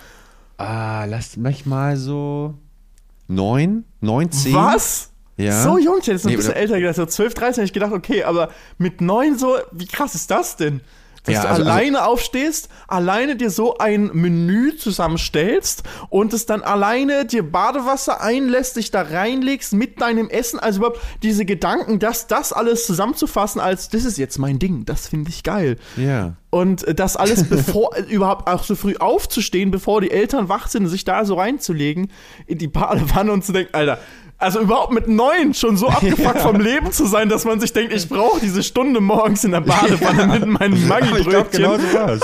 Ah, 0.56 1.04
lasst 1.06 1.36
mich 1.36 1.66
mal 1.66 1.96
so 1.96 2.54
neun, 3.28 3.84
neun, 4.00 4.30
zehn. 4.30 4.54
Was? 4.54 5.10
Ja. 5.36 5.62
So 5.62 5.78
jung, 5.78 5.96
ich 6.00 6.06
hätte 6.06 6.12
jetzt 6.12 6.24
Nee, 6.26 6.32
ein 6.32 6.36
bisschen 6.36 6.54
älter 6.54 6.78
gedacht, 6.78 6.96
so 6.96 7.06
12, 7.06 7.34
13 7.34 7.54
hätte 7.54 7.64
ich 7.64 7.72
gedacht, 7.72 7.92
okay, 7.92 8.22
aber 8.22 8.50
mit 8.78 9.00
neun 9.00 9.36
so, 9.36 9.56
wie 9.72 9.86
krass 9.86 10.14
ist 10.14 10.30
das 10.30 10.56
denn? 10.56 10.80
Dass 11.24 11.34
Ja, 11.36 11.42
du 11.42 11.48
also- 11.48 11.62
alleine 11.62 12.06
aufstehst, 12.06 12.68
alleine 12.86 13.36
dir 13.36 13.48
so 13.50 13.78
ein 13.78 14.10
Menü 14.12 14.76
zusammenstellst 14.76 15.82
und 16.10 16.32
es 16.34 16.44
dann 16.46 16.62
alleine 16.62 17.24
dir 17.24 17.50
Badewasser 17.50 18.20
einlässt, 18.20 18.76
dich 18.76 18.90
da 18.90 19.02
reinlegst 19.02 19.72
mit 19.72 20.00
deinem 20.02 20.28
Essen, 20.28 20.58
also 20.58 20.78
überhaupt 20.80 21.00
diese 21.22 21.44
Gedanken, 21.46 21.98
dass 21.98 22.26
das 22.26 22.52
alles 22.52 22.86
zusammenzufassen 22.86 23.60
als, 23.60 23.88
das 23.88 24.04
ist 24.04 24.18
jetzt 24.18 24.38
mein 24.38 24.58
Ding, 24.58 24.84
das 24.84 25.08
finde 25.08 25.30
ich 25.30 25.42
geil. 25.42 25.76
Ja. 25.96 26.34
Und 26.50 26.84
äh, 26.86 26.94
das 26.94 27.16
alles 27.16 27.44
bevor, 27.48 27.96
überhaupt 28.08 28.46
auch 28.46 28.62
so 28.62 28.76
früh 28.76 28.96
aufzustehen, 28.96 29.70
bevor 29.70 30.02
die 30.02 30.10
Eltern 30.10 30.48
wach 30.50 30.68
sind, 30.68 30.86
sich 30.88 31.04
da 31.04 31.24
so 31.24 31.36
reinzulegen 31.36 32.12
in 32.46 32.58
die 32.58 32.68
Badewanne 32.68 33.32
und 33.32 33.44
zu 33.44 33.52
denken, 33.52 33.74
Alter, 33.74 33.98
also 34.38 34.60
überhaupt 34.60 34.92
mit 34.92 35.08
neun 35.08 35.54
schon 35.54 35.76
so 35.76 35.88
abgefuckt 35.88 36.40
vom 36.42 36.60
Leben 36.60 36.92
zu 36.92 37.06
sein, 37.06 37.28
dass 37.28 37.44
man 37.44 37.60
sich 37.60 37.72
denkt, 37.72 37.92
ich 37.94 38.08
brauche 38.08 38.40
diese 38.40 38.62
Stunde 38.62 39.00
morgens 39.00 39.44
in 39.44 39.52
der 39.52 39.60
Badewanne 39.60 40.26
mit 40.26 40.46
meinem 40.46 40.92
Aber 40.92 41.18
ich 41.18 41.26
glaube, 41.28 41.48
Maggi-Brötchen. 41.48 41.62
genau 41.62 41.76
so 41.78 41.94
war's. 41.94 42.20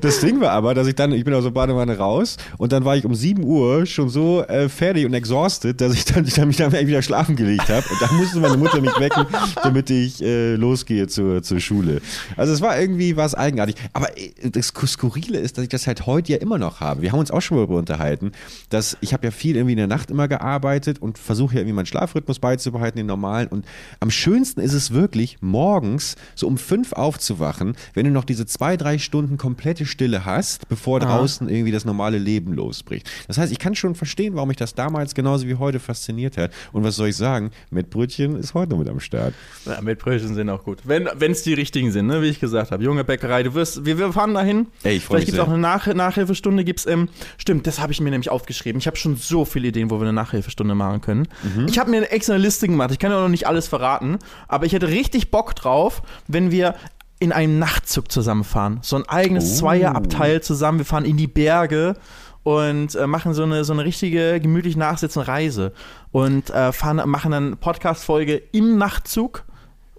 Das 0.00 0.20
Ding 0.20 0.40
war 0.40 0.50
aber, 0.50 0.74
dass 0.74 0.86
ich 0.86 0.94
dann, 0.94 1.12
ich 1.12 1.24
bin 1.24 1.34
aus 1.34 1.44
der 1.44 1.50
Badewanne 1.50 1.96
raus 1.98 2.36
und 2.58 2.72
dann 2.72 2.84
war 2.84 2.96
ich 2.96 3.04
um 3.04 3.14
7 3.14 3.44
Uhr 3.44 3.86
schon 3.86 4.08
so 4.08 4.42
äh, 4.42 4.68
fertig 4.68 5.06
und 5.06 5.14
exhausted, 5.14 5.80
dass 5.80 5.94
ich 5.94 6.04
dann, 6.04 6.24
ich 6.24 6.34
dann 6.34 6.48
mich 6.48 6.56
dann 6.56 6.72
wieder 6.72 7.02
schlafen 7.02 7.36
gelegt 7.36 7.68
habe. 7.68 7.86
Und 7.90 8.00
dann 8.00 8.16
musste 8.16 8.38
meine 8.40 8.56
Mutter 8.56 8.80
mich 8.80 8.98
wecken, 8.98 9.26
damit 9.62 9.90
ich 9.90 10.22
äh, 10.22 10.54
losgehe 10.54 11.06
zur, 11.06 11.42
zur 11.42 11.60
Schule. 11.60 12.00
Also 12.36 12.52
es 12.52 12.60
war 12.60 12.78
irgendwie 12.78 13.16
was 13.16 13.34
eigenartig. 13.34 13.76
Aber 13.92 14.16
äh, 14.18 14.32
das 14.50 14.68
Skurrile 14.68 15.38
ist, 15.38 15.58
dass 15.58 15.62
ich 15.62 15.68
das 15.70 15.86
halt 15.86 16.06
heute 16.06 16.32
ja 16.32 16.38
immer 16.38 16.58
noch 16.58 16.80
habe. 16.80 17.02
Wir 17.02 17.12
haben 17.12 17.18
uns 17.18 17.30
auch 17.30 17.40
schon 17.42 17.56
mal 17.56 17.62
darüber 17.62 17.78
unterhalten, 17.78 18.32
dass 18.70 18.96
ich 19.00 19.12
habe 19.12 19.26
ja 19.26 19.30
viel 19.30 19.56
irgendwie 19.56 19.72
in 19.72 19.78
der 19.78 19.86
Nacht 19.86 20.10
immer 20.10 20.28
gearbeitet 20.28 21.00
und 21.00 21.18
versuche 21.26 21.54
ja 21.54 21.60
irgendwie 21.60 21.74
meinen 21.74 21.86
Schlafrhythmus 21.86 22.38
beizubehalten, 22.38 22.96
den 22.96 23.06
normalen. 23.06 23.48
Und 23.48 23.66
am 24.00 24.10
schönsten 24.10 24.60
ist 24.60 24.72
es 24.72 24.92
wirklich, 24.92 25.38
morgens 25.40 26.16
so 26.34 26.46
um 26.46 26.58
fünf 26.58 26.92
aufzuwachen, 26.92 27.76
wenn 27.94 28.06
du 28.06 28.10
noch 28.10 28.24
diese 28.24 28.46
zwei, 28.46 28.76
drei 28.76 28.98
Stunden 28.98 29.36
komplette 29.36 29.86
Stille 29.86 30.24
hast, 30.24 30.68
bevor 30.68 31.00
draußen 31.00 31.48
irgendwie 31.48 31.72
das 31.72 31.84
normale 31.84 32.18
Leben 32.18 32.52
losbricht. 32.52 33.10
Das 33.26 33.38
heißt, 33.38 33.52
ich 33.52 33.58
kann 33.58 33.74
schon 33.74 33.94
verstehen, 33.94 34.34
warum 34.34 34.48
mich 34.48 34.56
das 34.56 34.74
damals 34.74 35.14
genauso 35.14 35.46
wie 35.46 35.56
heute 35.56 35.80
fasziniert 35.80 36.36
hat. 36.36 36.52
Und 36.72 36.84
was 36.84 36.96
soll 36.96 37.08
ich 37.08 37.16
sagen? 37.16 37.50
Mit 37.70 37.90
Brötchen 37.90 38.36
ist 38.36 38.54
heute 38.54 38.70
noch 38.70 38.78
mit 38.78 38.88
am 38.88 39.00
Start. 39.00 39.34
Ja, 39.64 39.80
mit 39.80 39.98
Brötchen 39.98 40.34
sind 40.34 40.48
auch 40.50 40.62
gut. 40.64 40.80
Wenn 40.84 41.06
es 41.30 41.42
die 41.42 41.54
richtigen 41.54 41.90
sind, 41.90 42.06
ne? 42.06 42.22
wie 42.22 42.28
ich 42.28 42.40
gesagt 42.40 42.70
habe. 42.70 42.82
Junge 42.82 43.04
Bäckerei, 43.04 43.42
du 43.42 43.54
wirst, 43.54 43.84
wir, 43.84 43.98
wir 43.98 44.12
fahren 44.12 44.34
dahin. 44.34 44.66
Ey, 44.82 44.96
ich 44.96 45.04
Vielleicht 45.04 45.26
gibt 45.26 45.38
es 45.38 45.44
auch 45.44 45.48
eine 45.48 45.58
Nach 45.58 45.86
Nachhilfestunde. 45.86 46.64
Gibt's, 46.64 46.86
ähm, 46.86 47.08
stimmt, 47.38 47.66
das 47.66 47.80
habe 47.80 47.92
ich 47.92 48.00
mir 48.00 48.10
nämlich 48.10 48.30
aufgeschrieben. 48.30 48.78
Ich 48.78 48.86
habe 48.86 48.96
schon 48.96 49.16
so 49.16 49.44
viele 49.44 49.68
Ideen, 49.68 49.90
wo 49.90 49.96
wir 49.96 50.02
eine 50.02 50.12
Nachhilfestunde 50.12 50.74
machen 50.74 51.00
können. 51.00 51.15
Können. 51.24 51.68
Ich 51.68 51.78
habe 51.78 51.90
mir 51.90 51.98
eine 51.98 52.10
extra 52.10 52.36
Liste 52.36 52.68
gemacht. 52.68 52.90
Ich 52.92 52.98
kann 52.98 53.10
ja 53.10 53.20
noch 53.20 53.28
nicht 53.28 53.46
alles 53.46 53.68
verraten, 53.68 54.18
aber 54.48 54.66
ich 54.66 54.72
hätte 54.72 54.88
richtig 54.88 55.30
Bock 55.30 55.54
drauf, 55.54 56.02
wenn 56.28 56.50
wir 56.50 56.74
in 57.18 57.32
einem 57.32 57.58
Nachtzug 57.58 58.10
zusammenfahren. 58.12 58.78
So 58.82 58.96
ein 58.96 59.08
eigenes 59.08 59.56
Zweierabteil 59.58 60.42
zusammen. 60.42 60.78
Wir 60.78 60.84
fahren 60.84 61.06
in 61.06 61.16
die 61.16 61.26
Berge 61.26 61.94
und 62.42 62.94
äh, 62.94 63.06
machen 63.06 63.32
so 63.34 63.42
eine, 63.42 63.64
so 63.64 63.72
eine 63.72 63.84
richtige 63.84 64.38
gemütlich 64.40 64.76
nachsitzende 64.76 65.26
Reise 65.26 65.72
und 66.12 66.50
äh, 66.50 66.72
fahren, 66.72 67.00
machen 67.08 67.32
dann 67.32 67.56
Podcast-Folge 67.56 68.40
im 68.52 68.78
Nachtzug. 68.78 69.44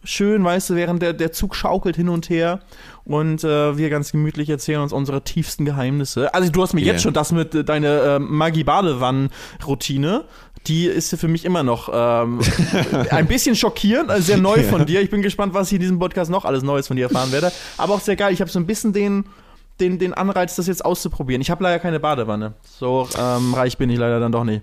Schön, 0.03 0.43
weißt 0.45 0.69
du, 0.69 0.75
während 0.75 1.01
der, 1.01 1.12
der 1.12 1.34
Zug 1.34 1.56
schaukelt 1.56 1.97
hin 1.97 2.08
und 2.08 2.30
her 2.30 2.62
und 3.03 3.43
äh, 3.43 3.77
wir 3.77 3.89
ganz 3.89 4.13
gemütlich 4.13 4.49
erzählen 4.49 4.80
uns 4.80 4.93
unsere 4.93 5.21
tiefsten 5.23 5.65
Geheimnisse. 5.65 6.34
Also 6.34 6.49
du 6.49 6.62
hast 6.62 6.73
mir 6.73 6.80
Yeah. 6.82 6.93
jetzt 6.93 7.01
schon 7.01 7.13
das 7.13 7.34
mit 7.34 7.53
äh, 7.53 7.65
deiner 7.65 8.15
äh, 8.15 8.19
Maggi-Badewannen-Routine, 8.19 10.23
die 10.67 10.86
ist 10.86 11.15
für 11.15 11.27
mich 11.27 11.45
immer 11.45 11.63
noch 11.63 11.89
ähm, 11.93 12.39
ein 13.10 13.27
bisschen 13.27 13.56
schockierend, 13.56 14.10
also 14.10 14.23
sehr 14.23 14.38
neu 14.38 14.63
von 14.63 14.86
dir. 14.86 15.01
Ich 15.01 15.10
bin 15.10 15.21
gespannt, 15.21 15.53
was 15.53 15.67
ich 15.67 15.75
in 15.75 15.82
diesem 15.82 15.99
Podcast 15.99 16.30
noch 16.30 16.45
alles 16.45 16.63
Neues 16.63 16.88
von 16.88 16.97
dir 16.97 17.03
erfahren 17.03 17.32
werde. 17.32 17.51
Aber 17.77 17.93
auch 17.93 18.01
sehr 18.01 18.15
geil. 18.15 18.34
Ich 18.34 18.41
habe 18.41 18.51
so 18.51 18.60
ein 18.60 18.65
bisschen 18.65 18.93
den, 18.93 19.25
den, 19.80 19.99
den 19.99 20.13
Anreiz, 20.13 20.56
das 20.56 20.67
jetzt 20.67 20.84
auszuprobieren. 20.84 21.41
Ich 21.41 21.49
habe 21.49 21.63
leider 21.63 21.80
keine 21.80 21.99
Badewanne. 21.99 22.53
So 22.63 23.08
ähm, 23.17 23.53
reich 23.53 23.77
bin 23.77 23.89
ich 23.89 23.97
leider 23.97 24.19
dann 24.19 24.32
doch 24.32 24.43
nicht. 24.43 24.62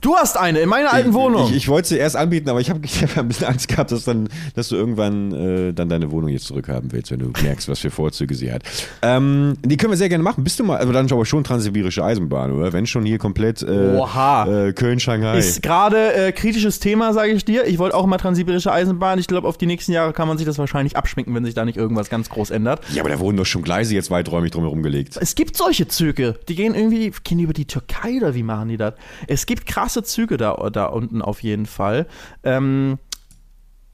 Du 0.00 0.14
hast 0.14 0.36
eine 0.36 0.60
in 0.60 0.68
meiner 0.68 0.92
alten 0.92 1.12
Wohnung. 1.12 1.48
Ich, 1.48 1.56
ich 1.56 1.68
wollte 1.68 1.88
sie 1.88 1.96
erst 1.96 2.16
anbieten, 2.16 2.48
aber 2.48 2.60
ich 2.60 2.70
habe 2.70 2.80
ich 2.84 3.02
hab 3.02 3.16
ein 3.18 3.28
bisschen 3.28 3.48
Angst 3.48 3.68
gehabt, 3.68 3.90
dass, 3.90 4.04
dann, 4.04 4.28
dass 4.54 4.68
du 4.68 4.76
irgendwann 4.76 5.32
äh, 5.32 5.72
dann 5.72 5.88
deine 5.88 6.10
Wohnung 6.10 6.30
jetzt 6.30 6.46
zurückhaben 6.46 6.92
willst, 6.92 7.10
wenn 7.10 7.18
du 7.18 7.32
merkst, 7.42 7.68
was 7.68 7.80
für 7.80 7.90
Vorzüge 7.90 8.34
sie 8.34 8.52
hat. 8.52 8.62
Ähm, 9.02 9.54
die 9.64 9.76
können 9.76 9.92
wir 9.92 9.96
sehr 9.96 10.08
gerne 10.08 10.22
machen. 10.22 10.44
Bist 10.44 10.60
du 10.60 10.64
mal, 10.64 10.78
also 10.78 10.92
dann 10.92 11.10
aber 11.10 11.24
schon 11.26 11.42
transsibirische 11.42 12.04
Eisenbahn, 12.04 12.52
oder? 12.52 12.72
Wenn 12.72 12.86
schon 12.86 13.04
hier 13.04 13.18
komplett 13.18 13.62
äh, 13.62 13.96
äh, 13.96 14.72
Köln, 14.72 15.00
Shanghai. 15.00 15.38
Ist 15.38 15.62
gerade 15.62 16.12
äh, 16.14 16.32
kritisches 16.32 16.80
Thema, 16.80 17.12
sage 17.12 17.32
ich 17.32 17.44
dir. 17.44 17.66
Ich 17.66 17.78
wollte 17.78 17.96
auch 17.96 18.06
mal 18.06 18.18
transsibirische 18.18 18.70
Eisenbahn. 18.70 19.18
Ich 19.18 19.26
glaube, 19.26 19.48
auf 19.48 19.58
die 19.58 19.66
nächsten 19.66 19.92
Jahre 19.92 20.12
kann 20.12 20.28
man 20.28 20.38
sich 20.38 20.46
das 20.46 20.58
wahrscheinlich 20.58 20.96
abschminken, 20.96 21.34
wenn 21.34 21.44
sich 21.44 21.54
da 21.54 21.64
nicht 21.64 21.76
irgendwas 21.76 22.08
ganz 22.10 22.28
groß 22.28 22.50
ändert. 22.50 22.80
ja, 22.92 23.02
aber 23.02 23.10
da 23.10 23.18
wurden 23.18 23.36
doch 23.36 23.46
schon 23.46 23.62
Gleise 23.62 23.94
jetzt 23.94 24.10
weiträumig 24.10 24.52
drumherum 24.52 24.82
gelegt. 24.82 25.16
Es 25.20 25.34
gibt 25.34 25.56
solche 25.56 25.88
Züge, 25.88 26.38
die 26.48 26.54
gehen 26.54 26.74
irgendwie, 26.74 27.12
gehen 27.24 27.38
die 27.38 27.44
über 27.44 27.52
die 27.52 27.66
Türkei 27.66 28.18
oder 28.18 28.34
wie 28.34 28.42
machen 28.42 28.68
die 28.68 28.76
das? 28.76 28.94
Es 29.26 29.46
gibt 29.46 29.66
krasse 29.88 30.02
Züge 30.02 30.36
da, 30.36 30.54
da 30.70 30.86
unten 30.86 31.22
auf 31.22 31.42
jeden 31.42 31.64
Fall. 31.64 32.06
Ähm, 32.44 32.98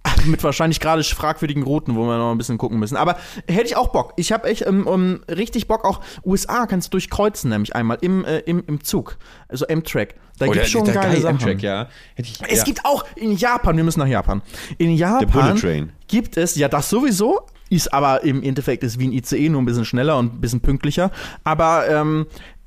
mit 0.26 0.42
wahrscheinlich 0.42 0.80
gerade 0.80 1.04
fragwürdigen 1.04 1.62
Routen, 1.62 1.94
wo 1.94 2.04
wir 2.04 2.18
noch 2.18 2.32
ein 2.32 2.36
bisschen 2.36 2.58
gucken 2.58 2.78
müssen. 2.78 2.96
Aber 2.96 3.16
hätte 3.46 3.66
ich 3.66 3.76
auch 3.76 3.88
Bock. 3.88 4.12
Ich 4.16 4.32
habe 4.32 4.48
echt 4.48 4.66
ähm, 4.66 4.86
um, 4.88 5.20
richtig 5.28 5.68
Bock. 5.68 5.84
Auch 5.84 6.00
USA 6.24 6.66
kannst 6.66 6.88
du 6.88 6.90
durchkreuzen, 6.92 7.48
nämlich 7.48 7.76
einmal 7.76 7.98
im, 8.00 8.24
äh, 8.24 8.40
im, 8.40 8.64
im 8.66 8.82
Zug. 8.82 9.18
Also 9.48 9.66
M-Track. 9.66 10.16
Da 10.38 10.46
gibt 10.46 10.64
es 10.64 10.70
schon 10.70 10.84
geile 10.84 10.98
geil, 10.98 11.20
Sachen. 11.20 11.36
Amtrak, 11.36 11.62
ja. 11.62 11.88
Ich, 12.16 12.34
Es 12.48 12.58
ja. 12.58 12.64
gibt 12.64 12.84
auch 12.84 13.04
in 13.14 13.36
Japan, 13.36 13.76
wir 13.76 13.84
müssen 13.84 14.00
nach 14.00 14.08
Japan. 14.08 14.42
In 14.78 14.90
Japan 14.96 15.92
gibt 16.08 16.36
es, 16.36 16.56
ja, 16.56 16.68
das 16.68 16.90
sowieso, 16.90 17.46
ist 17.70 17.92
aber 17.94 18.24
im 18.24 18.42
Endeffekt 18.42 18.82
ist 18.82 18.98
wie 18.98 19.06
ein 19.06 19.12
ICE, 19.12 19.48
nur 19.48 19.62
ein 19.62 19.64
bisschen 19.64 19.84
schneller 19.84 20.18
und 20.18 20.34
ein 20.34 20.40
bisschen 20.40 20.60
pünktlicher. 20.60 21.12
Aber, 21.44 21.88
ähm, 21.88 22.26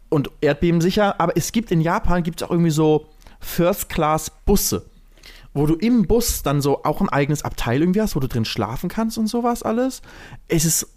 und 0.10 0.32
erdbebensicher. 0.42 1.20
Aber 1.20 1.34
es 1.36 1.52
gibt 1.52 1.72
in 1.72 1.82
Japan 1.82 2.24
gibt 2.24 2.42
es 2.42 2.48
auch 2.48 2.52
irgendwie 2.52 2.72
so 2.72 3.08
First-Class-Busse, 3.48 4.86
wo 5.54 5.66
du 5.66 5.76
im 5.76 6.06
Bus 6.06 6.44
dann 6.44 6.62
so 6.62 6.84
auch 6.84 7.02
ein 7.02 7.10
eigenes 7.10 7.44
Abteil 7.44 7.82
irgendwie 7.82 8.02
hast, 8.02 8.16
wo 8.16 8.20
du 8.20 8.28
drin 8.28 8.46
schlafen 8.46 8.90
kannst 8.90 9.18
und 9.18 9.28
sowas 9.28 9.64
alles. 9.64 10.02
Es 10.48 10.66
ist 10.66 10.88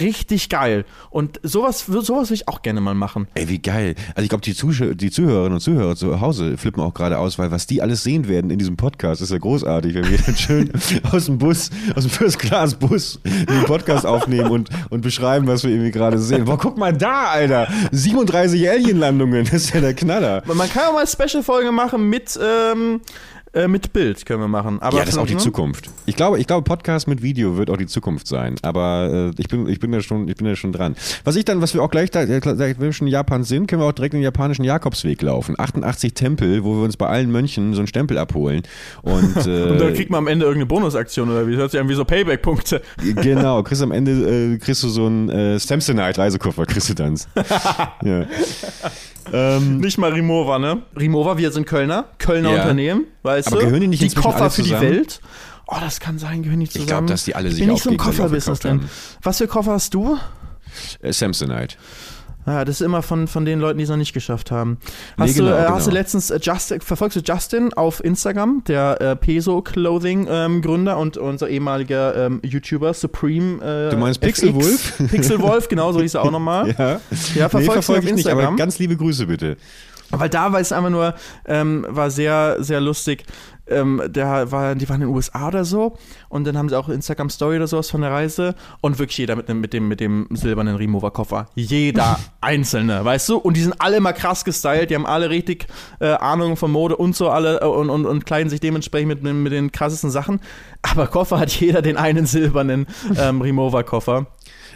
richtig 0.00 0.48
geil. 0.48 0.84
Und 1.10 1.40
sowas, 1.42 1.84
sowas 1.86 2.30
will 2.30 2.34
ich 2.36 2.48
auch 2.48 2.62
gerne 2.62 2.80
mal 2.80 2.94
machen. 2.94 3.26
Ey, 3.34 3.48
wie 3.48 3.58
geil. 3.58 3.94
Also 4.14 4.22
ich 4.22 4.28
glaube, 4.28 4.42
die, 4.42 4.54
Zusch- 4.54 4.94
die 4.94 5.10
Zuhörerinnen 5.10 5.54
und 5.54 5.60
Zuhörer 5.60 5.96
zu 5.96 6.20
Hause 6.20 6.56
flippen 6.56 6.82
auch 6.82 6.94
gerade 6.94 7.18
aus, 7.18 7.38
weil 7.38 7.50
was 7.50 7.66
die 7.66 7.82
alles 7.82 8.02
sehen 8.02 8.28
werden 8.28 8.50
in 8.50 8.58
diesem 8.58 8.76
Podcast, 8.76 9.20
ist 9.22 9.30
ja 9.32 9.38
großartig, 9.38 9.94
wenn 9.94 10.10
wir 10.10 10.18
dann 10.18 10.36
schön 10.36 10.70
aus 11.10 11.26
dem 11.26 11.38
Bus, 11.38 11.70
aus 11.96 12.04
dem 12.04 12.10
First-Class-Bus 12.10 13.20
den 13.24 13.64
Podcast 13.64 14.06
aufnehmen 14.06 14.50
und, 14.50 14.70
und 14.90 15.00
beschreiben, 15.00 15.46
was 15.46 15.64
wir 15.64 15.70
irgendwie 15.70 15.90
gerade 15.90 16.18
sehen. 16.18 16.44
Boah, 16.44 16.58
guck 16.58 16.78
mal 16.78 16.92
da, 16.92 17.30
Alter. 17.30 17.68
37 17.92 18.68
Alien-Landungen, 18.68 19.44
das 19.44 19.54
ist 19.64 19.74
ja 19.74 19.80
der 19.80 19.94
Knaller. 19.94 20.42
Man 20.46 20.68
kann 20.70 20.84
auch 20.88 20.92
mal 20.94 21.04
eine 21.04 21.08
Special-Folge 21.08 21.72
machen 21.72 22.08
mit, 22.08 22.38
ähm, 22.42 23.00
äh, 23.52 23.66
mit 23.66 23.92
Bild, 23.92 24.24
können 24.26 24.40
wir 24.40 24.48
machen. 24.48 24.80
Aber 24.80 24.98
ja, 24.98 25.04
das 25.04 25.14
ist 25.14 25.18
auch 25.18 25.26
die 25.26 25.34
ne? 25.34 25.40
Zukunft. 25.40 25.90
Ich 26.06 26.14
glaube, 26.14 26.38
ich 26.38 26.46
glaube, 26.46 26.62
Podcast 26.62 27.08
mit 27.08 27.20
Video 27.20 27.56
wird 27.56 27.68
auch 27.68 27.76
die 27.76 27.86
Zukunft 27.86 28.28
sein. 28.28 28.54
Aber 28.62 29.32
äh, 29.36 29.40
ich 29.40 29.48
bin, 29.48 29.68
ich 29.68 29.80
bin 29.80 29.90
da 29.90 30.00
schon, 30.00 30.28
ich 30.28 30.36
bin 30.36 30.46
da 30.46 30.54
schon 30.54 30.72
dran. 30.72 30.94
Was 31.24 31.34
ich 31.34 31.44
dann, 31.44 31.60
was 31.60 31.74
wir 31.74 31.82
auch 31.82 31.90
gleich, 31.90 32.10
da, 32.10 32.28
wenn 32.28 32.80
wir 32.80 32.92
schon 32.92 33.08
in 33.08 33.12
Japan 33.12 33.42
sind, 33.42 33.66
können 33.66 33.82
wir 33.82 33.86
auch 33.86 33.92
direkt 33.92 34.14
den 34.14 34.22
japanischen 34.22 34.64
Jakobsweg 34.64 35.20
laufen. 35.22 35.56
88 35.58 36.14
Tempel, 36.14 36.62
wo 36.62 36.76
wir 36.76 36.84
uns 36.84 36.96
bei 36.96 37.08
allen 37.08 37.32
Mönchen 37.32 37.74
so 37.74 37.80
einen 37.80 37.88
Stempel 37.88 38.18
abholen. 38.18 38.62
Und, 39.02 39.36
äh, 39.46 39.70
Und 39.70 39.80
dann 39.80 39.94
kriegt 39.94 40.10
man 40.10 40.18
am 40.18 40.26
Ende 40.28 40.44
irgendeine 40.44 40.66
Bonusaktion 40.66 41.28
oder 41.28 41.46
wie? 41.46 41.52
Das 41.52 41.60
hört 41.60 41.70
sich 41.72 41.80
an 41.80 41.88
wie 41.88 41.94
so 41.94 42.04
Payback-Punkte. 42.04 42.82
Genau, 43.16 43.62
kriegst 43.64 43.82
am 43.82 43.92
Ende 43.92 44.54
äh, 44.54 44.58
kriegst 44.58 44.82
du 44.84 44.88
so 44.88 45.06
einen 45.06 45.28
äh, 45.28 45.58
Samsonite 45.58 46.18
Reisekoffer, 46.18 46.66
kriegst 46.66 46.88
du 46.90 46.94
dann. 46.94 47.18
ja. 48.04 48.26
Ähm, 49.32 49.78
Nicht 49.80 49.98
mal 49.98 50.12
Rimowa, 50.12 50.58
ne? 50.58 50.82
Rimowa, 50.98 51.36
wir 51.38 51.50
sind 51.52 51.66
Kölner, 51.66 52.06
Kölner 52.18 52.50
Ja. 52.52 52.62
Unternehmen, 52.62 53.04
weißt 53.22 53.48
Aber 53.48 53.58
du? 53.60 53.66
gehören 53.66 53.80
die 53.82 53.86
nicht 53.88 54.02
inzwischen 54.02 54.22
Koffer 54.22 54.50
für 54.50 54.62
die? 54.62 54.70
Welt. 54.72 55.20
Oh, 55.66 55.76
das 55.80 56.00
kann 56.00 56.18
sein, 56.18 56.42
gehören 56.42 56.60
die 56.60 56.68
zusammen. 56.68 56.86
glaub, 56.88 57.06
dass 57.06 57.24
die 57.24 57.34
alle 57.36 57.48
Ich 57.48 57.54
sich 57.54 57.64
bin 57.64 57.72
nicht 57.74 57.82
so 57.84 57.90
im 57.90 57.96
Kofferbusiness 57.96 58.58
drin. 58.58 58.88
Was 59.22 59.38
für 59.38 59.46
Koffer 59.46 59.72
hast 59.72 59.94
du? 59.94 60.18
äh, 61.02 61.12
Samsonite. 61.12 61.76
Ja, 62.46 62.64
das 62.64 62.80
ist 62.80 62.84
immer 62.84 63.02
von, 63.02 63.28
von 63.28 63.44
den 63.44 63.60
Leuten, 63.60 63.78
die 63.78 63.84
es 63.84 63.90
noch 63.90 63.96
nicht 63.96 64.12
geschafft 64.14 64.50
haben. 64.50 64.78
Nee, 65.18 65.24
Hast, 65.24 65.34
genau, 65.34 65.50
du, 65.50 65.54
äh, 65.56 65.62
genau. 65.62 65.74
hast 65.74 65.86
du 65.86 65.90
letztens 65.90 66.30
äh, 66.30 66.38
Justin, 66.42 66.80
verfolgst 66.80 67.16
du 67.16 67.20
Justin 67.20 67.72
auf 67.74 68.02
Instagram, 68.02 68.64
der 68.66 69.00
äh, 69.00 69.16
Peso 69.16 69.60
Clothing 69.62 70.26
ähm, 70.30 70.62
Gründer 70.62 70.96
und 70.98 71.16
unser 71.18 71.48
ehemaliger 71.48 72.16
ähm, 72.16 72.40
YouTuber 72.42 72.94
Supreme 72.94 73.62
äh, 73.62 73.90
Du 73.90 73.96
meinst 73.98 74.22
FX? 74.22 74.40
Pixelwolf? 74.40 74.94
Pixelwolf, 75.10 75.68
genau 75.68 75.92
so 75.92 76.00
hieß 76.00 76.14
er 76.14 76.22
auch 76.22 76.30
nochmal. 76.30 76.74
Ja, 76.78 77.00
Ja, 77.34 77.48
verfolgst 77.48 77.54
nee, 77.54 77.66
du 77.66 77.72
verfolge 77.72 77.98
auf 78.00 78.06
ich 78.06 78.14
nicht, 78.14 78.26
aber 78.26 78.40
Instagram? 78.40 78.56
ganz 78.56 78.78
liebe 78.78 78.96
Grüße 78.96 79.26
bitte. 79.26 79.56
Weil 80.10 80.28
da 80.28 80.52
war 80.52 80.60
es 80.60 80.72
einfach 80.72 80.90
nur, 80.90 81.14
ähm, 81.46 81.86
war 81.88 82.10
sehr, 82.10 82.56
sehr 82.60 82.80
lustig. 82.80 83.24
Ähm, 83.70 84.02
der 84.06 84.50
war, 84.52 84.74
die 84.74 84.88
waren 84.88 85.02
in 85.02 85.08
den 85.08 85.14
USA 85.14 85.48
oder 85.48 85.64
so 85.64 85.96
und 86.28 86.44
dann 86.44 86.56
haben 86.58 86.68
sie 86.68 86.78
auch 86.78 86.88
Instagram 86.88 87.30
Story 87.30 87.56
oder 87.56 87.66
sowas 87.66 87.90
von 87.90 88.00
der 88.00 88.10
Reise 88.10 88.54
und 88.80 88.98
wirklich 88.98 89.18
jeder 89.18 89.36
mit 89.36 89.48
dem, 89.48 89.60
mit 89.60 89.72
dem, 89.72 89.88
mit 89.88 90.00
dem 90.00 90.26
silbernen 90.30 90.76
Remover-Koffer. 90.76 91.48
Jeder 91.54 92.18
einzelne, 92.40 93.04
weißt 93.04 93.28
du? 93.28 93.36
Und 93.38 93.56
die 93.56 93.62
sind 93.62 93.74
alle 93.78 94.00
mal 94.00 94.12
krass 94.12 94.44
gestylt, 94.44 94.90
die 94.90 94.94
haben 94.94 95.06
alle 95.06 95.30
richtig 95.30 95.66
äh, 96.00 96.08
Ahnung 96.08 96.56
von 96.56 96.70
Mode 96.70 96.96
und 96.96 97.16
so 97.16 97.28
alle 97.30 97.60
äh, 97.60 97.64
und, 97.64 97.90
und, 97.90 98.06
und 98.06 98.26
kleiden 98.26 98.50
sich 98.50 98.60
dementsprechend 98.60 99.08
mit, 99.08 99.22
mit, 99.22 99.34
mit 99.34 99.52
den 99.52 99.72
krassesten 99.72 100.10
Sachen. 100.10 100.40
Aber 100.82 101.06
Koffer 101.06 101.38
hat 101.38 101.50
jeder 101.50 101.82
den 101.82 101.96
einen 101.96 102.26
silbernen 102.26 102.86
ähm, 103.18 103.40
Remover-Koffer. 103.40 104.26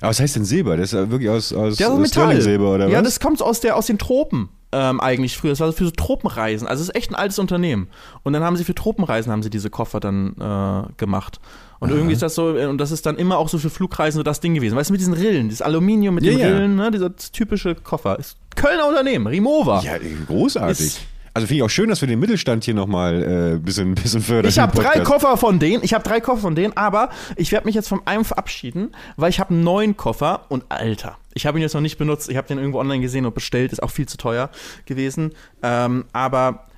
Aber 0.01 0.11
was 0.11 0.21
heißt 0.21 0.37
denn 0.37 0.45
Silber? 0.45 0.77
Das 0.77 0.87
ist 0.87 0.93
ja 0.93 1.11
wirklich 1.11 1.31
aus, 1.31 1.53
aus 1.53 1.79
Ja, 1.79 1.89
äh, 1.89 1.91
Metall. 1.93 2.09
Sterling-Silber 2.09 2.75
oder 2.75 2.89
ja, 2.89 2.99
was? 2.99 3.05
das 3.05 3.21
kommt 3.21 3.41
aus, 3.43 3.61
der, 3.61 3.77
aus 3.77 3.87
den 3.87 3.99
Tropen 3.99 4.49
ähm, 4.75 5.01
eigentlich 5.01 5.37
früher. 5.37 5.51
Das 5.53 5.61
war 5.61 5.73
für 5.73 5.85
so 5.85 5.91
Tropenreisen. 5.93 6.67
Also 6.67 6.83
es 6.83 6.89
ist 6.89 6.95
echt 6.97 7.11
ein 7.11 7.15
altes 7.15 7.39
Unternehmen. 7.39 7.89
Und 8.25 8.33
dann 8.33 8.43
haben 8.43 8.57
sie 8.57 8.65
für 8.65 8.75
Tropenreisen 8.75 9.31
haben 9.31 9.43
sie 9.43 9.51
diese 9.51 9.71
Koffer 9.71 10.01
dann 10.01 10.35
äh, 10.41 10.93
gemacht. 10.97 11.39
Und 11.81 11.91
irgendwie 11.91 12.15
ist 12.15 12.23
das 12.23 12.35
so, 12.35 12.57
äh, 12.57 12.67
und 12.67 12.79
das 12.79 12.91
ist 12.91 13.05
dann 13.07 13.17
immer 13.17 13.39
auch 13.39 13.49
so 13.49 13.59
für 13.59 13.71
Flugreisen 13.71 14.19
so 14.19 14.23
das 14.23 14.41
Ding 14.41 14.55
gewesen. 14.55 14.75
Weißt 14.77 14.91
du, 14.91 14.93
mit 14.95 15.01
diesen 15.01 15.15
Rillen, 15.15 15.49
dieses 15.49 15.63
Aluminium 15.63 16.15
mit 16.17 16.25
Ja, 16.25 16.31
den 16.33 16.41
ja. 16.41 16.47
Rillen, 16.49 16.77
ne, 16.77 16.91
dieser 16.91 17.15
typische 17.15 17.75
Koffer. 17.75 18.19
Ist 18.19 18.37
Kölner 18.57 18.89
Unternehmen, 18.89 19.27
Rimowa. 19.27 19.81
Ja, 19.83 19.93
großartig. 20.27 20.81
Ist- 20.81 21.01
also 21.37 21.49
finde 21.49 21.57
ich 21.59 21.63
auch 21.65 21.71
schön, 21.71 21.89
dass 21.89 22.01
wir 22.01 22.07
den 22.07 22.21
Mittelstand 22.21 22.63
hier 22.63 22.75
nochmal 22.75 23.15
ein 23.17 23.57
äh, 23.57 23.59
bisschen, 23.59 23.97
bisschen 23.97 24.23
fördern. 24.23 24.49
Ich 24.49 24.61
habe 24.61 24.81
drei. 24.81 25.01
Koffer 25.01 25.37
von 25.37 25.59
denen. 25.59 25.83
Ich 25.83 25.93
habe 25.93 26.05
drei 26.05 26.21
Koffer 26.21 26.43
von 26.43 26.55
denen, 26.55 26.77
aber 26.77 27.11
ich 27.35 27.51
werde 27.51 27.67
mich 27.67 27.75
jetzt 27.75 27.89
von 27.89 28.03
einem 28.07 28.25
verabschieden, 28.25 28.93
weil 29.17 29.31
ich 29.31 29.41
habe 29.41 29.51
einen 29.51 29.65
neuen 29.65 29.97
Koffer 29.97 30.43
und 30.49 30.65
Alter. 30.69 31.19
Ich 31.35 31.47
habe 31.47 31.59
ihn 31.59 31.63
jetzt 31.63 31.75
noch 31.75 31.81
nicht 31.81 31.99
benutzt. 31.99 32.31
Ich 32.31 32.37
habe 32.37 32.49
den 32.49 32.59
irgendwo 32.59 32.79
online 32.79 33.01
gesehen 33.01 33.27
und 33.27 33.35
bestellt. 33.35 33.73
Ist 33.73 33.83
auch 33.83 33.91
viel 33.91 34.07
zu 34.07 34.17
teuer 34.17 34.51
gewesen. 34.87 35.35
Ähm, 35.63 36.05
aber 36.13 36.69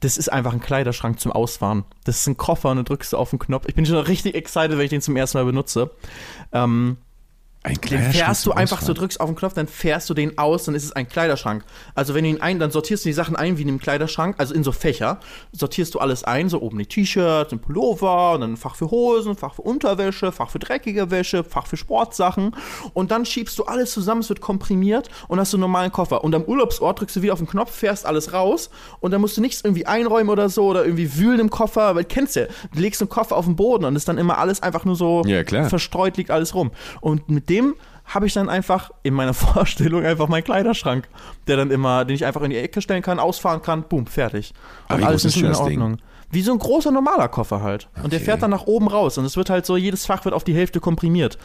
das 0.00 0.16
ist 0.16 0.32
einfach 0.32 0.52
ein 0.52 0.60
Kleiderschrank 0.60 1.20
zum 1.20 1.32
Ausfahren. 1.32 1.84
Das 2.04 2.16
ist 2.16 2.26
ein 2.26 2.36
Koffer 2.36 2.70
und 2.70 2.76
dann 2.76 2.84
drückst 2.84 3.12
du 3.12 3.16
auf 3.18 3.30
den 3.30 3.38
Knopf. 3.38 3.64
Ich 3.66 3.74
bin 3.74 3.84
schon 3.84 3.96
richtig 3.98 4.34
excited, 4.34 4.72
wenn 4.72 4.80
ich 4.84 4.90
den 4.90 5.02
zum 5.02 5.16
ersten 5.16 5.38
Mal 5.38 5.44
benutze. 5.44 5.90
Ähm, 6.52 6.96
Ein 7.66 7.80
den 7.80 8.12
fährst 8.12 8.44
du 8.44 8.52
einfach 8.52 8.82
so, 8.82 8.92
drückst 8.92 9.20
auf 9.20 9.28
den 9.30 9.36
Knopf, 9.36 9.54
dann 9.54 9.66
fährst 9.66 10.10
du 10.10 10.14
den 10.14 10.36
aus, 10.36 10.64
dann 10.64 10.74
ist 10.74 10.84
es 10.84 10.92
ein 10.92 11.08
Kleiderschrank. 11.08 11.64
Also 11.94 12.14
wenn 12.14 12.24
du 12.24 12.30
ihn 12.30 12.42
ein, 12.42 12.58
dann 12.58 12.70
sortierst 12.70 13.06
du 13.06 13.08
die 13.08 13.14
Sachen 13.14 13.36
ein 13.36 13.56
wie 13.56 13.62
in 13.62 13.68
einem 13.68 13.80
Kleiderschrank, 13.80 14.34
also 14.36 14.52
in 14.52 14.62
so 14.62 14.70
Fächer, 14.70 15.18
sortierst 15.52 15.94
du 15.94 15.98
alles 15.98 16.24
ein, 16.24 16.50
so 16.50 16.60
oben 16.60 16.76
die 16.78 16.84
T-Shirts, 16.84 17.54
ein 17.54 17.60
Pullover, 17.60 18.32
und 18.34 18.42
dann 18.42 18.52
ein 18.52 18.56
Fach 18.58 18.74
für 18.76 18.90
Hosen, 18.90 19.34
Fach 19.34 19.54
für 19.54 19.62
Unterwäsche, 19.62 20.30
Fach 20.30 20.50
für 20.50 20.58
dreckige 20.58 21.10
Wäsche, 21.10 21.42
Fach 21.42 21.66
für 21.66 21.78
Sportsachen 21.78 22.54
und 22.92 23.10
dann 23.10 23.24
schiebst 23.24 23.58
du 23.58 23.64
alles 23.64 23.92
zusammen, 23.92 24.20
es 24.20 24.28
wird 24.28 24.42
komprimiert 24.42 25.08
und 25.28 25.40
hast 25.40 25.54
du 25.54 25.56
einen 25.56 25.62
normalen 25.62 25.90
Koffer. 25.90 26.22
Und 26.22 26.34
am 26.34 26.42
Urlaubsort 26.42 27.00
drückst 27.00 27.16
du 27.16 27.22
wieder 27.22 27.32
auf 27.32 27.38
den 27.38 27.48
Knopf, 27.48 27.74
fährst 27.74 28.04
alles 28.04 28.34
raus 28.34 28.68
und 29.00 29.10
dann 29.10 29.22
musst 29.22 29.38
du 29.38 29.40
nichts 29.40 29.62
irgendwie 29.64 29.86
einräumen 29.86 30.28
oder 30.28 30.50
so 30.50 30.66
oder 30.66 30.84
irgendwie 30.84 31.16
wühlen 31.16 31.40
im 31.40 31.48
Koffer, 31.48 31.94
weil 31.94 32.02
du 32.02 32.08
kennst 32.08 32.36
ja, 32.36 32.44
du 32.74 32.80
legst 32.80 33.00
einen 33.00 33.08
Koffer 33.08 33.36
auf 33.36 33.46
den 33.46 33.56
Boden 33.56 33.86
und 33.86 33.96
ist 33.96 34.06
dann 34.06 34.18
immer 34.18 34.36
alles 34.36 34.62
einfach 34.62 34.84
nur 34.84 34.96
so 34.96 35.22
Ja, 35.24 35.44
klar. 35.44 35.70
verstreut 35.70 36.18
liegt 36.18 36.30
alles 36.30 36.54
rum. 36.54 36.70
Und 37.00 37.30
mit 37.30 37.48
dem 37.48 37.53
habe 38.06 38.26
ich 38.26 38.32
dann 38.34 38.48
einfach 38.48 38.90
in 39.02 39.14
meiner 39.14 39.34
Vorstellung 39.34 40.04
einfach 40.04 40.28
meinen 40.28 40.44
Kleiderschrank, 40.44 41.08
der 41.46 41.56
dann 41.56 41.70
immer, 41.70 42.04
den 42.04 42.14
ich 42.14 42.24
einfach 42.24 42.42
in 42.42 42.50
die 42.50 42.58
Ecke 42.58 42.80
stellen 42.82 43.02
kann, 43.02 43.18
ausfahren 43.18 43.62
kann, 43.62 43.84
boom, 43.84 44.06
fertig. 44.06 44.52
Und 44.88 45.02
alles 45.04 45.24
ist 45.24 45.36
in 45.36 45.44
das 45.44 45.58
Ding? 45.64 45.80
Ordnung. 45.80 45.98
Wie 46.30 46.42
so 46.42 46.52
ein 46.52 46.58
großer 46.58 46.90
normaler 46.90 47.28
Koffer 47.28 47.62
halt. 47.62 47.88
Und 48.02 48.12
der 48.12 48.18
Okay. 48.18 48.24
fährt 48.24 48.42
dann 48.42 48.50
nach 48.50 48.66
oben 48.66 48.88
raus. 48.88 49.18
Und 49.18 49.24
es 49.24 49.36
wird 49.36 49.50
halt 49.50 49.66
so, 49.66 49.76
jedes 49.76 50.04
Fach 50.04 50.24
wird 50.24 50.34
auf 50.34 50.42
die 50.42 50.54
Hälfte 50.54 50.80
komprimiert. 50.80 51.38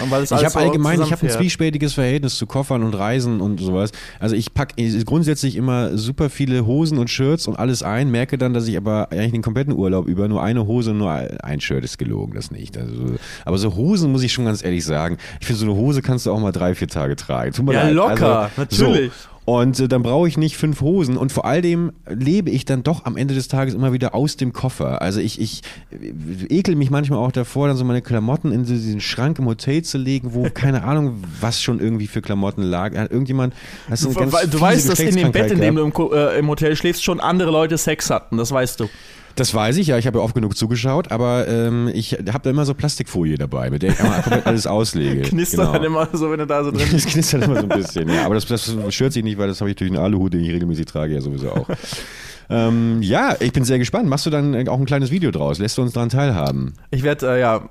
Und 0.00 0.10
weil 0.10 0.22
es 0.24 0.30
Ich 0.30 0.44
habe 0.44 0.56
allgemein, 0.58 1.00
ich 1.00 1.12
habe 1.12 1.22
ein 1.22 1.30
zwiespältiges 1.30 1.94
Verhältnis 1.94 2.36
zu 2.36 2.46
Koffern 2.46 2.82
und 2.82 2.94
Reisen 2.94 3.40
und 3.40 3.60
sowas. 3.60 3.92
Also 4.18 4.34
ich 4.34 4.52
packe 4.52 4.74
grundsätzlich 5.04 5.56
immer 5.56 5.96
super 5.96 6.30
viele 6.30 6.66
Hosen 6.66 6.98
und 6.98 7.10
Shirts 7.10 7.46
und 7.46 7.56
alles 7.56 7.82
ein, 7.82 8.10
merke 8.10 8.36
dann, 8.36 8.54
dass 8.54 8.66
ich 8.66 8.76
aber 8.76 9.12
eigentlich 9.12 9.32
den 9.32 9.42
kompletten 9.42 9.72
Urlaub 9.72 10.06
über 10.06 10.26
nur 10.26 10.42
eine 10.42 10.66
Hose 10.66 10.90
und 10.90 10.98
nur 10.98 11.12
ein 11.12 11.60
Shirt 11.60 11.84
ist 11.84 11.98
gelogen, 11.98 12.34
das 12.34 12.50
nicht. 12.50 12.76
Also, 12.76 13.14
aber 13.44 13.58
so 13.58 13.74
Hosen 13.74 14.10
muss 14.10 14.22
ich 14.22 14.32
schon 14.32 14.46
ganz 14.46 14.64
ehrlich 14.64 14.84
sagen, 14.84 15.18
ich 15.40 15.46
finde 15.46 15.60
so 15.60 15.66
eine 15.66 15.74
Hose 15.74 16.02
kannst 16.02 16.26
du 16.26 16.32
auch 16.32 16.40
mal 16.40 16.52
drei, 16.52 16.74
vier 16.74 16.88
Tage 16.88 17.14
tragen. 17.16 17.52
Ja, 17.70 17.84
leid. 17.84 17.92
locker, 17.92 18.40
Also, 18.40 18.50
natürlich. 18.56 19.12
So. 19.12 19.33
Und 19.44 19.78
äh, 19.78 19.88
dann 19.88 20.02
brauche 20.02 20.26
ich 20.26 20.38
nicht 20.38 20.56
fünf 20.56 20.80
Hosen 20.80 21.16
und 21.18 21.30
vor 21.30 21.44
all 21.44 21.60
dem 21.60 21.92
lebe 22.08 22.50
ich 22.50 22.64
dann 22.64 22.82
doch 22.82 23.04
am 23.04 23.16
Ende 23.16 23.34
des 23.34 23.48
Tages 23.48 23.74
immer 23.74 23.92
wieder 23.92 24.14
aus 24.14 24.36
dem 24.36 24.54
Koffer. 24.54 25.02
Also 25.02 25.20
ich, 25.20 25.38
ich 25.40 25.60
äh, 25.90 26.46
ekel 26.48 26.76
mich 26.76 26.90
manchmal 26.90 27.18
auch 27.18 27.32
davor, 27.32 27.68
dann 27.68 27.76
so 27.76 27.84
meine 27.84 28.00
Klamotten 28.00 28.52
in 28.52 28.64
so 28.64 28.72
diesen 28.72 29.00
Schrank 29.00 29.38
im 29.38 29.46
Hotel 29.46 29.82
zu 29.82 29.98
legen, 29.98 30.32
wo 30.32 30.48
keine 30.54 30.84
Ahnung, 30.84 31.22
was 31.40 31.60
schon 31.60 31.78
irgendwie 31.78 32.06
für 32.06 32.22
Klamotten 32.22 32.62
lag. 32.62 32.96
Hat 32.96 33.10
irgendjemand, 33.10 33.54
hast 33.90 34.04
du, 34.04 34.12
Du, 34.14 34.60
weißt, 34.60 34.88
dass 34.88 35.00
in 35.00 35.16
dem 35.16 35.32
Bett, 35.32 35.50
in 35.50 35.60
dem 35.60 35.76
du 35.76 35.84
im, 35.84 35.92
äh, 36.12 36.38
im 36.38 36.48
Hotel 36.48 36.74
schläfst, 36.76 37.04
schon 37.04 37.20
andere 37.20 37.50
Leute 37.50 37.76
Sex 37.76 38.08
hatten. 38.08 38.38
Das 38.38 38.50
weißt 38.50 38.80
du. 38.80 38.88
Das 39.36 39.52
weiß 39.52 39.78
ich, 39.78 39.88
ja, 39.88 39.98
ich 39.98 40.06
habe 40.06 40.18
ja 40.18 40.24
oft 40.24 40.34
genug 40.34 40.56
zugeschaut, 40.56 41.10
aber 41.10 41.48
ähm, 41.48 41.90
ich 41.92 42.12
habe 42.12 42.40
da 42.42 42.50
immer 42.50 42.64
so 42.64 42.74
Plastikfolie 42.74 43.36
dabei, 43.36 43.68
mit 43.68 43.82
der 43.82 43.90
ich 43.90 44.00
einmal 44.00 44.22
komplett 44.22 44.46
alles 44.46 44.66
auslege. 44.66 45.22
Knistert 45.28 45.60
Genau. 45.60 45.72
dann 45.72 45.84
immer 45.84 46.08
so, 46.12 46.30
wenn 46.30 46.38
du 46.38 46.46
da 46.46 46.62
so 46.62 46.70
drin 46.70 46.86
Das 46.92 47.04
knistert 47.06 47.42
immer 47.44 47.56
so 47.56 47.62
ein 47.62 47.68
bisschen, 47.68 48.08
ja. 48.08 48.24
Aber 48.26 48.34
das, 48.36 48.46
das 48.46 48.72
stört 48.90 49.12
sich 49.12 49.24
nicht, 49.24 49.36
weil 49.38 49.48
das 49.48 49.60
habe 49.60 49.70
ich 49.70 49.76
durch 49.76 49.90
einen 49.90 49.98
Aluhut, 49.98 50.34
den 50.34 50.40
ich 50.40 50.50
regelmäßig 50.50 50.86
trage, 50.86 51.14
ja 51.14 51.20
sowieso 51.20 51.50
auch. 51.50 51.68
ähm, 52.50 53.02
ja, 53.02 53.34
ich 53.40 53.52
bin 53.52 53.64
sehr 53.64 53.78
gespannt. 53.78 54.08
Machst 54.08 54.24
du 54.26 54.30
dann 54.30 54.68
auch 54.68 54.78
ein 54.78 54.84
kleines 54.86 55.10
Video 55.10 55.30
draus? 55.32 55.58
Lässt 55.58 55.78
du 55.78 55.82
uns 55.82 55.92
daran 55.92 56.10
teilhaben? 56.10 56.74
Ich 56.90 57.02
werde, 57.02 57.34
äh, 57.34 57.40
ja, 57.40 57.68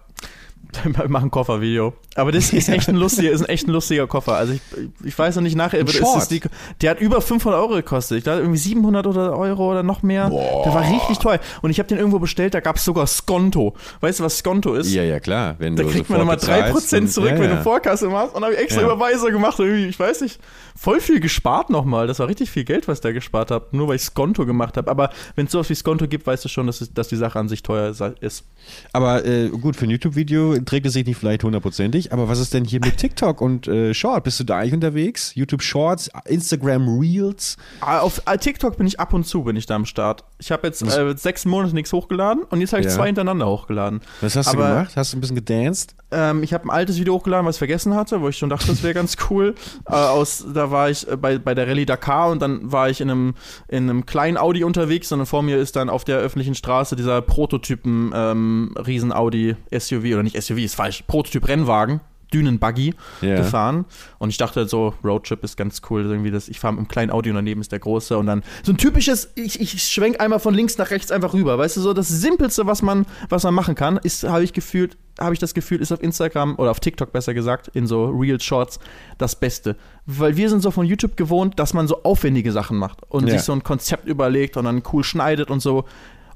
wir 0.84 1.10
machen 1.10 1.26
ein 1.26 1.32
Koffervideo. 1.32 1.94
Aber 2.16 2.32
das 2.32 2.54
ist 2.54 2.70
echt 2.70 2.90
ein 2.90 2.96
lustiger, 2.96 3.32
ist 3.32 3.42
ein 3.42 3.50
echt 3.50 3.68
ein 3.68 3.72
lustiger 3.72 4.08
Koffer. 4.08 4.36
Also 4.36 4.54
ich, 4.54 4.62
ich 5.04 5.18
weiß 5.18 5.36
noch 5.36 5.44
nicht 5.44 5.56
nachher, 5.56 5.80
Ein 5.80 5.88
ist 5.88 6.02
es 6.02 6.28
die, 6.28 6.42
der 6.82 6.92
hat 6.92 7.00
über 7.00 7.22
500 7.22 7.60
Euro 7.60 7.74
gekostet. 7.76 8.20
Ich 8.20 8.24
dachte 8.24 8.42
irgendwie 8.42 8.60
700 8.60 9.08
oder 9.08 9.38
Euro 9.38 9.72
oder 9.72 9.84
noch 9.84 10.04
mehr. 10.04 10.30
Der 10.30 10.74
war 10.74 10.90
richtig 10.90 11.18
teuer. 11.20 11.40
Und 11.62 11.72
ich 11.72 11.80
habe 11.80 11.90
den 11.90 11.98
irgendwo 11.98 12.20
bestellt, 12.20 12.54
da 12.54 12.60
gab 12.60 12.76
es 12.78 12.86
sogar 12.86 13.08
Skonto. 13.08 13.74
Weißt 14.02 14.20
du, 14.20 14.24
was 14.24 14.38
Skonto 14.38 14.74
ist? 14.76 14.94
Ja, 14.94 15.04
ja, 15.04 15.20
klar. 15.20 15.56
Wenn 15.60 15.76
Da 15.76 15.84
kriegt 15.84 16.10
man 16.10 16.20
nochmal 16.20 16.38
3% 16.38 16.74
bezahlst, 16.74 17.14
zurück, 17.14 17.32
wenn 17.34 17.50
ja, 17.50 17.56
du 17.56 17.64
Vorkasse 17.64 18.10
machst. 18.10 18.36
Und 18.36 18.44
habe 18.44 18.54
ich 18.54 18.60
extra 18.60 18.82
Ja. 18.82 18.88
Überweisung 18.88 19.32
gemacht. 19.32 19.60
Irgendwie, 19.60 19.88
ich 19.88 20.00
weiß 20.00 20.22
nicht, 20.22 20.40
voll 20.76 21.00
viel 21.00 21.20
gespart 21.20 21.70
nochmal. 21.70 22.08
Das 22.08 22.20
war 22.20 22.28
richtig 22.28 22.52
viel 22.52 22.64
Geld, 22.64 22.88
was 22.88 23.00
ich 23.00 23.02
da 23.02 23.12
gespart 23.12 23.52
habe. 23.52 23.68
Nur 23.72 23.88
weil 23.88 23.96
ich 23.96 24.04
Skonto 24.04 24.46
gemacht 24.46 24.78
habe. 24.78 24.90
Aber 24.90 25.10
wenn 25.36 25.46
es 25.46 25.52
sowas 25.52 25.70
wie 25.70 25.76
Skonto 25.76 26.08
gibt, 26.08 26.28
weißt 26.28 26.46
du 26.46 26.50
schon, 26.50 26.68
dass, 26.68 26.82
es, 26.82 26.94
dass 26.94 27.08
die 27.08 27.16
Sache 27.16 27.40
an 27.40 27.48
sich 27.50 27.64
teuer 27.64 27.94
ist. 28.22 28.44
Aber 28.92 29.26
äh, 29.26 29.50
gut, 29.50 29.76
für 29.76 29.86
ein 29.86 29.90
YouTube-Video 29.90 30.54
trägt 30.66 30.86
es 30.86 30.94
sich 30.94 31.06
nicht 31.06 31.18
vielleicht 31.18 31.44
hundertprozentig. 31.44 32.12
Aber 32.14 32.28
was 32.30 32.40
ist 32.40 32.54
denn 32.54 32.66
hier 32.66 32.80
mit 32.84 32.98
TikTok 32.98 33.42
und 33.42 33.68
äh, 33.68 33.94
Short? 33.94 34.24
Bist 34.24 34.40
du 34.40 34.44
da 34.44 34.58
eigentlich 34.58 34.74
unterwegs? 34.74 35.34
YouTube 35.36 35.62
Shorts, 35.62 36.10
Instagram 36.26 37.00
Reels? 37.00 37.58
Ah, 37.82 38.00
Auf 38.00 38.22
äh, 38.26 38.38
TikTok 38.38 38.78
bin 38.78 38.88
ich 38.88 39.00
ab 39.00 39.14
und 39.14 39.26
zu 39.26 39.44
bin 39.44 39.56
ich 39.56 39.66
da 39.66 39.76
am 39.76 39.86
Start. 39.86 40.24
Ich 40.40 40.52
habe 40.52 40.68
jetzt 40.68 40.82
äh, 40.82 41.16
sechs 41.18 41.46
Monate 41.46 41.74
nichts 41.74 41.92
hochgeladen 41.94 42.44
und 42.44 42.62
jetzt 42.62 42.74
habe 42.74 42.82
ich 42.82 42.88
Ja. 42.88 42.94
zwei 42.94 43.08
hintereinander 43.08 43.48
hochgeladen. 43.48 44.02
Was 44.22 44.36
hast 44.36 44.48
Aber, 44.48 44.64
du 44.64 44.70
gemacht? 44.74 44.94
Hast 44.96 45.14
du 45.14 45.18
ein 45.18 45.22
bisschen 45.22 45.36
gedanced? 45.36 45.96
Ähm, 46.14 46.44
ich 46.44 46.54
habe 46.54 46.66
ein 46.66 46.70
altes 46.70 47.00
Video 47.00 47.16
hochgeladen, 47.16 47.46
was 47.46 47.56
ich 47.56 47.60
vergessen 47.60 47.96
hatte, 47.96 48.22
wo 48.22 48.30
ich 48.30 48.38
schon 48.38 48.50
dachte, 48.50 48.68
das 48.68 48.84
wäre 48.84 48.94
ganz 48.94 49.18
cool. 49.30 49.56
Äh, 49.88 49.94
aus, 49.94 50.46
da 50.54 50.72
war 50.72 50.90
ich 50.90 51.08
äh, 51.08 51.18
bei, 51.18 51.38
bei 51.38 51.56
der 51.56 51.68
Rallye 51.68 51.86
Dakar 51.86 52.30
und 52.30 52.42
dann 52.42 52.72
war 52.72 52.90
ich 52.90 53.02
in 53.02 53.10
einem, 53.10 53.36
in 53.68 53.90
einem 53.90 54.06
kleinen 54.06 54.38
Audi 54.38 54.64
unterwegs 54.64 55.12
und 55.12 55.26
vor 55.26 55.44
mir 55.44 55.58
ist 55.58 55.76
dann 55.76 55.90
auf 55.90 56.04
der 56.04 56.18
öffentlichen 56.18 56.56
Straße 56.56 56.96
dieser 56.96 57.22
Prototypen 57.22 58.12
ähm, 58.16 58.76
riesen 58.78 59.12
Audi 59.12 59.56
SUV 59.72 60.06
oder 60.06 60.24
nicht 60.24 60.42
SUV, 60.42 60.58
ist 60.60 60.76
falsch, 60.76 61.04
Prototyp 61.08 61.48
Rennwagen. 61.48 62.02
Dünenbuggy 62.34 62.94
Ja. 63.22 63.36
gefahren 63.36 63.86
und 64.20 64.30
ich 64.30 64.38
dachte 64.38 64.68
so 64.68 64.94
Roadtrip 65.04 65.44
ist 65.44 65.56
ganz 65.58 65.82
cool 65.90 66.02
irgendwie 66.04 66.32
das 66.32 66.50
ich 66.50 66.60
fahre 66.60 66.74
mit 66.74 66.80
einem 66.80 66.88
kleinen 66.88 67.12
Audi 67.12 67.30
und 67.30 67.36
daneben 67.36 67.62
ist 67.62 67.72
der 67.72 67.80
große 67.80 68.18
und 68.18 68.26
dann 68.26 68.44
so 68.64 68.72
ein 68.74 68.78
typisches 68.78 69.32
ich, 69.36 69.60
ich 69.62 69.84
schwenk 69.84 70.20
einmal 70.20 70.40
von 70.40 70.54
links 70.54 70.78
nach 70.78 70.90
rechts 70.92 71.12
einfach 71.12 71.34
rüber 71.34 71.58
weißt 71.58 71.78
du 71.78 71.82
so 71.82 71.94
das 71.94 72.10
simpelste 72.10 72.66
was 72.66 72.82
man 72.82 73.06
was 73.30 73.44
man 73.44 73.54
machen 73.54 73.76
kann 73.76 73.98
ist 73.98 74.24
habe 74.24 74.44
ich 74.44 74.54
gefühlt 74.54 74.98
habe 75.20 75.34
ich 75.34 75.40
das 75.40 75.54
Gefühl 75.54 75.80
ist 75.82 75.92
auf 75.92 76.02
Instagram 76.02 76.56
oder 76.58 76.72
auf 76.72 76.80
TikTok 76.80 77.12
besser 77.12 77.34
gesagt 77.36 77.68
in 77.76 77.86
so 77.86 78.06
Real 78.06 78.40
Shorts 78.42 78.80
das 79.20 79.36
Beste 79.40 79.76
weil 80.08 80.36
wir 80.38 80.50
sind 80.50 80.62
so 80.62 80.72
von 80.72 80.86
YouTube 80.88 81.16
gewohnt 81.18 81.60
dass 81.60 81.74
man 81.74 81.88
so 81.88 82.04
aufwendige 82.04 82.52
Sachen 82.52 82.78
macht 82.78 83.02
und 83.10 83.28
Ja. 83.28 83.34
sich 83.34 83.44
so 83.44 83.52
ein 83.54 83.64
Konzept 83.64 84.08
überlegt 84.08 84.58
und 84.58 84.66
dann 84.66 84.82
cool 84.92 85.04
schneidet 85.04 85.52
und 85.52 85.60
so 85.62 85.86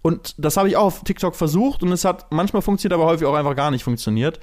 und 0.03 0.35
das 0.37 0.55
habe 0.57 0.69
ich 0.69 0.77
auch 0.77 0.83
auf 0.85 1.03
TikTok 1.03 1.35
versucht 1.35 1.81
und 1.83 1.91
es 1.91 2.05
hat 2.05 2.31
manchmal 2.31 2.61
funktioniert, 2.61 2.93
aber 2.93 3.09
häufig 3.09 3.27
auch 3.27 3.33
einfach 3.33 3.55
gar 3.55 3.71
nicht 3.71 3.83
funktioniert. 3.83 4.39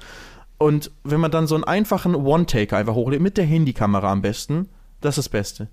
Und 0.57 0.91
wenn 1.03 1.19
man 1.19 1.31
dann 1.31 1.47
so 1.47 1.55
einen 1.55 1.63
einfachen 1.63 2.15
One-Taker 2.15 2.77
einfach 2.77 2.95
hochlädt, 2.95 3.21
mit 3.21 3.37
der 3.37 3.45
Handykamera 3.45 4.11
am 4.11 4.21
besten, 4.21 4.69
das 5.01 5.17
ist 5.17 5.25
das 5.25 5.29
Beste. 5.29 5.67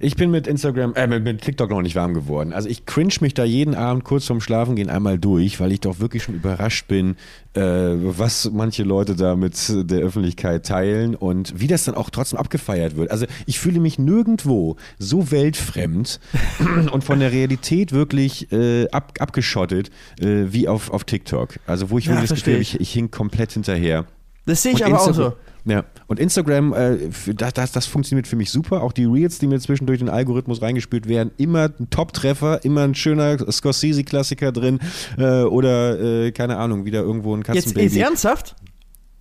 Ich 0.00 0.16
bin 0.16 0.30
mit 0.30 0.46
Instagram, 0.46 0.94
äh, 0.94 1.06
mit, 1.06 1.24
mit 1.24 1.40
TikTok 1.42 1.70
noch 1.70 1.82
nicht 1.82 1.96
warm 1.96 2.14
geworden. 2.14 2.52
Also 2.52 2.68
ich 2.68 2.86
cringe 2.86 3.14
mich 3.20 3.34
da 3.34 3.44
jeden 3.44 3.74
Abend 3.74 4.04
kurz 4.04 4.26
vorm 4.26 4.40
Schlafengehen 4.40 4.88
einmal 4.90 5.18
durch, 5.18 5.60
weil 5.60 5.72
ich 5.72 5.80
doch 5.80 6.00
wirklich 6.00 6.22
schon 6.22 6.34
überrascht 6.34 6.88
bin, 6.88 7.16
äh, 7.54 7.60
was 7.60 8.50
manche 8.52 8.82
Leute 8.82 9.16
da 9.16 9.36
mit 9.36 9.56
der 9.90 10.00
Öffentlichkeit 10.00 10.66
teilen 10.66 11.14
und 11.14 11.58
wie 11.60 11.66
das 11.66 11.84
dann 11.84 11.94
auch 11.94 12.10
trotzdem 12.10 12.38
abgefeiert 12.38 12.96
wird. 12.96 13.10
Also 13.10 13.26
ich 13.46 13.58
fühle 13.58 13.80
mich 13.80 13.98
nirgendwo 13.98 14.76
so 14.98 15.30
weltfremd 15.30 16.20
und 16.92 17.04
von 17.04 17.20
der 17.20 17.32
Realität 17.32 17.92
wirklich 17.92 18.50
äh, 18.52 18.88
ab, 18.90 19.14
abgeschottet 19.18 19.90
äh, 20.20 20.44
wie 20.50 20.68
auf, 20.68 20.90
auf 20.90 21.04
TikTok. 21.04 21.58
Also 21.66 21.90
wo 21.90 21.98
ich 21.98 22.06
Ja, 22.06 22.12
wirklich 22.12 22.30
das 22.30 22.38
Gefühl 22.38 22.54
habe, 22.54 22.62
ich, 22.62 22.80
ich 22.80 22.92
hing 22.92 23.10
komplett 23.10 23.52
hinterher. 23.52 24.04
Das 24.44 24.62
sehe 24.62 24.72
ich 24.72 24.84
Und 24.84 24.92
aber 24.92 25.00
auch 25.00 25.08
Insta- 25.08 25.12
so. 25.14 25.32
Ja, 25.68 25.84
und 26.06 26.20
Instagram, 26.20 26.72
äh, 26.74 26.96
das, 27.34 27.52
das, 27.54 27.72
das 27.72 27.86
funktioniert 27.86 28.28
für 28.28 28.36
mich 28.36 28.50
super. 28.52 28.82
Auch 28.82 28.92
die 28.92 29.04
Reels, 29.04 29.40
die 29.40 29.48
mir 29.48 29.58
zwischendurch 29.58 29.98
den 29.98 30.08
Algorithmus 30.08 30.62
reingespült 30.62 31.08
werden, 31.08 31.32
immer 31.38 31.70
ein 31.80 31.90
Top-Treffer, 31.90 32.64
immer 32.64 32.82
ein 32.84 32.94
schöner 32.94 33.36
Scorsese-Klassiker 33.50 34.52
drin 34.52 34.78
äh, 35.18 35.42
oder, 35.42 35.98
äh, 36.00 36.30
keine 36.30 36.56
Ahnung, 36.58 36.84
wieder 36.84 37.00
irgendwo 37.00 37.34
ein 37.34 37.40
Jetzt, 37.40 37.46
Katzenbaby. 37.46 37.82
jetzt 37.86 37.96
ernsthaft? 37.96 38.54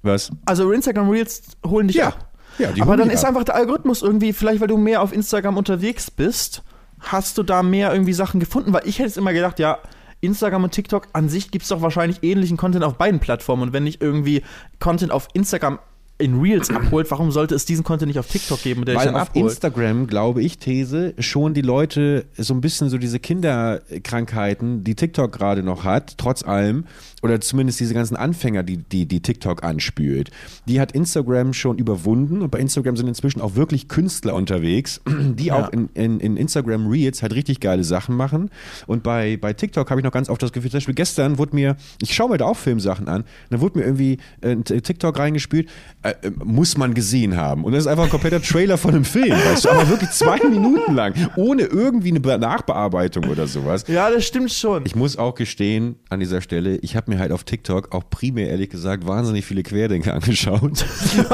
Was? 0.03 0.31
Also 0.45 0.71
Instagram 0.71 1.09
Reels 1.09 1.41
holen 1.65 1.87
dich 1.87 1.97
Ja. 1.97 2.09
ab. 2.09 2.31
Ja, 2.59 2.71
die 2.71 2.81
aber 2.83 2.95
dann 2.95 3.09
ist 3.09 3.23
ab. 3.23 3.29
einfach 3.29 3.43
der 3.43 3.55
Algorithmus 3.55 4.03
irgendwie, 4.03 4.31
vielleicht 4.31 4.61
weil 4.61 4.67
du 4.67 4.77
mehr 4.77 5.01
auf 5.01 5.11
Instagram 5.13 5.57
unterwegs 5.57 6.11
bist, 6.11 6.63
hast 6.99 7.39
du 7.39 7.43
da 7.43 7.63
mehr 7.63 7.91
irgendwie 7.91 8.13
Sachen 8.13 8.39
gefunden? 8.39 8.71
Weil 8.71 8.83
ich 8.87 8.99
hätte 8.99 9.07
jetzt 9.07 9.17
immer 9.17 9.33
gedacht, 9.33 9.57
ja, 9.57 9.79
Instagram 10.21 10.63
und 10.63 10.71
TikTok 10.71 11.07
an 11.13 11.27
sich 11.27 11.49
gibt 11.51 11.63
es 11.63 11.69
doch 11.69 11.81
wahrscheinlich 11.81 12.19
ähnlichen 12.21 12.55
Content 12.55 12.83
auf 12.85 12.97
beiden 12.99 13.19
Plattformen. 13.19 13.63
Und 13.63 13.73
wenn 13.73 13.83
nicht 13.83 14.01
irgendwie 14.01 14.43
Content 14.79 15.11
auf 15.11 15.27
Instagram 15.33 15.79
in 16.17 16.39
Reels 16.39 16.69
abholt, 16.69 17.11
warum 17.11 17.31
sollte 17.31 17.55
es 17.55 17.65
diesen 17.65 17.83
Content 17.83 18.07
nicht 18.07 18.19
auf 18.19 18.27
TikTok 18.27 18.61
geben, 18.63 18.85
der 18.85 18.95
Weil 18.95 19.05
dann 19.07 19.15
auf 19.15 19.23
abholt? 19.29 19.51
Instagram, 19.51 20.07
glaube 20.07 20.41
ich, 20.41 20.57
These, 20.59 21.13
schon 21.19 21.53
die 21.53 21.61
Leute 21.61 22.25
so 22.37 22.53
ein 22.53 22.61
bisschen 22.61 22.89
so 22.89 22.97
diese 22.97 23.19
Kinderkrankheiten, 23.19 24.83
die 24.83 24.95
TikTok 24.95 25.31
gerade 25.31 25.63
noch 25.63 25.83
hat, 25.83 26.17
trotz 26.17 26.43
allem, 26.43 26.85
oder 27.21 27.41
zumindest 27.41 27.79
diese 27.79 27.93
ganzen 27.93 28.15
Anfänger, 28.15 28.63
die, 28.63 28.77
die, 28.77 29.07
die 29.07 29.19
TikTok 29.21 29.63
anspült, 29.63 30.31
die 30.67 30.79
hat 30.79 30.91
Instagram 30.93 31.53
schon 31.53 31.77
überwunden 31.77 32.41
und 32.41 32.49
bei 32.51 32.59
Instagram 32.59 32.95
sind 32.97 33.07
inzwischen 33.07 33.41
auch 33.41 33.55
wirklich 33.55 33.87
Künstler 33.87 34.35
unterwegs, 34.35 35.01
die 35.07 35.47
Ja. 35.47 35.55
auch 35.55 35.69
in, 35.73 35.89
in, 35.95 36.19
in 36.19 36.37
Instagram 36.37 36.87
Reels 36.87 37.21
halt 37.21 37.33
richtig 37.33 37.59
geile 37.59 37.83
Sachen 37.83 38.15
machen. 38.15 38.51
Und 38.87 39.03
bei, 39.03 39.37
bei 39.37 39.53
TikTok 39.53 39.89
habe 39.89 39.99
ich 39.99 40.05
noch 40.05 40.11
ganz 40.11 40.29
oft 40.29 40.41
das 40.41 40.51
Gefühl, 40.53 40.71
zum 40.71 40.77
Beispiel 40.77 40.95
gestern 40.95 41.37
wurde 41.37 41.55
mir, 41.55 41.75
ich 42.01 42.13
schaue 42.15 42.29
mir 42.29 42.37
da 42.37 42.45
auch 42.45 42.57
Filmsachen 42.57 43.07
an, 43.07 43.25
dann 43.49 43.59
wurde 43.59 43.79
mir 43.79 43.85
irgendwie 43.85 44.17
äh, 44.41 44.51
ein 44.51 44.63
TikTok 44.63 45.17
reingespült, 45.19 45.69
äh, 46.05 46.27
äh, 46.27 46.31
muss 46.43 46.77
man 46.77 46.93
gesehen 46.93 47.35
haben. 47.35 47.63
Und 47.63 47.73
das 47.73 47.81
ist 47.81 47.87
einfach 47.87 48.03
ein 48.05 48.09
kompletter 48.09 48.41
Trailer 48.41 48.77
von 48.77 48.91
einem 48.93 49.05
Film, 49.05 49.31
weißt 49.31 49.65
du, 49.65 49.69
aber 49.69 49.89
wirklich 49.89 50.11
zwei 50.11 50.37
Minuten 50.49 50.93
lang, 50.93 51.13
ohne 51.35 51.63
irgendwie 51.63 52.09
eine 52.09 52.19
Be- 52.19 52.37
Nachbearbeitung 52.37 53.25
oder 53.25 53.47
sowas. 53.47 53.85
ja, 53.87 54.09
das 54.09 54.25
stimmt 54.25 54.51
schon. 54.51 54.83
Ich 54.85 54.95
muss 54.95 55.17
auch 55.17 55.35
gestehen, 55.35 55.95
an 56.09 56.19
dieser 56.19 56.41
Stelle, 56.41 56.77
ich 56.77 56.95
habe 56.95 57.11
mir 57.11 57.19
halt 57.19 57.31
auf 57.31 57.43
TikTok 57.43 57.93
auch 57.93 58.09
primär, 58.09 58.49
ehrlich 58.49 58.69
gesagt, 58.69 59.07
wahnsinnig 59.07 59.45
viele 59.45 59.63
Querdenker 59.63 60.13
angeschaut. 60.13 60.61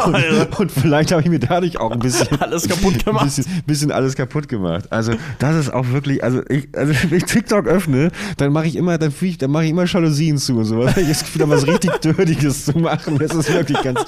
und, 0.06 0.60
und 0.60 0.72
vielleicht 0.72 1.12
habe 1.12 1.22
ich 1.22 1.28
mir 1.30 1.40
dadurch 1.40 1.78
auch 1.80 1.92
ein 1.92 2.00
bisschen 2.00 2.28
Alles 2.42 2.68
kaputt 2.68 3.04
gemacht. 3.06 3.24
Ein 3.24 3.28
bisschen, 3.28 3.64
bisschen 3.66 3.92
alles 3.92 4.16
kaputt 4.16 4.48
gemacht. 4.48 4.92
Also, 4.92 5.14
das 5.40 5.56
ist 5.56 5.74
auch 5.74 5.88
wirklich, 5.90 6.24
also, 6.24 6.42
ich, 6.50 6.68
also 6.76 6.94
wenn 7.10 7.18
ich 7.18 7.26
TikTok 7.26 7.68
öffne, 7.68 8.12
dann 8.38 8.52
mache 8.54 8.68
ich 8.68 8.76
immer, 8.76 8.98
dann, 8.98 9.14
ich, 9.22 9.38
dann 9.38 9.52
mache 9.52 9.66
ich 9.66 9.72
immer 9.72 9.86
Jalousien 9.86 10.38
zu 10.38 10.58
und 10.58 10.66
sowas. 10.66 10.92
Ich 10.92 10.98
habe 11.04 11.08
das 11.10 11.20
Gefühl, 11.24 11.40
da 11.42 11.50
was 11.50 11.68
richtig 11.68 11.92
Dördiges 12.02 12.66
zu 12.66 12.78
machen. 12.78 13.18
Das 13.20 13.34
ist 13.34 13.52
wirklich 13.54 13.82
ganz, 13.82 14.00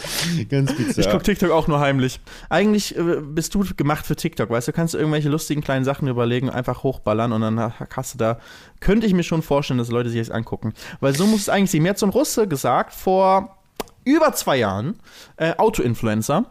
ganz 0.53 0.73
bizarr. 0.73 0.99
Ich 0.99 1.09
gucke 1.09 1.23
TikTok 1.23 1.51
auch 1.51 1.67
nur 1.67 1.79
heimlich. 1.79 2.19
Eigentlich 2.49 2.97
äh, 2.97 3.17
bist 3.21 3.53
du 3.55 3.65
gemacht 3.75 4.05
für 4.05 4.15
TikTok, 4.15 4.49
weißt 4.49 4.69
du? 4.69 4.71
Kannst 4.71 4.93
du 4.93 4.97
irgendwelche 4.97 5.29
lustigen 5.29 5.61
kleinen 5.61 5.83
Sachen 5.83 6.07
überlegen, 6.07 6.49
einfach 6.49 6.83
hochballern 6.83 7.31
und 7.31 7.41
dann 7.41 7.73
hast 7.95 8.13
du 8.13 8.17
da. 8.17 8.39
Könnte 8.79 9.07
ich 9.07 9.13
mir 9.13 9.23
schon 9.23 9.41
vorstellen, 9.41 9.77
dass 9.77 9.89
Leute 9.89 10.09
sich 10.09 10.19
das 10.19 10.29
angucken. 10.29 10.73
Weil 10.99 11.15
so 11.15 11.25
muss 11.25 11.41
es 11.41 11.49
eigentlich 11.49 11.71
sein. 11.71 11.81
Mir 11.81 11.89
hat 11.89 11.99
so 11.99 12.05
ein 12.05 12.11
Russe 12.11 12.47
gesagt 12.47 12.93
vor 12.93 13.57
über 14.05 14.33
zwei 14.33 14.57
Jahren, 14.57 14.95
äh, 15.37 15.53
Auto-Influencer, 15.55 16.45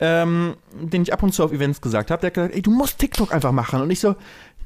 ähm, 0.00 0.56
den 0.72 1.02
ich 1.02 1.12
ab 1.12 1.22
und 1.22 1.32
zu 1.32 1.42
auf 1.42 1.52
Events 1.52 1.80
gesagt 1.80 2.10
habe, 2.10 2.20
der 2.20 2.28
hat 2.28 2.34
gesagt, 2.34 2.54
ey, 2.54 2.62
du 2.62 2.70
musst 2.70 2.98
TikTok 2.98 3.32
einfach 3.32 3.52
machen. 3.52 3.80
Und 3.80 3.90
ich 3.90 4.00
so, 4.00 4.14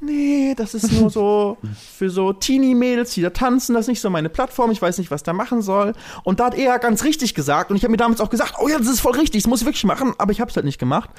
nee, 0.05 0.53
das 0.55 0.73
ist 0.73 0.91
nur 0.91 1.09
so 1.09 1.57
für 1.97 2.09
so 2.09 2.33
Teenie-Mädels, 2.33 3.13
die 3.13 3.21
da 3.21 3.29
tanzen, 3.29 3.73
das 3.73 3.85
ist 3.85 3.89
nicht 3.89 4.01
so 4.01 4.09
meine 4.09 4.29
Plattform, 4.29 4.71
ich 4.71 4.81
weiß 4.81 4.97
nicht, 4.97 5.11
was 5.11 5.23
da 5.23 5.33
machen 5.33 5.61
soll. 5.61 5.93
Und 6.23 6.39
da 6.39 6.45
hat 6.45 6.55
er 6.55 6.79
ganz 6.79 7.03
richtig 7.03 7.33
gesagt, 7.33 7.71
und 7.71 7.77
ich 7.77 7.83
habe 7.83 7.91
mir 7.91 7.97
damals 7.97 8.21
auch 8.21 8.29
gesagt, 8.29 8.55
oh 8.59 8.67
ja, 8.67 8.77
das 8.77 8.87
ist 8.87 8.99
voll 8.99 9.17
richtig, 9.17 9.43
das 9.43 9.49
muss 9.49 9.61
ich 9.61 9.67
wirklich 9.67 9.85
machen, 9.85 10.13
aber 10.17 10.31
ich 10.31 10.41
habe 10.41 10.49
es 10.49 10.55
halt 10.55 10.65
nicht 10.65 10.79
gemacht. 10.79 11.09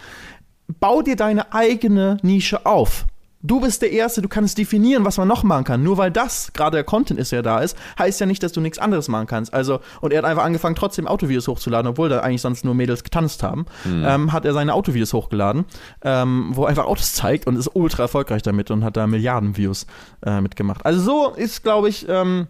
Bau 0.80 1.02
dir 1.02 1.16
deine 1.16 1.52
eigene 1.52 2.18
Nische 2.22 2.64
auf. 2.66 3.06
Du 3.46 3.60
bist 3.60 3.82
der 3.82 3.92
Erste, 3.92 4.22
du 4.22 4.28
kannst 4.28 4.56
definieren, 4.56 5.04
was 5.04 5.18
man 5.18 5.28
noch 5.28 5.42
machen 5.42 5.64
kann. 5.64 5.82
Nur 5.82 5.98
weil 5.98 6.10
das, 6.10 6.50
gerade 6.54 6.78
der 6.78 6.84
Content 6.84 7.20
ist, 7.20 7.30
der 7.30 7.42
da 7.42 7.58
ist, 7.58 7.76
heißt 7.98 8.18
ja 8.18 8.24
nicht, 8.24 8.42
dass 8.42 8.52
du 8.52 8.62
nichts 8.62 8.78
anderes 8.78 9.08
machen 9.08 9.26
kannst. 9.26 9.52
Also, 9.52 9.80
und 10.00 10.14
er 10.14 10.18
hat 10.18 10.24
einfach 10.24 10.44
angefangen, 10.44 10.76
trotzdem 10.76 11.06
Autovideos 11.06 11.46
hochzuladen, 11.46 11.90
obwohl 11.90 12.08
da 12.08 12.20
eigentlich 12.20 12.40
sonst 12.40 12.64
nur 12.64 12.74
Mädels 12.74 13.04
getanzt 13.04 13.42
haben. 13.42 13.66
Ähm, 14.06 14.32
hat 14.32 14.46
er 14.46 14.54
seine 14.54 14.72
Autovideos 14.72 15.12
hochgeladen, 15.12 15.66
ähm, 16.00 16.52
wo 16.54 16.62
er 16.62 16.70
einfach 16.70 16.86
Autos 16.86 17.12
zeigt 17.12 17.46
und 17.46 17.56
ist 17.56 17.70
ultra 17.74 18.04
erfolgreich 18.04 18.40
damit 18.40 18.70
und 18.70 18.82
hat 18.82 18.96
da 18.96 19.06
Milliarden 19.06 19.58
Views 19.58 19.86
äh, 20.24 20.40
mitgemacht. 20.40 20.86
Also 20.86 21.00
so 21.00 21.34
ist, 21.34 21.62
glaube 21.62 21.90
ich, 21.90 22.08
ähm, 22.08 22.46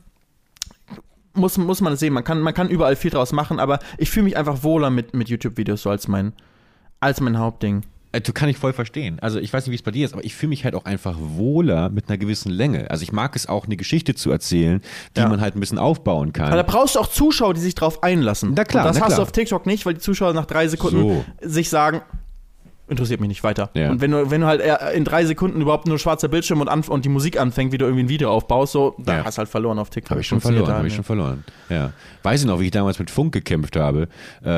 muss, 1.32 1.58
muss 1.58 1.80
man 1.80 1.94
es 1.94 1.98
sehen. 1.98 2.12
Man 2.12 2.22
kann, 2.22 2.40
man 2.40 2.54
kann 2.54 2.68
überall 2.68 2.94
viel 2.94 3.10
draus 3.10 3.32
machen, 3.32 3.58
aber 3.58 3.80
ich 3.98 4.12
fühle 4.12 4.26
mich 4.26 4.36
einfach 4.36 4.62
wohler 4.62 4.90
mit, 4.90 5.12
mit 5.12 5.28
YouTube-Videos 5.28 5.82
so 5.82 5.90
als 5.90 6.06
mein, 6.06 6.34
als 7.00 7.20
mein 7.20 7.36
Hauptding. 7.36 7.82
Du 8.20 8.32
kann 8.32 8.48
ich 8.48 8.56
voll 8.58 8.72
verstehen. 8.72 9.18
Also 9.20 9.38
ich 9.38 9.52
weiß 9.52 9.66
nicht, 9.66 9.72
wie 9.72 9.76
es 9.76 9.82
bei 9.82 9.90
dir 9.90 10.04
ist, 10.04 10.12
aber 10.14 10.24
ich 10.24 10.34
fühle 10.34 10.50
mich 10.50 10.64
halt 10.64 10.74
auch 10.74 10.84
einfach 10.84 11.16
wohler 11.18 11.88
mit 11.90 12.08
einer 12.08 12.18
gewissen 12.18 12.50
Länge. 12.50 12.90
Also 12.90 13.02
ich 13.02 13.12
mag 13.12 13.34
es 13.36 13.48
auch, 13.48 13.66
eine 13.66 13.76
Geschichte 13.76 14.14
zu 14.14 14.30
erzählen, 14.30 14.80
die 15.16 15.20
Ja. 15.20 15.28
man 15.28 15.40
halt 15.40 15.56
ein 15.56 15.60
bisschen 15.60 15.78
aufbauen 15.78 16.32
kann. 16.32 16.46
Aber 16.48 16.56
da 16.56 16.62
brauchst 16.62 16.94
du 16.94 17.00
auch 17.00 17.08
Zuschauer, 17.08 17.54
die 17.54 17.60
sich 17.60 17.74
drauf 17.74 18.02
einlassen. 18.02 18.52
Na 18.56 18.64
klar, 18.64 18.84
Und 18.84 18.88
das 18.90 18.96
na 18.96 19.02
hast 19.02 19.08
klar. 19.08 19.18
du 19.18 19.22
auf 19.22 19.32
TikTok 19.32 19.66
nicht, 19.66 19.84
weil 19.86 19.94
die 19.94 20.00
Zuschauer 20.00 20.32
nach 20.32 20.46
drei 20.46 20.68
Sekunden 20.68 20.98
So. 21.00 21.24
sich 21.48 21.68
sagen, 21.68 22.02
interessiert 22.88 23.20
mich 23.20 23.28
nicht 23.28 23.42
weiter. 23.42 23.70
Ja. 23.74 23.90
Und 23.90 24.00
wenn 24.00 24.10
du, 24.10 24.30
wenn 24.30 24.42
du 24.42 24.46
halt 24.46 24.62
in 24.94 25.04
drei 25.04 25.24
Sekunden 25.24 25.60
überhaupt 25.60 25.86
nur 25.88 25.98
schwarzer 25.98 26.28
Bildschirm 26.28 26.60
und, 26.60 26.68
anf 26.68 26.88
und 26.88 27.04
die 27.04 27.08
Musik 27.08 27.40
anfängt, 27.40 27.72
wie 27.72 27.78
du 27.78 27.86
irgendwie 27.86 28.04
ein 28.04 28.08
Video 28.08 28.30
aufbaust, 28.30 28.72
so, 28.72 28.94
da 28.98 29.16
Ja. 29.18 29.24
hast 29.24 29.36
du 29.36 29.38
halt 29.40 29.48
verloren 29.48 29.78
auf 29.78 29.88
TikTok. 29.90 30.10
Habe 30.10 30.20
ich 30.20 30.26
schon 30.26 30.40
verloren, 30.40 30.72
habe 30.72 30.86
ich 30.86 30.94
schon 30.94 31.04
verloren. 31.04 31.44
Ja. 31.70 31.92
Weiß 32.22 32.40
ich 32.42 32.46
noch, 32.46 32.60
wie 32.60 32.64
ich 32.66 32.70
damals 32.70 32.98
mit 32.98 33.10
Funk 33.10 33.32
gekämpft 33.32 33.76
habe, 33.76 34.08
äh, 34.44 34.48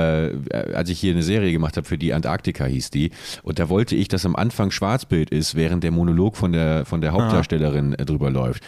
als 0.74 0.90
ich 0.90 0.98
hier 0.98 1.12
eine 1.12 1.22
Serie 1.22 1.52
gemacht 1.52 1.76
habe, 1.76 1.86
für 1.86 1.98
die 1.98 2.12
Antarktika 2.12 2.64
hieß 2.64 2.90
die. 2.90 3.10
Und 3.42 3.58
da 3.58 3.68
wollte 3.68 3.94
ich, 3.96 4.08
dass 4.08 4.26
am 4.26 4.34
Anfang 4.36 4.70
Schwarzbild 4.70 5.30
ist, 5.30 5.54
während 5.54 5.84
der 5.84 5.90
Monolog 5.92 6.36
von 6.36 6.52
der, 6.52 6.84
von 6.84 7.00
der 7.00 7.12
Hauptdarstellerin 7.12 7.94
äh, 7.94 8.04
drüber 8.04 8.30
läuft. 8.30 8.62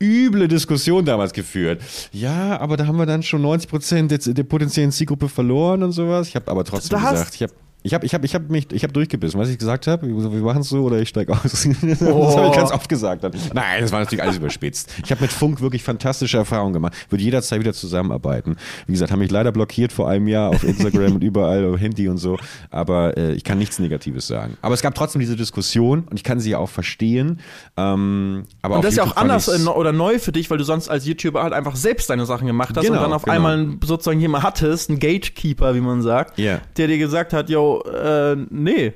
Üble 0.00 0.46
Diskussion 0.46 1.04
damals 1.04 1.32
geführt. 1.32 1.82
Ja, 2.12 2.60
aber 2.60 2.76
da 2.76 2.86
haben 2.86 2.98
wir 2.98 3.06
dann 3.06 3.24
schon 3.24 3.42
90 3.42 3.68
Prozent 3.68 4.10
der, 4.12 4.18
der 4.18 4.44
potenziellen 4.44 4.92
Zielgruppe 4.92 5.28
verloren 5.28 5.82
und 5.82 5.90
sowas. 5.90 6.28
Ich 6.28 6.36
habe 6.36 6.48
aber 6.50 6.62
trotzdem 6.64 6.98
Da 6.98 7.02
hast- 7.04 7.12
gesagt, 7.14 7.34
ich 7.34 7.42
habe 7.42 7.52
ich 7.88 7.94
habe 7.94 8.06
ich 8.06 8.14
hab, 8.14 8.24
ich 8.24 8.34
hab 8.34 8.48
mich, 8.50 8.70
ich 8.72 8.82
habe 8.82 8.92
durchgebissen, 8.92 9.40
was 9.40 9.48
ich 9.48 9.58
gesagt 9.58 9.86
habe. 9.86 10.06
Wir 10.06 10.42
machen 10.42 10.60
es 10.60 10.68
so 10.68 10.84
oder 10.84 10.98
ich 11.00 11.08
steige 11.08 11.32
aus. 11.32 11.42
das 11.82 12.02
Oh. 12.02 12.36
habe 12.36 12.48
ich 12.48 12.52
ganz 12.54 12.70
oft 12.70 12.88
gesagt. 12.88 13.24
Dann. 13.24 13.32
Nein, 13.54 13.80
das 13.82 13.90
war 13.92 14.00
natürlich 14.00 14.22
alles 14.22 14.36
überspitzt. 14.36 14.94
Ich 15.04 15.10
habe 15.10 15.22
mit 15.22 15.32
Funk 15.32 15.60
wirklich 15.60 15.82
fantastische 15.82 16.36
Erfahrungen 16.36 16.72
gemacht. 16.74 16.94
Würde 17.08 17.24
jederzeit 17.24 17.60
wieder 17.60 17.72
zusammenarbeiten. 17.72 18.56
Wie 18.86 18.92
gesagt, 18.92 19.10
haben 19.10 19.18
mich 19.18 19.30
leider 19.30 19.50
blockiert 19.52 19.92
vor 19.92 20.08
einem 20.08 20.28
Jahr 20.28 20.50
auf 20.50 20.62
Instagram 20.64 21.14
und 21.16 21.24
überall 21.24 21.64
auf 21.64 21.80
Handy 21.80 22.08
und 22.08 22.18
so. 22.18 22.38
Aber 22.70 23.16
äh, 23.16 23.32
ich 23.32 23.44
kann 23.44 23.58
nichts 23.58 23.78
Negatives 23.78 24.26
sagen. 24.26 24.56
Aber 24.62 24.74
es 24.74 24.82
gab 24.82 24.94
trotzdem 24.94 25.20
diese 25.20 25.36
Diskussion 25.36 26.04
und 26.10 26.16
ich 26.16 26.24
kann 26.24 26.40
sie 26.40 26.50
ja 26.50 26.58
auch 26.58 26.68
verstehen. 26.68 27.40
Ähm, 27.76 28.44
aber 28.62 28.76
Und 28.76 28.84
das 28.84 28.92
ist 28.92 28.98
ja 28.98 29.04
auch 29.04 29.16
anders 29.16 29.48
äh, 29.48 29.66
oder 29.68 29.92
neu 29.92 30.18
für 30.18 30.32
dich, 30.32 30.50
weil 30.50 30.58
du 30.58 30.64
sonst 30.64 30.88
als 30.88 31.06
YouTuber 31.06 31.42
halt 31.42 31.52
einfach 31.52 31.76
selbst 31.76 32.10
deine 32.10 32.26
Sachen 32.26 32.46
gemacht 32.46 32.76
hast 32.76 32.84
Genau, 32.84 32.96
und 32.98 33.02
dann 33.04 33.12
auf 33.12 33.22
genau. 33.22 33.36
einmal 33.36 33.68
sozusagen 33.84 34.20
jemand 34.20 34.44
hattest, 34.44 34.90
einen 34.90 34.98
Gatekeeper, 34.98 35.74
wie 35.74 35.80
man 35.80 36.02
sagt, 36.02 36.38
Ja. 36.38 36.60
der 36.76 36.86
dir 36.88 36.98
gesagt 36.98 37.32
hat, 37.32 37.48
yo, 37.48 37.77
äh, 37.84 38.36
nee, 38.50 38.94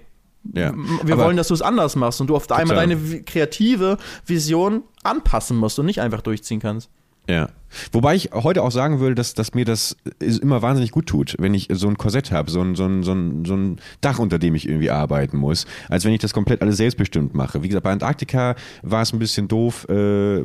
Ja. 0.55 0.73
Wir 1.05 1.15
Aber- 1.15 1.27
wollen, 1.27 1.37
dass 1.37 1.49
du 1.49 1.55
es 1.55 1.63
anders 1.63 1.95
machst 1.97 2.21
und 2.21 2.27
du 2.27 2.35
auf 2.37 2.51
einmal 2.51 2.77
deine 2.77 2.97
kreative 3.23 3.97
Vision 4.27 4.83
anpassen 5.05 5.57
musst 5.57 5.79
und 5.79 5.87
nicht 5.87 6.01
einfach 6.01 6.21
durchziehen 6.23 6.59
kannst. 6.61 6.91
Ja. 7.29 7.49
Wobei 7.93 8.15
ich 8.15 8.31
heute 8.33 8.63
auch 8.63 8.71
sagen 8.71 9.01
würde, 9.01 9.15
dass, 9.15 9.35
dass 9.35 9.55
mir 9.55 9.65
das 9.65 9.97
immer 10.21 10.63
wahnsinnig 10.63 10.91
gut 10.91 11.07
tut, 11.07 11.37
wenn 11.39 11.55
ich 11.55 11.69
so 11.71 11.89
ein 11.89 11.99
Korsett 11.99 12.31
habe, 12.33 12.51
so 12.51 12.61
ein, 12.61 12.75
so, 12.75 12.85
ein, 12.85 13.03
so, 13.03 13.13
ein, 13.13 13.45
so 13.45 13.55
ein 13.55 13.77
Dach, 14.01 14.19
unter 14.19 14.39
dem 14.39 14.55
ich 14.55 14.69
irgendwie 14.69 14.91
arbeiten 14.91 15.37
muss, 15.37 15.67
als 15.89 16.05
wenn 16.05 16.13
ich 16.13 16.21
das 16.21 16.33
komplett 16.33 16.63
alles 16.63 16.77
selbstbestimmt 16.77 17.35
mache. 17.35 17.63
Wie 17.63 17.69
gesagt, 17.69 17.85
bei 17.85 17.93
Antarktika 17.93 18.55
war 18.83 19.03
es 19.03 19.13
ein 19.13 19.19
bisschen 19.19 19.49
doof, 19.49 19.89
äh, 19.89 19.95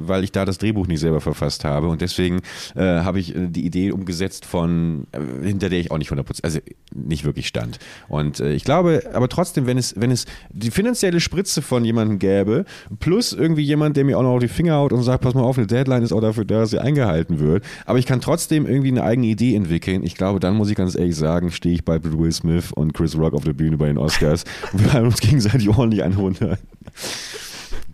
weil 0.08 0.24
ich 0.24 0.32
da 0.32 0.46
das 0.46 0.58
Drehbuch 0.58 0.88
nicht 0.88 1.00
selber 1.00 1.22
verfasst 1.22 1.66
habe 1.66 1.88
und 1.88 2.02
deswegen 2.02 2.42
äh, 2.76 2.82
habe 2.82 3.20
ich 3.20 3.36
äh, 3.36 3.48
die 3.48 3.66
Idee 3.66 3.92
umgesetzt 3.92 4.46
von, 4.46 5.08
äh, 5.12 5.46
hinter 5.46 5.70
der 5.70 5.80
ich 5.80 5.92
auch 5.92 5.98
nicht 5.98 6.12
100%, 6.12 6.44
also 6.44 6.60
nicht 6.94 7.26
wirklich 7.26 7.48
stand. 7.48 7.80
Und 8.08 8.40
äh, 8.40 8.54
ich 8.54 8.64
glaube, 8.64 9.04
aber 9.14 9.30
trotzdem, 9.30 9.68
wenn 9.68 9.78
es, 9.78 10.00
wenn 10.00 10.12
es 10.12 10.26
die 10.50 10.72
finanzielle 10.72 11.20
Spritze 11.20 11.62
von 11.62 11.84
jemandem 11.86 12.20
gäbe, 12.20 12.66
plus 13.00 13.34
irgendwie 13.34 13.64
jemand, 13.64 13.98
der 13.98 14.06
mir 14.06 14.18
auch 14.18 14.24
noch 14.24 14.36
auf 14.36 14.40
die 14.40 14.48
Finger 14.48 14.76
haut 14.76 14.94
und 14.94 15.04
sagt, 15.04 15.24
pass 15.24 15.34
mal 15.34 15.42
auf, 15.42 15.58
eine 15.58 15.68
Deadline 15.68 16.04
ist 16.04 16.12
auch 16.12 16.22
dafür 16.22 16.46
da, 16.46 16.66
sie 16.66 16.80
eingehalten 16.80 17.17
wird, 17.40 17.64
aber 17.86 18.00
ich 18.00 18.06
kann 18.06 18.22
trotzdem 18.22 18.66
irgendwie 18.66 18.90
eine 18.90 19.04
eigene 19.04 19.28
Idee 19.28 19.56
entwickeln. 19.56 20.04
Ich 20.04 20.16
glaube, 20.16 20.40
dann 20.40 20.56
muss 20.56 20.70
ich 20.70 20.76
ganz 20.76 20.96
ehrlich 20.96 21.16
sagen, 21.16 21.52
stehe 21.52 21.76
ich 21.76 21.86
bei 21.86 22.04
Will 22.04 22.32
Smith 22.32 22.72
und 22.72 22.94
Chris 22.94 23.18
Rock 23.18 23.34
auf 23.34 23.44
der 23.44 23.54
Bühne 23.54 23.78
bei 23.78 23.88
den 23.88 23.98
Oscars 23.98 24.44
und 24.74 24.84
wir 24.84 24.94
haben 24.94 25.06
uns 25.08 25.20
gegenseitig 25.20 25.70
ordentlich 25.70 26.04
runter. 26.18 26.58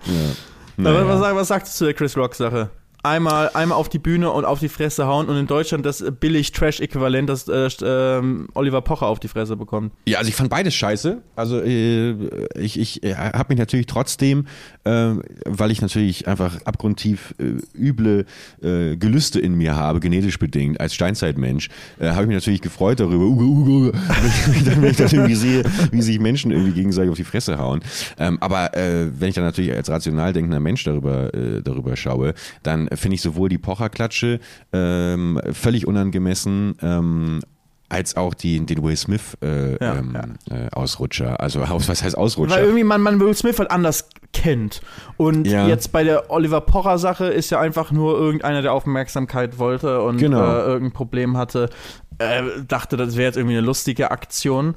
Ja. 0.05 0.13
Naja. 0.75 1.07
was, 1.07 1.35
was 1.35 1.47
sagst 1.47 1.73
du 1.73 1.77
zu 1.77 1.85
der 1.85 1.93
Chris 1.93 2.17
Rock-Sache? 2.17 2.69
Einmal, 3.05 3.51
einmal 3.53 3.77
auf 3.77 3.89
die 3.89 3.99
Bühne 3.99 4.31
und 4.31 4.45
auf 4.45 4.61
die 4.61 4.69
Fresse 4.69 5.05
hauen 5.07 5.27
und 5.27 5.35
in 5.35 5.45
Deutschland 5.45 5.85
das 5.85 6.05
billig 6.21 6.53
Trash-Äquivalent, 6.53 7.27
das 7.27 7.49
äh, 7.49 7.67
ähm, 7.83 8.47
Oliver 8.53 8.79
Pocher 8.79 9.07
auf 9.07 9.19
die 9.19 9.27
Fresse 9.27 9.57
bekommt. 9.57 9.91
Ja, 10.07 10.19
also 10.19 10.29
ich 10.29 10.35
fand 10.35 10.49
beides 10.49 10.73
scheiße. 10.73 11.21
Also 11.35 11.59
äh, 11.59 12.11
ich, 12.57 12.79
ich 12.79 13.03
äh, 13.03 13.13
habe 13.15 13.47
mich 13.49 13.59
natürlich 13.59 13.87
trotzdem, 13.87 14.47
äh, 14.85 15.15
weil 15.43 15.71
ich 15.71 15.81
natürlich 15.81 16.29
einfach 16.29 16.61
abgrundtief 16.63 17.35
äh, 17.39 17.55
üble 17.77 18.25
äh, 18.61 18.95
Gelüste 18.95 19.41
in 19.41 19.55
mir 19.55 19.75
habe, 19.75 19.99
genetisch 19.99 20.39
bedingt, 20.39 20.79
als 20.79 20.93
Steinzeitmensch, 20.93 21.69
habe 21.99 22.21
ich 22.21 22.27
mich 22.27 22.37
natürlich 22.37 22.61
gefreut 22.61 23.01
darüber, 23.01 23.25
Uge, 23.25 23.43
Uge, 23.43 23.71
Uge, 23.71 23.93
wenn 24.45 24.89
ich 24.89 24.95
dann, 24.95 25.09
irgendwie 25.09 25.35
sehe, 25.35 25.63
wie 25.91 26.01
sich 26.01 26.19
Menschen 26.19 26.51
irgendwie 26.51 26.71
gegenseitig 26.71 27.11
auf 27.11 27.17
die 27.17 27.25
Fresse 27.25 27.57
hauen. 27.57 27.81
Ähm, 28.17 28.37
aber 28.39 28.71
wenn 28.73 29.29
ich 29.29 29.35
dann 29.35 29.43
natürlich 29.43 29.73
als 29.73 29.89
rational 29.89 30.31
denkender 30.31 30.59
Mensch 30.59 30.83
darüber, 30.83 31.29
darüber 31.63 31.95
schaue, 31.95 32.33
dann 32.61 32.87
finde 32.95 33.15
ich 33.15 33.21
sowohl 33.21 33.49
die 33.49 33.57
Pocherklatsche 33.57 34.39
ähm, 34.71 35.39
völlig 35.51 35.87
unangemessen, 35.87 36.75
ähm, 36.81 37.39
als 37.89 38.15
auch 38.17 38.33
die, 38.33 38.59
den 38.65 38.81
Will 38.83 38.95
Smith 38.97 39.37
äh, 39.43 39.73
Ja, 39.83 39.95
ähm, 39.97 40.15
Äh, 40.49 40.69
Ausrutscher. 40.71 41.39
Also 41.39 41.59
was 41.67 42.03
heißt 42.03 42.17
Ausrutscher? 42.17 42.55
Weil 42.55 42.63
irgendwie 42.63 42.83
man, 42.83 43.01
man 43.01 43.19
Will 43.19 43.35
Smith 43.35 43.59
halt 43.59 43.69
anders 43.69 44.09
kennt. 44.33 44.81
Und 45.17 45.45
Ja. 45.47 45.67
jetzt 45.67 45.91
bei 45.91 46.03
der 46.03 46.31
Oliver 46.31 46.61
Pocher-Sache 46.61 47.25
ist 47.25 47.51
ja 47.51 47.59
einfach 47.59 47.91
nur 47.91 48.17
irgendeiner, 48.17 48.63
der 48.63 48.73
Aufmerksamkeit 48.73 49.59
wollte 49.59 50.01
und 50.01 50.17
Genau. 50.17 50.41
äh, 50.41 50.61
irgendein 50.65 50.93
Problem 50.93 51.37
hatte, 51.37 51.69
äh, 52.17 52.41
dachte, 52.67 52.97
das 52.97 53.15
wäre 53.15 53.25
jetzt 53.27 53.37
irgendwie 53.37 53.57
eine 53.57 53.65
lustige 53.65 54.09
Aktion. 54.09 54.73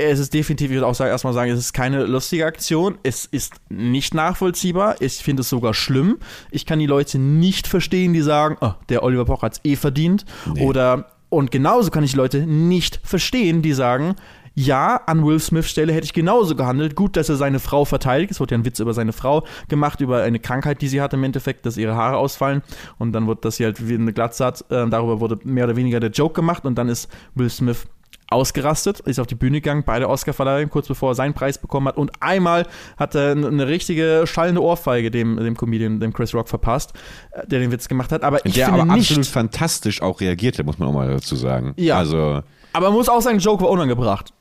Es 0.00 0.20
ist 0.20 0.32
definitiv, 0.32 0.70
ich 0.70 0.76
würde 0.76 0.86
auch 0.86 0.94
sagen, 0.94 1.10
erstmal 1.10 1.32
sagen, 1.32 1.50
es 1.50 1.58
ist 1.58 1.72
keine 1.72 2.04
lustige 2.04 2.46
Aktion. 2.46 2.98
Es 3.02 3.24
ist 3.24 3.54
nicht 3.68 4.14
nachvollziehbar. 4.14 4.94
Ich 5.00 5.14
finde 5.14 5.40
es 5.40 5.48
sogar 5.48 5.74
schlimm. 5.74 6.18
Ich 6.52 6.66
kann 6.66 6.78
die 6.78 6.86
Leute 6.86 7.18
nicht 7.18 7.66
verstehen, 7.66 8.12
die 8.12 8.22
sagen, 8.22 8.56
oh, 8.60 8.74
der 8.88 9.02
Oliver 9.02 9.24
Pocher 9.24 9.42
hat 9.42 9.54
es 9.54 9.60
eh 9.64 9.74
verdient. 9.74 10.24
Nee. 10.54 10.64
Oder, 10.64 11.06
und 11.30 11.50
genauso 11.50 11.90
kann 11.90 12.04
ich 12.04 12.12
die 12.12 12.16
Leute 12.16 12.46
nicht 12.46 13.00
verstehen, 13.02 13.60
die 13.60 13.72
sagen, 13.72 14.14
ja, 14.54 15.00
an 15.06 15.24
Will 15.24 15.38
Smiths 15.38 15.70
Stelle 15.70 15.92
hätte 15.92 16.04
ich 16.04 16.12
genauso 16.12 16.54
gehandelt. 16.54 16.94
Gut, 16.94 17.16
dass 17.16 17.28
er 17.28 17.36
seine 17.36 17.58
Frau 17.58 17.84
verteidigt. 17.84 18.32
Es 18.32 18.40
wurde 18.40 18.54
ja 18.54 18.58
ein 18.58 18.64
Witz 18.64 18.80
über 18.80 18.94
seine 18.94 19.12
Frau 19.12 19.44
gemacht, 19.68 20.00
über 20.00 20.22
eine 20.22 20.38
Krankheit, 20.38 20.80
die 20.80 20.88
sie 20.88 21.00
hatte 21.00 21.16
im 21.16 21.24
Endeffekt, 21.24 21.64
dass 21.66 21.76
ihre 21.76 21.94
Haare 21.94 22.16
ausfallen. 22.16 22.62
Und 22.98 23.12
dann 23.12 23.26
wurde 23.26 23.40
das 23.42 23.56
sie 23.56 23.64
halt 23.64 23.88
wie 23.88 23.94
eine 23.94 24.12
Glatze 24.12 24.44
hat. 24.44 24.62
Äh, 24.70 24.88
darüber 24.88 25.20
wurde 25.20 25.38
mehr 25.44 25.64
oder 25.64 25.76
weniger 25.76 26.00
der 26.00 26.10
Joke 26.10 26.34
gemacht. 26.34 26.66
Und 26.66 26.76
dann 26.76 26.88
ist 26.88 27.08
Will 27.34 27.50
Smith 27.50 27.86
ausgerastet, 28.30 29.00
ist 29.00 29.18
auf 29.18 29.26
die 29.26 29.34
Bühne 29.34 29.60
gegangen 29.60 29.84
bei 29.84 29.98
der 29.98 30.08
Oscarverleihung, 30.10 30.70
kurz 30.70 30.86
bevor 30.88 31.12
er 31.12 31.14
seinen 31.14 31.34
Preis 31.34 31.58
bekommen 31.58 31.88
hat. 31.88 31.96
Und 31.96 32.10
einmal 32.20 32.66
hat 32.96 33.14
er 33.14 33.32
eine 33.32 33.66
richtige 33.66 34.24
schallende 34.26 34.62
Ohrfeige 34.62 35.10
dem, 35.10 35.36
dem 35.36 35.56
Comedian, 35.56 36.00
dem 36.00 36.12
Chris 36.12 36.34
Rock 36.34 36.48
verpasst, 36.48 36.92
äh, 37.30 37.46
der 37.46 37.60
den 37.60 37.72
Witz 37.72 37.88
gemacht 37.88 38.12
hat. 38.12 38.22
Aber 38.24 38.44
ich 38.44 38.54
der 38.54 38.66
finde 38.66 38.82
aber 38.82 38.94
nicht, 38.94 39.10
absolut 39.10 39.26
fantastisch 39.26 40.02
auch 40.02 40.20
reagierte, 40.20 40.62
muss 40.64 40.78
man 40.78 40.88
auch 40.88 40.92
mal 40.92 41.08
dazu 41.08 41.36
sagen. 41.36 41.72
Ja. 41.76 41.98
Also, 41.98 42.42
aber 42.72 42.86
man 42.88 42.92
muss 42.92 43.08
auch 43.08 43.22
sagen, 43.22 43.38
Joke 43.38 43.62
war 43.64 43.70
unangebracht. 43.70 44.32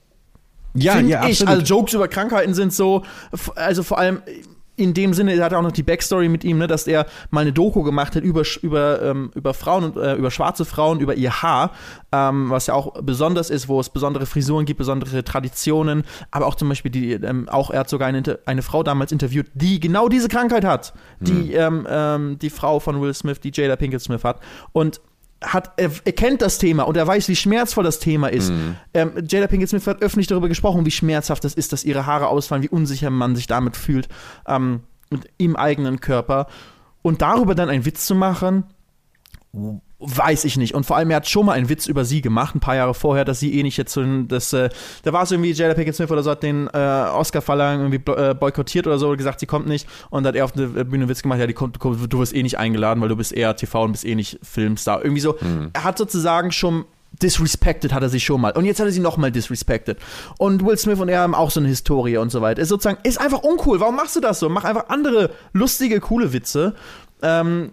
ja, 0.73 0.93
Find 0.93 1.09
ja, 1.09 1.23
ich. 1.23 1.41
absolut. 1.41 1.53
Also 1.53 1.75
Jokes 1.75 1.93
über 1.93 2.07
Krankheiten 2.07 2.53
sind 2.53 2.73
so, 2.73 3.03
also 3.55 3.83
vor 3.83 3.99
allem 3.99 4.21
in 4.77 4.93
dem 4.93 5.13
Sinne, 5.13 5.33
er 5.33 5.43
hat 5.43 5.53
auch 5.53 5.61
noch 5.61 5.71
die 5.71 5.83
Backstory 5.83 6.29
mit 6.29 6.43
ihm, 6.43 6.59
ne, 6.59 6.67
dass 6.67 6.87
er 6.87 7.07
mal 7.31 7.41
eine 7.41 7.51
Doku 7.51 7.83
gemacht 7.83 8.15
hat 8.15 8.23
über, 8.23 8.43
über, 8.61 9.01
ähm, 9.01 9.31
über 9.33 9.53
Frauen 9.53 9.83
und 9.83 9.97
äh, 9.97 10.15
über 10.15 10.31
schwarze 10.31 10.65
Frauen, 10.65 10.99
über 10.99 11.15
ihr 11.15 11.41
Haar, 11.41 11.71
ähm, 12.11 12.49
was 12.51 12.67
ja 12.67 12.75
auch 12.75 13.01
besonders 13.01 13.49
ist, 13.49 13.67
wo 13.67 13.79
es 13.79 13.89
besondere 13.89 14.27
Frisuren 14.27 14.65
gibt, 14.65 14.77
besondere 14.77 15.23
Traditionen, 15.23 16.03
aber 16.31 16.45
auch 16.45 16.55
zum 16.55 16.69
Beispiel 16.69 16.91
die, 16.91 17.13
ähm, 17.13 17.49
auch 17.49 17.71
er 17.71 17.81
hat 17.81 17.89
sogar 17.89 18.07
eine, 18.07 18.39
eine 18.45 18.61
Frau 18.61 18.83
damals 18.83 19.11
interviewt, 19.11 19.47
die 19.55 19.79
genau 19.79 20.07
diese 20.07 20.27
Krankheit 20.27 20.63
hat, 20.63 20.93
die 21.19 21.53
ähm, 21.53 22.37
die 22.39 22.49
Frau 22.49 22.79
von 22.79 23.01
Will 23.01 23.13
Smith, 23.13 23.39
die 23.39 23.51
Jada 23.53 23.75
Pinkett 23.75 24.01
Smith 24.01 24.23
hat. 24.23 24.39
Und 24.73 25.01
hat, 25.43 25.73
er, 25.77 25.91
er 26.03 26.11
kennt 26.13 26.41
das 26.41 26.57
Thema 26.57 26.83
und 26.83 26.97
er 26.97 27.05
weiß, 27.05 27.29
wie 27.29 27.35
schmerzvoll 27.35 27.83
das 27.83 27.99
Thema 27.99 28.27
ist. 28.27 28.51
Ähm, 28.93 29.11
Jada 29.27 29.47
Pinkett 29.47 29.69
Smith 29.69 29.85
hat 29.85 30.01
öffentlich 30.01 30.27
darüber 30.27 30.47
gesprochen, 30.47 30.85
wie 30.85 30.91
schmerzhaft 30.91 31.43
das 31.43 31.53
ist, 31.53 31.73
dass 31.73 31.83
ihre 31.83 32.05
Haare 32.05 32.27
ausfallen, 32.27 32.63
wie 32.63 32.69
unsicher 32.69 33.09
man 33.09 33.35
sich 33.35 33.47
damit 33.47 33.77
fühlt 33.77 34.07
ähm, 34.47 34.81
im 35.37 35.55
eigenen 35.55 35.99
Körper. 35.99 36.47
Und 37.01 37.21
darüber 37.21 37.55
dann 37.55 37.69
einen 37.69 37.85
Witz 37.85 38.05
zu 38.05 38.15
machen, 38.15 38.65
weiß 39.99 40.45
ich 40.45 40.57
nicht. 40.57 40.75
Und 40.75 40.85
vor 40.85 40.95
allem, 40.95 41.09
er 41.09 41.17
hat 41.17 41.27
schon 41.27 41.47
mal 41.47 41.53
einen 41.53 41.69
Witz 41.69 41.87
über 41.87 42.05
sie 42.05 42.21
gemacht, 42.21 42.55
ein 42.55 42.59
paar 42.59 42.75
Jahre 42.75 42.93
vorher, 42.93 43.25
dass 43.25 43.39
sie 43.39 43.57
eh 43.57 43.63
nicht 43.63 43.77
jetzt 43.77 43.93
so 43.93 44.01
ein, 44.01 44.27
das, 44.27 44.53
äh, 44.53 44.69
da 45.03 45.13
war 45.13 45.23
es 45.23 45.31
irgendwie, 45.31 45.51
Jada 45.51 45.73
Pinkett 45.73 45.95
Smith 45.95 46.11
oder 46.11 46.21
so 46.21 46.31
hat 46.31 46.43
den 46.43 46.67
äh, 46.67 46.77
Oscar-Verleih 46.77 47.77
irgendwie 47.77 48.11
äh, 48.11 48.35
boykottiert 48.35 48.85
oder 48.85 48.99
so, 48.99 49.15
gesagt, 49.17 49.39
sie 49.39 49.47
kommt 49.47 49.67
nicht. 49.67 49.87
Und 50.09 50.23
dann 50.23 50.29
hat 50.29 50.35
er 50.35 50.45
auf 50.45 50.51
der 50.51 50.67
Bühne 50.67 51.03
einen 51.03 51.09
Witz 51.09 51.23
gemacht, 51.23 51.39
ja, 51.39 51.47
die 51.47 51.53
kommt, 51.53 51.83
du, 51.83 52.19
wirst 52.19 52.35
eh 52.35 52.43
nicht 52.43 52.59
eingeladen, 52.59 53.01
weil 53.01 53.09
du 53.09 53.15
bist 53.15 53.33
eher 53.33 53.55
TV 53.55 53.83
und 53.83 53.93
bist 53.93 54.05
eh 54.05 54.15
nicht 54.15 54.39
Filmstar. 54.43 55.03
Irgendwie 55.03 55.21
so. 55.21 55.35
Er 55.73 55.83
hat 55.83 55.97
sozusagen 55.97 56.51
schon 56.51 56.85
disrespected 57.21 57.93
hat 57.93 58.03
er 58.03 58.09
sie 58.09 58.19
schon 58.19 58.41
mal. 58.41 58.51
Und 58.51 58.65
jetzt 58.65 58.79
hat 58.79 58.85
er 58.85 58.91
sie 58.91 58.99
nochmal 58.99 59.31
disrespected. 59.31 59.97
Und 60.37 60.63
Will 60.63 60.77
Smith 60.77 60.99
und 60.99 61.09
er 61.09 61.21
haben 61.21 61.33
auch 61.33 61.49
so 61.49 61.59
eine 61.59 61.69
Historie 61.69 62.17
und 62.17 62.29
so 62.29 62.41
weiter. 62.41 62.61
Ist 62.61 62.69
sozusagen, 62.69 62.99
ist 63.03 63.19
einfach 63.19 63.41
uncool. 63.41 63.79
Warum 63.79 63.95
machst 63.95 64.15
du 64.15 64.19
das 64.19 64.39
so? 64.39 64.49
Mach 64.49 64.63
einfach 64.63 64.89
andere 64.89 65.31
lustige, 65.53 65.99
coole 65.99 66.33
Witze. 66.33 66.75
Ähm, 67.21 67.71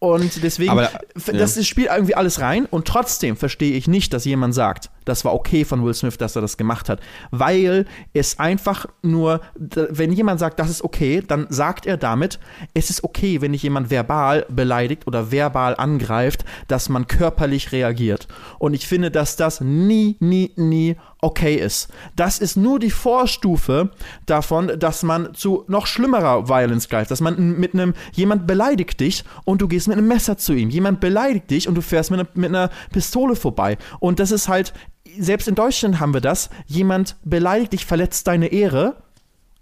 und 0.00 0.44
deswegen, 0.44 0.70
Aber, 0.70 0.84
ja. 0.84 1.32
das 1.32 1.66
spielt 1.66 1.88
irgendwie 1.90 2.14
alles 2.14 2.40
rein 2.40 2.66
und 2.66 2.86
trotzdem 2.86 3.36
verstehe 3.36 3.72
ich 3.72 3.88
nicht, 3.88 4.12
dass 4.12 4.24
jemand 4.24 4.54
sagt, 4.54 4.90
das 5.04 5.24
war 5.24 5.34
okay 5.34 5.64
von 5.64 5.84
Will 5.84 5.94
Smith, 5.94 6.18
dass 6.18 6.36
er 6.36 6.42
das 6.42 6.56
gemacht 6.56 6.88
hat. 6.88 7.00
Weil 7.32 7.86
es 8.12 8.38
einfach 8.38 8.86
nur, 9.02 9.40
wenn 9.56 10.12
jemand 10.12 10.38
sagt, 10.38 10.60
das 10.60 10.70
ist 10.70 10.82
okay, 10.82 11.22
dann 11.26 11.46
sagt 11.50 11.86
er 11.86 11.96
damit, 11.96 12.38
es 12.74 12.90
ist 12.90 13.02
okay, 13.02 13.40
wenn 13.40 13.52
dich 13.52 13.62
jemand 13.62 13.90
verbal 13.90 14.46
beleidigt 14.48 15.06
oder 15.06 15.32
verbal 15.32 15.74
angreift, 15.76 16.44
dass 16.68 16.88
man 16.88 17.06
körperlich 17.08 17.72
reagiert. 17.72 18.28
Und 18.58 18.74
ich 18.74 18.86
finde, 18.86 19.10
dass 19.10 19.34
das 19.36 19.60
nie, 19.60 20.16
nie, 20.20 20.52
nie 20.56 20.96
okay 21.20 21.56
ist. 21.56 21.88
Das 22.16 22.38
ist 22.38 22.56
nur 22.56 22.78
die 22.78 22.90
Vorstufe 22.90 23.90
davon, 24.26 24.72
dass 24.78 25.02
man 25.02 25.34
zu 25.34 25.64
noch 25.66 25.86
schlimmerer 25.86 26.48
Violence 26.48 26.88
greift, 26.88 27.10
dass 27.10 27.20
man 27.20 27.58
mit 27.58 27.74
einem, 27.74 27.94
jemand 28.12 28.46
beleidigt 28.46 29.00
dich 29.00 29.24
und 29.44 29.60
du 29.60 29.68
gehst 29.68 29.88
mit 29.88 29.98
einem 29.98 30.08
Messer 30.08 30.38
zu 30.38 30.52
ihm. 30.52 30.70
Jemand 30.70 31.00
beleidigt 31.00 31.50
dich 31.50 31.68
und 31.68 31.74
du 31.74 31.82
fährst 31.82 32.10
mit 32.10 32.20
einer, 32.20 32.28
mit 32.34 32.50
einer 32.50 32.70
Pistole 32.92 33.34
vorbei. 33.34 33.78
Und 33.98 34.20
das 34.20 34.30
ist 34.30 34.48
halt, 34.48 34.72
selbst 35.18 35.48
in 35.48 35.54
Deutschland 35.54 36.00
haben 36.00 36.14
wir 36.14 36.20
das, 36.20 36.50
jemand 36.66 37.16
beleidigt 37.24 37.72
dich, 37.72 37.86
verletzt 37.86 38.26
deine 38.26 38.48
Ehre, 38.48 39.02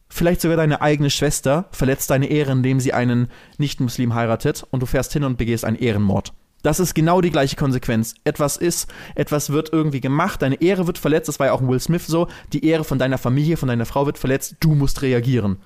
vielleicht 0.08 0.42
sogar 0.42 0.56
deine 0.56 0.82
eigene 0.82 1.10
Schwester, 1.10 1.66
verletzt 1.70 2.10
deine 2.10 2.26
Ehre, 2.26 2.52
indem 2.52 2.80
sie 2.80 2.92
einen 2.92 3.28
Nicht-Muslim 3.58 4.14
heiratet 4.14 4.66
und 4.70 4.80
du 4.80 4.86
fährst 4.86 5.12
hin 5.12 5.24
und 5.24 5.38
begehst 5.38 5.64
einen 5.64 5.76
Ehrenmord. 5.76 6.32
Das 6.66 6.80
ist 6.80 6.94
genau 6.94 7.20
die 7.20 7.30
gleiche 7.30 7.54
Konsequenz. 7.54 8.16
Etwas 8.24 8.56
ist, 8.56 8.88
etwas 9.14 9.50
wird 9.50 9.72
irgendwie 9.72 10.00
gemacht, 10.00 10.42
deine 10.42 10.60
Ehre 10.60 10.88
wird 10.88 10.98
verletzt, 10.98 11.28
das 11.28 11.38
war 11.38 11.46
ja 11.46 11.52
auch 11.52 11.60
in 11.60 11.68
Will 11.68 11.78
Smith 11.78 12.08
so, 12.08 12.26
die 12.52 12.66
Ehre 12.66 12.82
von 12.82 12.98
deiner 12.98 13.18
Familie, 13.18 13.56
von 13.56 13.68
deiner 13.68 13.86
Frau 13.86 14.04
wird 14.04 14.18
verletzt, 14.18 14.56
du 14.58 14.74
musst 14.74 15.00
reagieren. 15.00 15.58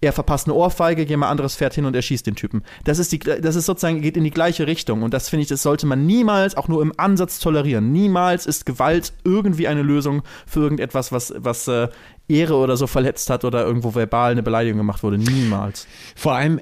Er 0.00 0.12
verpasst 0.12 0.46
eine 0.46 0.54
Ohrfeige, 0.54 1.02
jemand 1.02 1.32
anderes 1.32 1.56
fährt 1.56 1.74
hin 1.74 1.86
und 1.86 1.96
erschießt 1.96 2.24
den 2.24 2.36
Typen. 2.36 2.62
Das 2.84 3.00
ist, 3.00 3.10
die, 3.10 3.18
das 3.18 3.56
ist 3.56 3.66
sozusagen, 3.66 4.00
geht 4.00 4.16
in 4.16 4.22
die 4.22 4.30
gleiche 4.30 4.68
Richtung. 4.68 5.02
Und 5.02 5.12
das 5.12 5.28
finde 5.28 5.42
ich, 5.42 5.48
das 5.48 5.64
sollte 5.64 5.86
man 5.86 6.06
niemals, 6.06 6.56
auch 6.56 6.68
nur 6.68 6.82
im 6.82 6.92
Ansatz 6.96 7.40
tolerieren. 7.40 7.90
Niemals 7.90 8.46
ist 8.46 8.64
Gewalt 8.64 9.12
irgendwie 9.24 9.66
eine 9.66 9.82
Lösung 9.82 10.22
für 10.46 10.60
irgendetwas, 10.60 11.10
was, 11.10 11.34
was 11.36 11.66
äh, 11.66 11.88
Ehre 12.28 12.54
oder 12.54 12.76
so 12.76 12.86
verletzt 12.86 13.28
hat 13.28 13.44
oder 13.44 13.66
irgendwo 13.66 13.96
verbal 13.96 14.30
eine 14.30 14.44
Beleidigung 14.44 14.78
gemacht 14.78 15.02
wurde. 15.02 15.18
Niemals. 15.18 15.88
Vor 16.14 16.34
allem, 16.34 16.60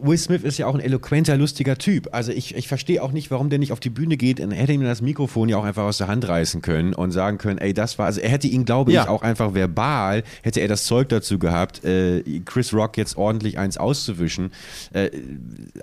Will 0.00 0.16
Smith 0.18 0.42
ist 0.44 0.58
ja 0.58 0.66
auch 0.66 0.74
ein 0.74 0.80
eloquenter, 0.80 1.36
lustiger 1.36 1.76
Typ. 1.76 2.08
Also 2.12 2.32
ich, 2.32 2.54
ich 2.54 2.68
verstehe 2.68 3.02
auch 3.02 3.12
nicht, 3.12 3.30
warum 3.30 3.50
der 3.50 3.58
nicht 3.58 3.72
auf 3.72 3.80
die 3.80 3.90
Bühne 3.90 4.16
geht. 4.16 4.40
Und 4.40 4.52
er 4.52 4.58
hätte 4.58 4.72
ihm 4.72 4.82
das 4.82 5.02
Mikrofon 5.02 5.48
ja 5.48 5.56
auch 5.56 5.64
einfach 5.64 5.84
aus 5.84 5.98
der 5.98 6.06
Hand 6.08 6.28
reißen 6.28 6.62
können 6.62 6.94
und 6.94 7.10
sagen 7.10 7.38
können, 7.38 7.58
ey, 7.58 7.74
das 7.74 7.98
war, 7.98 8.06
also 8.06 8.20
er 8.20 8.28
hätte 8.30 8.46
ihn, 8.46 8.64
glaube 8.64 8.92
Ja. 8.92 9.02
ich, 9.04 9.08
auch 9.08 9.22
einfach 9.22 9.54
verbal, 9.54 10.22
hätte 10.42 10.60
er 10.60 10.68
das 10.68 10.84
Zeug 10.84 11.08
dazu 11.08 11.38
gehabt, 11.38 11.84
äh, 11.84 12.22
Chris 12.44 12.72
Rock 12.72 12.96
jetzt 12.96 13.16
ordentlich 13.16 13.58
eins 13.58 13.76
auszuwischen. 13.76 14.52
Äh, 14.92 15.10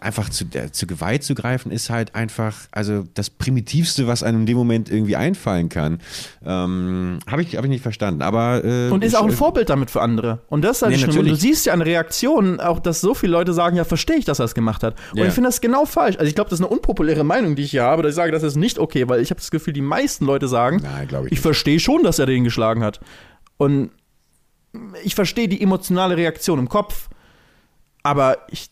einfach 0.01 0.30
zu, 0.30 0.45
der, 0.45 0.72
zu 0.72 0.88
Gewalt 0.88 1.24
zu 1.24 1.36
greifen, 1.36 1.72
ist 1.72 1.89
halt 1.89 2.16
einfach, 2.16 2.55
also 2.72 3.03
das 3.13 3.30
Primitivste, 3.30 4.07
was 4.07 4.24
einem 4.24 4.41
in 4.41 4.45
dem 4.45 4.57
Moment 4.57 4.89
irgendwie 4.89 5.16
einfallen 5.16 5.70
kann. 5.70 5.99
Ähm, 6.45 7.20
Habe 7.28 7.41
ich, 7.41 7.55
hab 7.57 7.63
ich 7.66 7.70
nicht 7.70 7.82
verstanden. 7.84 8.22
Aber 8.22 8.63
äh, 8.63 8.89
Und 8.91 9.03
ist 9.03 9.16
auch 9.16 9.24
ein 9.24 9.30
ich- 9.30 9.36
Vorbild 9.36 9.70
damit 9.70 9.91
für 9.91 10.01
andere. 10.01 10.39
Und 10.49 10.63
das 10.63 10.78
ist 10.78 10.82
halt 10.84 10.91
Nee, 10.93 10.99
schlimm. 10.99 11.18
Und 11.20 11.28
du 11.28 11.36
siehst 11.36 11.66
ja 11.66 11.74
an 11.74 11.82
Reaktionen 11.82 12.59
auch, 12.59 12.80
dass 12.80 13.01
so 13.01 13.13
viele 13.13 13.32
Leute 13.34 13.53
sagen, 13.53 13.76
ja, 13.78 13.84
verstehe 13.84 14.05
ich, 14.14 14.26
dass 14.26 14.39
er 14.39 14.45
es 14.45 14.53
gemacht 14.56 14.84
hat. 14.84 14.95
Und 15.12 15.20
Ja. 15.20 15.26
ich 15.26 15.34
finde 15.34 15.49
das 15.49 15.62
genau 15.62 15.86
falsch. 15.86 16.18
Also 16.18 16.28
ich 16.28 16.36
glaube, 16.36 16.49
das 16.49 16.60
ist 16.60 16.66
eine 16.66 16.74
unpopuläre 16.74 17.24
Meinung, 17.24 17.56
die 17.56 17.64
ich 17.64 17.72
hier 17.72 17.84
habe, 17.84 18.03
dass 18.03 18.12
ich 18.12 18.16
sage, 18.16 18.32
das 18.32 18.43
ist 18.43 18.56
nicht 18.56 18.80
okay, 18.80 19.08
weil 19.10 19.22
ich 19.22 19.30
habe 19.32 19.39
das 19.39 19.51
Gefühl, 19.51 19.74
die 19.74 19.82
meisten 19.82 20.26
Leute 20.26 20.47
sagen, 20.47 20.82
Nein, 20.84 21.08
ich 21.26 21.34
ich 21.34 21.39
verstehe 21.39 21.80
schon, 21.80 22.03
dass 22.03 22.20
er 22.20 22.26
den 22.26 22.43
geschlagen 22.43 22.84
hat. 22.84 22.99
Und 23.58 23.91
ich 25.03 25.16
verstehe 25.16 25.47
die 25.47 25.62
emotionale 25.62 26.18
Reaktion 26.18 26.60
im 26.60 26.70
Kopf, 26.70 27.10
aber 28.03 28.39
ich, 28.49 28.70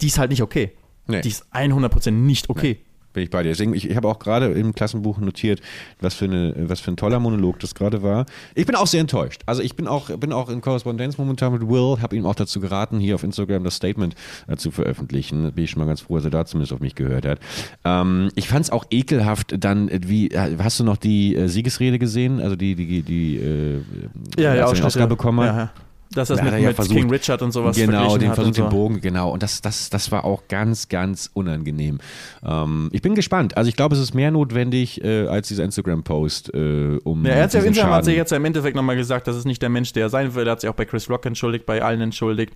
die 0.00 0.06
ist 0.06 0.18
halt 0.18 0.30
nicht 0.30 0.42
okay. 0.42 0.72
Nee. 1.06 1.20
Die 1.20 1.28
ist 1.28 1.44
100% 1.52 2.10
nicht 2.12 2.48
okay. 2.48 2.83
Bin 3.14 3.22
ich 3.22 3.30
bei 3.30 3.42
dir. 3.42 3.50
Deswegen, 3.50 3.74
ich, 3.74 3.88
ich 3.88 3.96
habe 3.96 4.08
auch 4.08 4.18
gerade 4.18 4.46
im 4.46 4.74
Klassenbuch 4.74 5.18
notiert, 5.18 5.60
was 6.00 6.14
für, 6.14 6.24
eine, 6.26 6.52
was 6.68 6.80
für 6.80 6.90
ein 6.90 6.96
toller 6.96 7.20
Monolog 7.20 7.60
das 7.60 7.74
gerade 7.74 8.02
war. 8.02 8.26
Ich 8.56 8.66
bin 8.66 8.74
auch 8.74 8.88
sehr 8.88 9.00
enttäuscht. 9.00 9.42
Also 9.46 9.62
ich 9.62 9.76
bin 9.76 9.86
auch, 9.86 10.10
bin 10.18 10.32
auch 10.32 10.50
in 10.50 10.60
Korrespondenz 10.60 11.16
momentan 11.16 11.52
mit 11.52 11.62
Will, 11.68 12.02
habe 12.02 12.16
ihm 12.16 12.26
auch 12.26 12.34
dazu 12.34 12.60
geraten, 12.60 12.98
hier 12.98 13.14
auf 13.14 13.22
Instagram 13.22 13.62
das 13.62 13.76
Statement 13.76 14.16
äh, 14.48 14.56
zu 14.56 14.72
veröffentlichen. 14.72 15.44
Da 15.44 15.50
bin 15.50 15.64
ich 15.64 15.70
schon 15.70 15.80
mal 15.80 15.86
ganz 15.86 16.00
froh, 16.00 16.16
dass 16.16 16.24
er 16.24 16.30
da 16.30 16.44
zumindest 16.44 16.72
auf 16.72 16.80
mich 16.80 16.96
gehört 16.96 17.24
hat. 17.24 17.38
Ähm, 17.84 18.30
ich 18.34 18.48
fand 18.48 18.64
es 18.64 18.70
auch 18.70 18.84
ekelhaft, 18.90 19.54
dann, 19.58 19.88
äh, 19.88 20.00
wie, 20.06 20.32
äh, 20.32 20.56
hast 20.58 20.80
du 20.80 20.84
noch 20.84 20.96
die 20.96 21.36
äh, 21.36 21.46
Siegesrede 21.46 22.00
gesehen? 22.00 22.40
Also 22.40 22.56
die, 22.56 22.74
die, 22.74 23.02
die, 23.02 23.36
äh, 23.36 23.76
als 23.76 24.36
er 24.36 24.54
den 24.54 24.62
Ausschnitte. 24.64 24.86
Oscar 24.86 25.06
bekommen 25.06 25.40
hat? 25.40 25.54
Ja, 25.54 25.62
ja. 25.62 25.70
Dass 26.14 26.28
das 26.28 26.42
mit, 26.42 26.52
er 26.52 26.58
ja 26.58 26.68
mit 26.68 26.76
versucht- 26.76 26.96
King 26.96 27.10
Richard 27.10 27.42
und 27.42 27.52
sowas 27.52 27.76
Genau, 27.76 28.16
den 28.16 28.28
hat 28.28 28.36
Versuch, 28.36 28.48
und 28.48 28.54
so. 28.56 28.62
den 28.62 28.68
Bogen, 28.70 29.00
genau. 29.00 29.30
Und 29.30 29.42
das, 29.42 29.60
das, 29.60 29.90
das 29.90 30.12
war 30.12 30.24
auch 30.24 30.42
ganz, 30.48 30.88
ganz 30.88 31.30
unangenehm. 31.34 31.98
Ähm, 32.44 32.88
ich 32.92 33.02
bin 33.02 33.14
gespannt. 33.14 33.56
Also 33.56 33.68
ich 33.68 33.76
glaube, 33.76 33.94
es 33.96 34.00
ist 34.00 34.14
mehr 34.14 34.30
notwendig 34.30 35.02
äh, 35.04 35.26
als 35.26 35.48
dieser 35.48 35.64
Instagram-Post, 35.64 36.54
äh, 36.54 36.98
um 37.04 37.24
Ja, 37.24 37.32
er 37.32 37.42
hat 37.44 37.54
ja 37.54 37.60
Instagram 37.62 37.92
hat 37.94 38.04
sich 38.04 38.16
jetzt 38.16 38.32
im 38.32 38.44
Endeffekt 38.44 38.76
nochmal 38.76 38.96
gesagt, 38.96 39.26
das 39.26 39.36
ist 39.36 39.44
nicht 39.44 39.60
der 39.62 39.68
Mensch, 39.70 39.92
der 39.92 40.04
er 40.04 40.08
sein 40.10 40.34
will. 40.34 40.46
Er 40.46 40.52
hat 40.52 40.60
sich 40.60 40.70
auch 40.70 40.74
bei 40.74 40.84
Chris 40.84 41.08
Rock 41.10 41.26
entschuldigt, 41.26 41.66
bei 41.66 41.82
allen 41.82 42.00
entschuldigt. 42.00 42.54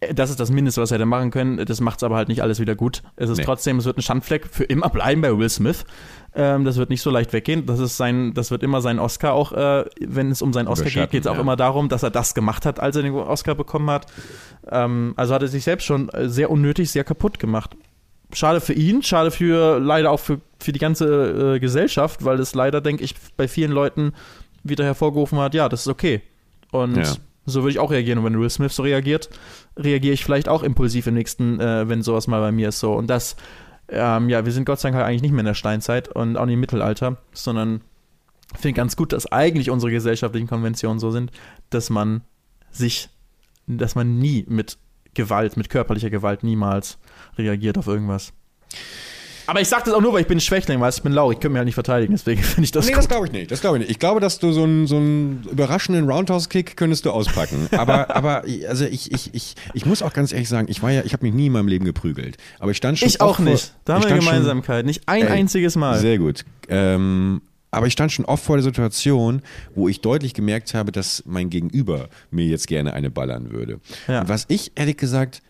Äh, 0.00 0.14
Das 0.14 0.30
ist 0.30 0.38
das 0.40 0.50
Mindeste, 0.50 0.80
was 0.80 0.90
er 0.90 0.96
hätte 0.96 1.06
machen 1.06 1.30
können. 1.30 1.64
Das 1.64 1.80
macht 1.80 1.98
es 1.98 2.02
aber 2.02 2.16
halt 2.16 2.28
nicht 2.28 2.42
alles 2.42 2.60
wieder 2.60 2.74
gut. 2.74 3.02
Es 3.16 3.30
ist 3.30 3.38
Nee. 3.38 3.44
trotzdem, 3.44 3.78
es 3.78 3.84
wird 3.84 3.98
ein 3.98 4.02
Schandfleck 4.02 4.46
für 4.50 4.64
immer 4.64 4.88
bleiben 4.88 5.20
bei 5.20 5.36
Will 5.36 5.48
Smith. 5.48 5.84
Ähm, 6.34 6.64
das 6.64 6.76
wird 6.76 6.90
nicht 6.90 7.02
so 7.02 7.10
leicht 7.10 7.32
weggehen. 7.32 7.66
Das 7.66 7.80
ist 7.80 7.96
sein, 7.96 8.34
das 8.34 8.50
wird 8.50 8.62
immer 8.62 8.80
sein 8.80 8.98
Oscar 8.98 9.32
auch, 9.32 9.52
äh, 9.52 9.84
wenn 10.00 10.30
es 10.30 10.42
um 10.42 10.52
seinen 10.52 10.68
Oscar 10.68 10.90
geht, 10.90 11.10
geht 11.10 11.22
es 11.22 11.26
auch 11.26 11.34
ja. 11.34 11.40
immer 11.40 11.56
darum, 11.56 11.88
dass 11.88 12.02
er 12.02 12.10
das 12.10 12.34
gemacht 12.34 12.66
hat, 12.66 12.78
als 12.78 12.96
er 12.96 13.02
den 13.02 13.14
Oscar 13.14 13.54
bekommen 13.54 13.90
hat. 13.90 14.06
Ähm, 14.70 15.14
also 15.16 15.34
hat 15.34 15.42
er 15.42 15.48
sich 15.48 15.64
selbst 15.64 15.84
schon 15.84 16.08
äh, 16.10 16.28
sehr 16.28 16.50
unnötig, 16.50 16.90
sehr 16.90 17.04
kaputt 17.04 17.38
gemacht. 17.38 17.76
Schade 18.32 18.60
für 18.60 18.74
ihn, 18.74 19.02
schade 19.02 19.32
für 19.32 19.80
leider 19.80 20.12
auch 20.12 20.20
für, 20.20 20.40
für 20.60 20.70
die 20.72 20.78
ganze 20.78 21.56
äh, 21.56 21.58
Gesellschaft, 21.58 22.24
weil 22.24 22.38
es 22.38 22.54
leider, 22.54 22.80
denke 22.80 23.02
ich, 23.02 23.16
bei 23.36 23.48
vielen 23.48 23.72
Leuten 23.72 24.12
wieder 24.62 24.84
hervorgerufen 24.84 25.38
hat, 25.38 25.54
ja, 25.54 25.68
das 25.68 25.80
ist 25.82 25.88
okay. 25.88 26.22
Und 26.70 26.96
Ja. 26.96 27.14
so 27.46 27.62
würde 27.62 27.72
ich 27.72 27.78
auch 27.80 27.90
reagieren. 27.90 28.18
Und 28.18 28.24
wenn 28.26 28.38
Will 28.38 28.50
Smith 28.50 28.76
so 28.76 28.84
reagiert, 28.84 29.30
reagiere 29.76 30.14
ich 30.14 30.24
vielleicht 30.24 30.48
auch 30.48 30.62
impulsiv 30.62 31.08
im 31.08 31.14
nächsten, 31.14 31.58
äh, 31.58 31.88
wenn 31.88 32.02
sowas 32.02 32.28
mal 32.28 32.40
bei 32.40 32.52
mir 32.52 32.68
ist 32.68 32.78
so. 32.78 32.92
Und 32.92 33.08
das, 33.08 33.34
ähm, 33.90 34.28
ja, 34.28 34.44
wir 34.44 34.52
sind 34.52 34.64
Gott 34.64 34.80
sei 34.80 34.88
Dank 34.88 34.96
halt 34.96 35.06
eigentlich 35.06 35.22
nicht 35.22 35.32
mehr 35.32 35.40
in 35.40 35.46
der 35.46 35.54
Steinzeit 35.54 36.08
und 36.08 36.36
auch 36.36 36.46
nicht 36.46 36.54
im 36.54 36.60
Mittelalter, 36.60 37.18
sondern 37.32 37.80
ich 38.54 38.60
finde 38.60 38.76
ganz 38.76 38.96
gut, 38.96 39.12
dass 39.12 39.30
eigentlich 39.30 39.70
unsere 39.70 39.92
gesellschaftlichen 39.92 40.48
Konventionen 40.48 40.98
so 40.98 41.10
sind, 41.10 41.30
dass 41.70 41.90
man 41.90 42.22
sich, 42.70 43.08
dass 43.66 43.94
man 43.94 44.18
nie 44.18 44.44
mit 44.48 44.78
Gewalt, 45.14 45.56
mit 45.56 45.70
körperlicher 45.70 46.10
Gewalt 46.10 46.42
niemals 46.42 46.98
reagiert 47.36 47.78
auf 47.78 47.86
irgendwas. 47.86 48.32
Aber 49.50 49.60
ich 49.60 49.68
sage 49.68 49.82
das 49.86 49.94
auch 49.94 50.00
nur, 50.00 50.12
weil 50.12 50.20
ich 50.20 50.26
bin 50.28 50.38
Schwächling, 50.40 50.80
weißt 50.80 50.98
ich 50.98 51.02
bin 51.02 51.12
lau, 51.12 51.32
ich 51.32 51.36
könnte 51.38 51.50
mich 51.50 51.58
halt 51.58 51.66
nicht 51.66 51.74
verteidigen, 51.74 52.12
deswegen 52.14 52.40
finde 52.44 52.64
ich 52.64 52.70
das 52.70 52.86
Nee, 52.86 52.92
gut. 52.92 52.98
das 52.98 53.08
glaube 53.08 53.26
ich 53.26 53.32
nicht. 53.32 53.50
Das 53.50 53.60
glaube 53.60 53.76
ich 53.78 53.80
nicht. 53.80 53.90
Ich 53.90 53.98
glaube, 53.98 54.20
dass 54.20 54.38
du 54.38 54.52
so 54.52 54.62
einen, 54.62 54.86
so 54.86 54.96
einen 54.96 55.42
überraschenden 55.50 56.08
Roundhouse-Kick 56.08 56.76
könntest 56.76 57.04
du 57.04 57.10
auspacken. 57.10 57.66
Aber, 57.76 58.14
aber 58.14 58.44
also 58.68 58.84
ich, 58.84 59.10
ich, 59.12 59.34
ich, 59.34 59.54
ich 59.74 59.86
muss 59.86 60.02
auch 60.02 60.12
ganz 60.12 60.32
ehrlich 60.32 60.48
sagen, 60.48 60.68
ich 60.70 60.82
war 60.82 60.92
ja, 60.92 61.02
ich 61.04 61.12
habe 61.12 61.24
mich 61.26 61.34
nie 61.34 61.46
in 61.46 61.52
meinem 61.52 61.66
Leben 61.68 61.84
geprügelt. 61.84 62.36
Aber 62.60 62.70
ich 62.70 62.76
stand 62.76 62.98
schon 62.98 63.08
ich 63.08 63.20
auch 63.20 63.30
oft 63.30 63.36
vor- 63.38 63.44
nicht. 63.46 63.74
Da 63.84 63.94
haben 63.94 64.02
wir 64.02 64.08
stand 64.08 64.22
schon- 64.22 64.30
Gemeinsamkeit. 64.34 64.86
Nicht 64.86 65.02
ein 65.06 65.22
Ey, 65.26 65.28
einziges 65.32 65.74
Mal. 65.74 65.98
Sehr 65.98 66.18
gut. 66.18 66.44
Ähm, 66.68 67.42
aber 67.72 67.86
ich 67.86 67.92
stand 67.92 68.12
schon 68.12 68.24
oft 68.26 68.44
vor 68.44 68.56
der 68.56 68.62
Situation, 68.64 69.42
wo 69.74 69.88
ich 69.88 70.00
deutlich 70.00 70.34
gemerkt 70.34 70.74
habe, 70.74 70.92
dass 70.92 71.22
mein 71.26 71.50
Gegenüber 71.50 72.08
mir 72.30 72.44
jetzt 72.46 72.66
gerne 72.68 72.92
eine 72.94 73.10
ballern 73.10 73.50
würde. 73.50 73.80
Ja. 74.08 74.20
Und 74.22 74.28
was 74.28 74.44
ich 74.48 74.72
ehrlich 74.76 74.96
gesagt 74.96 75.42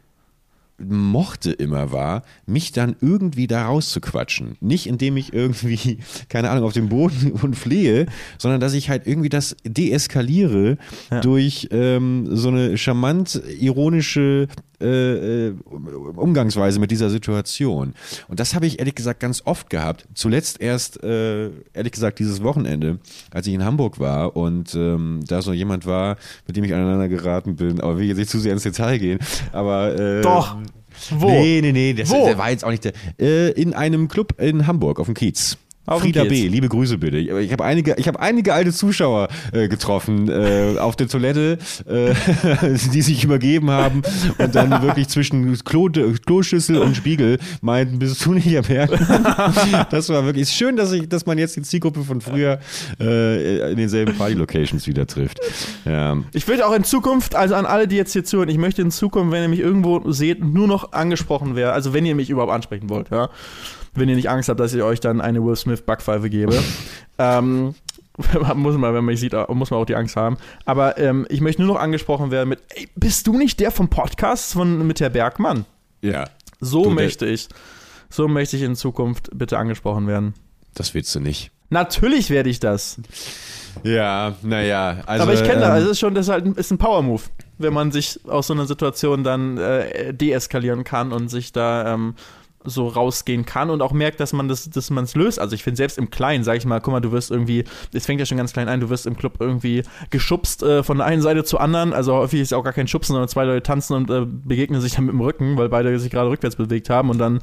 mochte 0.89 1.53
immer 1.53 1.93
war, 1.93 2.23
mich 2.47 2.73
dann 2.73 2.97
irgendwie 3.01 3.47
da 3.47 3.67
rauszuquatschen. 3.67 4.57
Nicht 4.61 4.87
indem 4.87 5.17
ich 5.17 5.33
irgendwie, 5.33 5.99
keine 6.29 6.51
Ahnung, 6.51 6.65
auf 6.65 6.73
dem 6.73 6.89
Boden 6.89 7.33
und 7.43 7.55
flehe, 7.57 8.07
sondern 8.39 8.61
dass 8.61 8.75
ich 8.75 8.89
halt 8.91 9.07
irgendwie 9.07 9.29
das 9.29 9.57
deeskaliere 9.65 10.77
Ja. 11.11 11.21
durch 11.21 11.69
ähm, 11.71 12.29
so 12.31 12.49
eine 12.49 12.77
charmant 12.79 13.41
ironische 13.61 14.49
äh, 14.81 15.49
äh, 15.49 15.55
Umgangsweise 16.17 16.81
mit 16.81 16.91
dieser 16.91 17.11
Situation. 17.11 17.95
Und 18.29 18.41
das 18.41 18.55
habe 18.55 18.67
ich 18.67 18.79
ehrlich 18.79 18.95
gesagt 18.95 19.21
ganz 19.21 19.43
oft 19.45 19.69
gehabt. 19.69 20.07
Zuletzt 20.15 20.61
erst, 20.61 21.03
äh, 21.05 21.51
ehrlich 21.75 21.93
gesagt, 21.93 22.19
dieses 22.19 22.43
Wochenende, 22.43 22.99
als 23.31 23.47
ich 23.47 23.53
in 23.55 23.65
Hamburg 23.65 23.99
war 23.99 24.37
und 24.37 24.75
ähm, 24.75 25.21
da 25.27 25.43
so 25.43 25.53
jemand 25.53 25.85
war, 25.85 26.17
mit 26.47 26.57
dem 26.57 26.65
ich 26.65 26.73
aneinander 26.73 27.09
geraten 27.09 27.57
bin. 27.57 27.81
Aber 27.81 27.99
will 27.99 28.07
jetzt 28.07 28.17
nicht 28.17 28.31
zu 28.31 28.39
sehr 28.39 28.53
ins 28.55 28.63
Detail 28.63 28.99
gehen. 28.99 29.19
Aber 29.53 29.95
äh, 29.99 30.23
Doch. 30.23 30.57
Wo? 31.11 31.29
Nee, 31.29 31.61
nee, 31.63 31.73
nee, 31.73 31.95
das, 31.95 32.11
Wo? 32.11 32.25
der 32.27 32.39
war 32.39 32.51
jetzt 32.51 32.65
auch 32.65 32.71
nicht 32.71 32.85
der. 32.85 32.93
Äh, 33.19 33.51
in 33.53 33.75
einem 33.75 34.09
Club 34.09 34.41
in 34.41 34.67
Hamburg 34.67 35.01
auf 35.01 35.07
dem 35.07 35.15
Kiez. 35.15 35.57
Auf 35.87 36.03
Frieda. 36.03 36.25
B., 36.25 36.47
liebe 36.47 36.69
Grüße 36.69 36.99
bitte. 36.99 37.19
Ich, 37.19 37.53
habe 37.53 37.65
einige, 37.65 37.95
ich 37.97 38.07
habe 38.07 38.21
einige 38.21 38.55
alte 38.55 38.73
Zuschauer 38.73 39.29
äh, 39.53 39.67
getroffen 39.67 40.29
äh, 40.29 40.79
auf 40.79 40.95
der 40.95 41.09
Toilette, 41.09 41.59
äh, 41.89 42.15
die 42.93 43.03
sich 43.03 43.25
übergeben 43.25 43.71
haben 43.71 44.03
und 44.39 44.55
dann 44.55 44.83
wirklich 44.83 45.09
zwischen 45.09 45.59
Klo, 45.65 45.89
Kloschüssel 46.27 46.79
und 46.79 46.97
Spiegel 46.97 47.39
meinten, 47.63 47.99
bist 47.99 48.25
du 48.25 48.35
nicht 48.35 48.57
am 48.57 48.65
Bergmann? 48.65 49.87
Das 49.91 50.09
war 50.09 50.25
wirklich 50.25 50.43
ist 50.43 50.55
schön, 50.55 50.77
dass 50.77 50.93
ich, 50.93 51.09
dass 51.09 51.27
man 51.27 51.39
jetzt 51.39 51.57
die 51.57 51.63
Zielgruppe 51.63 52.03
von 52.03 52.21
früher 52.21 52.61
äh, 53.01 53.71
in 53.71 53.77
denselben 53.77 54.17
Party-Locations 54.17 54.87
wieder 54.87 55.07
trifft. 55.07 55.39
Ja. 55.85 56.17
Ich 56.33 56.47
will 56.49 56.63
auch 56.63 56.75
in 56.75 56.85
Zukunft, 56.85 57.35
also 57.35 57.55
an 57.55 57.67
alle, 57.67 57.89
die 57.89 57.97
jetzt 57.97 58.13
hier 58.13 58.25
zuhören, 58.25 58.49
ich 58.49 58.59
möchte 58.59 58.83
in 58.83 58.91
Zukunft, 58.91 59.33
wenn 59.33 59.43
ihr 59.43 59.49
mich 59.49 59.61
irgendwo 59.61 60.11
seht, 60.11 60.45
nur 60.45 60.67
noch 60.67 60.93
angesprochen 60.93 61.57
werden. 61.57 61.73
Also 61.73 61.93
wenn 61.93 62.07
ihr 62.07 62.15
mich 62.15 62.31
überhaupt 62.31 62.53
ansprechen 62.53 62.89
wollt, 62.91 63.11
ja. 63.11 63.31
Wenn 63.93 64.09
ihr 64.09 64.15
nicht 64.15 64.31
Angst 64.31 64.49
habt, 64.49 64.61
dass 64.61 64.73
ich 64.73 64.83
euch 64.83 65.01
dann 65.01 65.21
eine 65.21 65.45
Will 65.45 65.57
Smith 65.57 65.70
Backpfeife 65.77 66.31
gebe. 66.31 66.63
ähm, 67.19 67.75
muss 68.55 68.77
man, 68.77 68.83
wenn 68.83 68.95
man 68.95 69.05
mich 69.07 69.21
sieht, 69.21 69.33
muss 69.49 69.71
man 69.71 69.81
auch 69.81 69.87
die 69.87 69.97
Angst 69.97 70.17
haben. 70.17 70.37
Aber 70.65 70.99
ähm, 70.99 71.27
ich 71.31 71.41
möchte 71.41 71.63
nur 71.63 71.75
noch 71.75 71.81
angesprochen 71.81 72.31
werden 72.31 72.49
mit, 72.49 72.61
ey, 72.75 72.89
bist 72.95 73.27
du 73.27 73.37
nicht 73.37 73.61
der 73.61 73.71
vom 73.71 73.89
Podcast 73.89 74.53
von, 74.53 74.87
mit 74.87 75.01
Herr 75.01 75.11
Bergmann? 75.11 75.65
ja, 76.03 76.29
So 76.61 76.85
Du, 76.85 76.91
möchte 76.91 77.27
ich. 77.27 77.49
So 78.09 78.27
möchte 78.29 78.57
ich 78.57 78.63
in 78.63 78.75
Zukunft 78.75 79.31
bitte 79.33 79.57
angesprochen 79.59 80.07
werden. 80.07 80.35
das 80.75 80.95
willst 80.95 81.15
du 81.15 81.21
nicht. 81.21 81.51
Natürlich 81.71 82.31
werde 82.31 82.51
ich 82.51 82.59
das. 82.59 83.01
Ja, 83.85 84.35
naja. 84.43 85.03
Also, 85.07 85.23
Aber 85.23 85.35
ich 85.35 85.45
kenne 85.45 85.61
das, 85.61 85.69
ähm, 85.69 85.75
also 85.75 85.87
es 85.87 85.93
ist 85.93 86.01
schon, 86.01 86.15
das 86.15 86.27
ist 86.27 86.33
halt 86.33 86.45
ein, 86.45 86.55
ist 86.55 86.73
ein 86.73 86.79
Power-Move, 86.79 87.23
wenn 87.59 87.73
man 87.73 87.93
sich 87.93 88.19
aus 88.27 88.49
so 88.49 88.55
einer 88.55 88.67
Situation 88.67 89.23
dann 89.23 89.57
äh, 89.57 90.13
deeskalieren 90.13 90.83
kann 90.83 91.13
und 91.13 91.29
sich 91.29 91.53
da 91.53 91.95
ähm, 91.95 92.15
so 92.65 92.89
rausgehen 92.89 93.47
kann 93.47 93.71
und 93.71 93.81
auch 93.81 93.93
merkt, 93.93 94.21
dass 94.21 94.33
man 94.35 94.47
das, 94.49 94.69
dass 94.69 94.91
man 94.91 95.05
es 95.05 95.15
löst. 95.15 95.39
Also 95.39 95.55
ich 95.55 95.63
finde 95.63 95.79
selbst 95.79 95.97
im 95.97 96.11
Kleinen, 96.11 96.45
sag 96.45 96.57
ich 96.59 96.67
mal, 96.67 96.81
guck 96.81 96.93
mal, 96.93 97.01
du 97.01 97.11
wirst 97.11 97.31
irgendwie, 97.31 97.65
es 97.95 98.05
fängt 98.05 98.21
ja 98.21 98.27
schon 98.27 98.37
ganz 98.37 98.53
klein 98.53 98.69
an, 98.69 98.81
du 98.81 98.91
wirst 98.91 99.07
im 99.07 99.17
Club 99.17 99.35
irgendwie 99.41 99.83
geschubst 100.11 100.63
äh, 100.63 100.83
von 100.83 100.99
der 100.99 101.07
einen 101.07 101.23
Seite 101.23 101.43
zur 101.45 101.61
anderen. 101.61 101.93
Also 101.95 102.15
häufig 102.15 102.41
ist 102.41 102.51
ja 102.53 102.59
auch 102.59 102.65
gar 102.65 102.75
kein 102.75 102.87
Schubsen, 102.89 103.15
sondern 103.15 103.29
zwei 103.29 103.45
Leute 103.45 103.63
tanzen 103.63 103.95
und 103.95 104.11
äh, 104.11 104.27
begegnen 104.27 104.81
sich 104.83 104.95
dann 104.95 105.07
mit 105.07 105.15
dem 105.15 105.21
Rücken, 105.23 105.57
weil 105.57 105.71
beide 105.71 105.99
sich 105.99 106.11
gerade 106.11 106.29
rückwärts 106.29 106.57
bewegt 106.57 106.91
haben 106.91 107.09
und 107.09 107.19
dann 107.19 107.41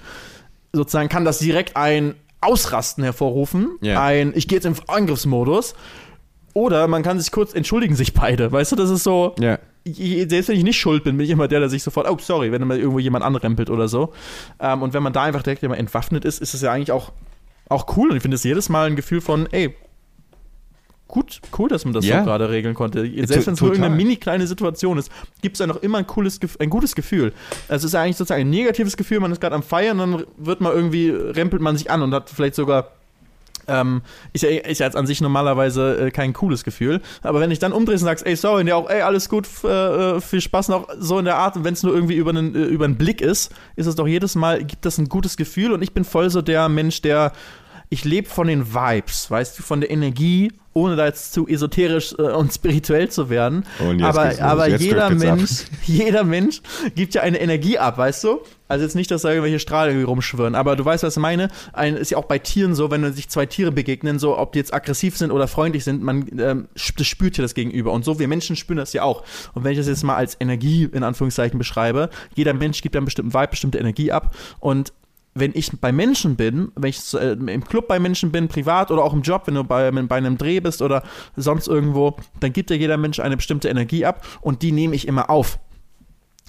sozusagen 0.71 1.09
kann 1.09 1.25
das 1.25 1.39
direkt 1.39 1.75
ein 1.75 2.13
Ausrasten 2.39 3.03
hervorrufen, 3.03 3.71
Ja. 3.81 4.03
ein 4.03 4.33
ich 4.35 4.47
gehe 4.47 4.57
jetzt 4.57 4.65
im 4.65 4.75
Angriffsmodus. 4.87 5.73
Oder 6.57 6.87
man 6.87 7.03
kann 7.03 7.19
sich 7.19 7.31
kurz 7.31 7.53
entschuldigen 7.53 7.95
sich 7.95 8.15
beide. 8.15 8.51
Weißt 8.51 8.71
du, 8.71 8.75
das 8.75 8.89
ist 8.89 9.03
so, 9.03 9.35
Ja. 9.39 9.59
selbst 9.85 10.49
wenn 10.49 10.57
ich 10.57 10.63
nicht 10.63 10.79
schuld 10.79 11.03
bin, 11.03 11.15
bin 11.15 11.23
ich 11.23 11.29
immer 11.29 11.47
der, 11.47 11.59
der 11.59 11.69
sich 11.69 11.83
sofort, 11.83 12.09
oh, 12.09 12.17
sorry, 12.19 12.51
wenn 12.51 12.65
mal 12.67 12.79
irgendwo 12.79 12.97
jemand 12.97 13.23
anrempelt 13.23 13.69
oder 13.69 13.87
so. 13.87 14.11
Ähm, 14.59 14.81
und 14.81 14.95
wenn 14.95 15.03
man 15.03 15.13
da 15.13 15.21
einfach 15.21 15.43
direkt 15.43 15.61
immer 15.61 15.77
entwaffnet 15.77 16.25
ist, 16.25 16.41
ist 16.41 16.55
es 16.55 16.61
ja 16.61 16.71
eigentlich 16.71 16.91
auch, 16.91 17.11
auch 17.69 17.95
cool. 17.95 18.09
Und 18.09 18.15
ich 18.15 18.23
finde 18.23 18.33
es 18.35 18.43
jedes 18.43 18.69
Mal 18.69 18.87
ein 18.87 18.95
Gefühl 18.95 19.21
von, 19.21 19.47
ey, 19.51 19.75
gut, 21.07 21.41
cool, 21.59 21.69
dass 21.69 21.85
man 21.85 21.93
das 21.93 22.05
Ja. 22.07 22.19
so 22.21 22.25
gerade 22.25 22.49
regeln 22.49 22.73
konnte. 22.73 23.01
Selbst 23.27 23.45
wenn 23.45 23.53
es 23.53 23.61
nur 23.61 23.69
irgendeine 23.69 23.95
mini 23.95 24.15
kleine 24.15 24.47
Situation 24.47 24.97
ist, 24.97 25.11
gibt 25.43 25.57
es 25.57 25.59
ja 25.59 25.67
noch 25.67 25.83
immer 25.83 25.99
ein 25.99 26.07
cooles, 26.07 26.39
ein 26.59 26.71
gutes 26.71 26.95
Gefühl. 26.95 27.33
Also 27.69 27.83
es 27.85 27.89
ist 27.91 27.93
ja 27.93 28.01
eigentlich 28.01 28.17
sozusagen 28.17 28.41
ein 28.41 28.49
negatives 28.49 28.97
Gefühl, 28.97 29.19
man 29.19 29.31
ist 29.31 29.39
gerade 29.41 29.53
am 29.55 29.61
Feiern, 29.63 29.99
dann 29.99 30.23
wird 30.37 30.59
man 30.59 30.73
irgendwie, 30.73 31.11
rempelt 31.11 31.61
man 31.61 31.77
sich 31.77 31.91
an 31.91 32.01
und 32.01 32.15
hat 32.15 32.31
vielleicht 32.31 32.55
sogar 32.55 32.93
ähm, 33.67 34.01
ist, 34.33 34.43
ja, 34.43 34.49
ist 34.49 34.79
ja 34.79 34.85
jetzt 34.85 34.95
an 34.95 35.07
sich 35.07 35.21
normalerweise 35.21 36.07
äh, 36.07 36.11
kein 36.11 36.33
cooles 36.33 36.63
Gefühl. 36.63 37.01
Aber 37.21 37.39
wenn 37.39 37.51
ich 37.51 37.59
dann 37.59 37.73
umdrehst 37.73 38.03
und 38.03 38.07
sagst, 38.07 38.25
ey, 38.25 38.35
sorry, 38.35 38.61
und 38.61 38.65
der 38.67 38.77
auch, 38.77 38.89
ey, 38.89 39.01
alles 39.01 39.29
gut, 39.29 39.47
äh, 39.63 40.19
viel 40.21 40.41
Spaß 40.41 40.69
noch, 40.69 40.87
so 40.99 41.19
in 41.19 41.25
der 41.25 41.37
Art, 41.37 41.55
und 41.55 41.63
wenn 41.63 41.73
es 41.73 41.83
nur 41.83 41.93
irgendwie 41.93 42.15
über 42.15 42.31
einen, 42.31 42.55
äh, 42.55 42.63
über 42.65 42.85
einen 42.85 42.97
Blick 42.97 43.21
ist, 43.21 43.53
ist 43.75 43.87
es 43.87 43.95
doch 43.95 44.07
jedes 44.07 44.35
Mal, 44.35 44.63
gibt 44.63 44.85
das 44.85 44.97
ein 44.97 45.09
gutes 45.09 45.37
Gefühl 45.37 45.71
und 45.71 45.81
ich 45.81 45.93
bin 45.93 46.03
voll 46.03 46.29
so 46.29 46.41
der 46.41 46.69
Mensch, 46.69 47.01
der, 47.01 47.31
ich 47.89 48.05
lebe 48.05 48.27
von 48.27 48.47
den 48.47 48.73
Vibes, 48.73 49.29
weißt 49.29 49.59
du, 49.59 49.63
von 49.63 49.81
der 49.81 49.91
Energie, 49.91 50.51
ohne 50.77 50.95
da 50.95 51.05
jetzt 51.05 51.33
zu 51.33 51.47
esoterisch 51.47 52.13
äh, 52.17 52.21
und 52.21 52.53
spirituell 52.53 53.09
zu 53.09 53.29
werden. 53.29 53.65
Aber 54.01 54.31
aber 54.39 54.67
jeder. 54.67 55.09
Mensch, 55.09 55.65
jeder 55.85 56.23
Mensch 56.23 56.61
gibt 56.95 57.15
ja 57.15 57.21
eine 57.21 57.39
Energie 57.39 57.79
ab, 57.79 57.97
weißt 57.97 58.23
du? 58.23 58.39
Also 58.67 58.83
jetzt 58.83 58.95
nicht, 58.95 59.09
dass 59.11 59.21
da 59.21 59.29
irgendwelche 59.29 59.59
Strahlen 59.59 59.91
irgendwie 59.91 60.07
rumschwirren, 60.07 60.53
aber 60.53 60.75
du 60.75 60.83
weißt, 60.83 61.03
was 61.03 61.15
ich 61.15 61.21
meine. 61.21 61.47
Ein, 61.71 61.95
ist 61.95 62.11
ja 62.11 62.17
auch 62.17 62.25
bei 62.25 62.37
Tieren 62.37 62.75
so, 62.75 62.91
wenn 62.91 63.13
sich 63.13 63.29
zwei 63.29 63.45
Tiere 63.45 63.71
begegnen, 63.71 64.19
so 64.19 64.37
ob 64.37 64.51
die 64.51 64.59
jetzt 64.59 64.73
aggressiv 64.73 65.17
sind 65.17 65.31
oder 65.31 65.47
freundlich 65.47 65.83
sind, 65.83 66.03
man 66.03 66.27
ähm, 66.37 66.67
das 66.75 67.07
spürt 67.07 67.37
ja 67.37 67.41
das 67.41 67.53
Gegenüber. 67.53 67.91
Und 67.91 68.03
so, 68.03 68.19
wir 68.19 68.27
Menschen 68.27 68.55
spüren 68.55 68.77
das 68.77 68.93
ja 68.93 69.03
auch. 69.03 69.23
Und 69.53 69.63
wenn 69.63 69.71
ich 69.71 69.77
das 69.77 69.87
jetzt 69.87 70.03
mal 70.03 70.15
als 70.15 70.35
Energie 70.39 70.89
in 70.91 71.03
Anführungszeichen 71.03 71.57
beschreibe, 71.57 72.09
jeder 72.35 72.53
Mensch 72.53 72.81
gibt 72.81 72.95
einen 72.95 73.05
bestimmten 73.05 73.33
Vibe, 73.33 73.47
bestimmte 73.47 73.77
Energie 73.77 74.11
ab. 74.11 74.35
Und 74.59 74.91
wenn 75.39 75.51
ich 75.53 75.71
bei 75.79 75.91
Menschen 75.91 76.35
bin, 76.35 76.71
wenn 76.75 76.89
ich 76.89 77.13
äh, 77.13 77.33
im 77.33 77.63
Club 77.63 77.87
bei 77.87 77.99
Menschen 77.99 78.31
bin, 78.31 78.47
privat 78.47 78.91
oder 78.91 79.03
auch 79.03 79.13
im 79.13 79.21
Job, 79.21 79.43
wenn 79.45 79.55
du 79.55 79.63
bei, 79.63 79.91
bei 79.91 80.15
einem 80.15 80.37
Dreh 80.37 80.59
bist 80.59 80.81
oder 80.81 81.03
sonst 81.35 81.67
irgendwo, 81.67 82.17
dann 82.39 82.53
gibt 82.53 82.69
ja 82.69 82.75
jeder 82.75 82.97
Mensch 82.97 83.19
eine 83.19 83.37
bestimmte 83.37 83.69
Energie 83.69 84.05
ab 84.05 84.25
und 84.41 84.61
die 84.61 84.71
nehme 84.71 84.95
ich 84.95 85.07
immer 85.07 85.29
auf. 85.29 85.59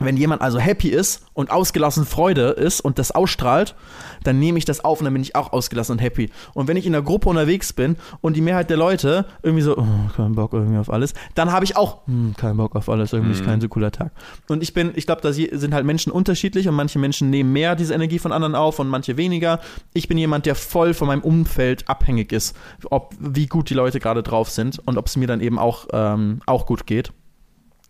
Wenn 0.00 0.16
jemand 0.16 0.42
also 0.42 0.58
happy 0.58 0.88
ist 0.88 1.26
und 1.34 1.50
ausgelassen 1.50 2.06
Freude 2.06 2.50
ist 2.50 2.80
und 2.80 2.98
das 2.98 3.10
ausstrahlt, 3.10 3.74
dann 4.22 4.38
nehme 4.38 4.58
ich 4.58 4.64
das 4.64 4.84
auf 4.84 5.00
und 5.00 5.04
dann 5.04 5.12
bin 5.12 5.22
ich 5.22 5.34
auch 5.34 5.52
ausgelassen 5.52 5.92
und 5.92 5.98
happy. 5.98 6.30
Und 6.54 6.68
wenn 6.68 6.76
ich 6.76 6.86
in 6.86 6.94
einer 6.94 7.02
Gruppe 7.02 7.28
unterwegs 7.28 7.72
bin 7.72 7.96
und 8.20 8.36
die 8.36 8.40
Mehrheit 8.40 8.70
der 8.70 8.76
Leute 8.76 9.26
irgendwie 9.42 9.62
so, 9.62 9.76
oh, 9.76 9.86
kein 10.16 10.34
Bock 10.34 10.52
irgendwie 10.52 10.78
auf 10.78 10.90
alles, 10.90 11.14
dann 11.34 11.50
habe 11.50 11.64
ich 11.64 11.76
auch 11.76 12.06
hm, 12.06 12.34
keinen 12.36 12.56
Bock 12.56 12.76
auf 12.76 12.88
alles, 12.88 13.12
irgendwie 13.12 13.32
ist 13.32 13.44
kein 13.44 13.60
so 13.60 13.68
cooler 13.68 13.90
Tag. 13.90 14.12
Und 14.48 14.62
ich 14.62 14.72
bin, 14.72 14.92
ich 14.94 15.06
glaube, 15.06 15.22
da 15.22 15.32
sind 15.32 15.74
halt 15.74 15.84
Menschen 15.84 16.12
unterschiedlich 16.12 16.68
und 16.68 16.74
manche 16.74 16.98
Menschen 16.98 17.30
nehmen 17.30 17.52
mehr 17.52 17.74
diese 17.74 17.94
Energie 17.94 18.18
von 18.18 18.30
anderen 18.30 18.54
auf 18.54 18.78
und 18.78 18.88
manche 18.88 19.16
weniger. 19.16 19.60
Ich 19.94 20.06
bin 20.06 20.16
jemand, 20.16 20.46
der 20.46 20.54
voll 20.54 20.94
von 20.94 21.08
meinem 21.08 21.22
Umfeld 21.22 21.88
abhängig 21.88 22.32
ist, 22.32 22.56
ob 22.90 23.14
wie 23.18 23.46
gut 23.46 23.70
die 23.70 23.74
Leute 23.74 23.98
gerade 23.98 24.22
drauf 24.22 24.50
sind 24.50 24.78
und 24.86 24.96
ob 24.96 25.06
es 25.06 25.16
mir 25.16 25.26
dann 25.26 25.40
eben 25.40 25.58
auch, 25.58 25.88
ähm, 25.92 26.40
auch 26.46 26.66
gut 26.66 26.86
geht. 26.86 27.12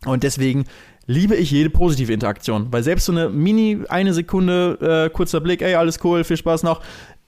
Und 0.06 0.22
deswegen 0.22 0.64
liebe 1.08 1.34
ich 1.34 1.50
jede 1.50 1.70
positive 1.70 2.12
Interaktion, 2.12 2.68
weil 2.70 2.84
selbst 2.84 3.06
so 3.06 3.12
eine 3.12 3.28
mini, 3.30 3.80
eine 3.88 4.14
Sekunde, 4.14 5.06
äh, 5.06 5.10
kurzer 5.10 5.40
Blick, 5.40 5.62
ey, 5.62 5.74
alles 5.74 5.98
cool, 6.04 6.22
viel 6.22 6.36
Spaß 6.36 6.62
noch, 6.62 6.82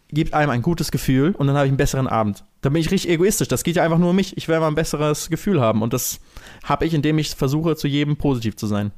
gibt 0.09 0.35
einem 0.35 0.51
ein 0.51 0.63
gutes 0.63 0.91
Gefühl 0.93 1.33
und 1.33 1.47
dann 1.47 1.57
habe 1.57 1.67
ich 1.67 1.71
einen 1.71 1.79
besseren 1.79 2.07
Abend. 2.07 2.45
Da 2.61 2.69
bin 2.69 2.81
ich 2.81 2.91
richtig 2.91 3.11
egoistisch. 3.11 3.49
Das 3.49 3.65
geht 3.65 3.77
ja 3.77 3.83
einfach 3.83 3.99
nur 3.99 4.11
um 4.11 4.17
mich. 4.17 4.37
Ich 4.37 4.49
werde 4.49 4.61
mal 4.61 4.69
ein 4.69 4.75
besseres 4.75 5.31
Gefühl 5.31 5.61
haben 5.61 5.83
und 5.83 5.93
das 5.93 6.21
habe 6.63 6.85
ich, 6.85 6.95
indem 6.95 7.19
ich 7.19 7.35
versuche, 7.35 7.75
zu 7.75 7.89
jedem 7.89 8.17
positiv 8.17 8.57
zu 8.57 8.67
sein. 8.67 8.93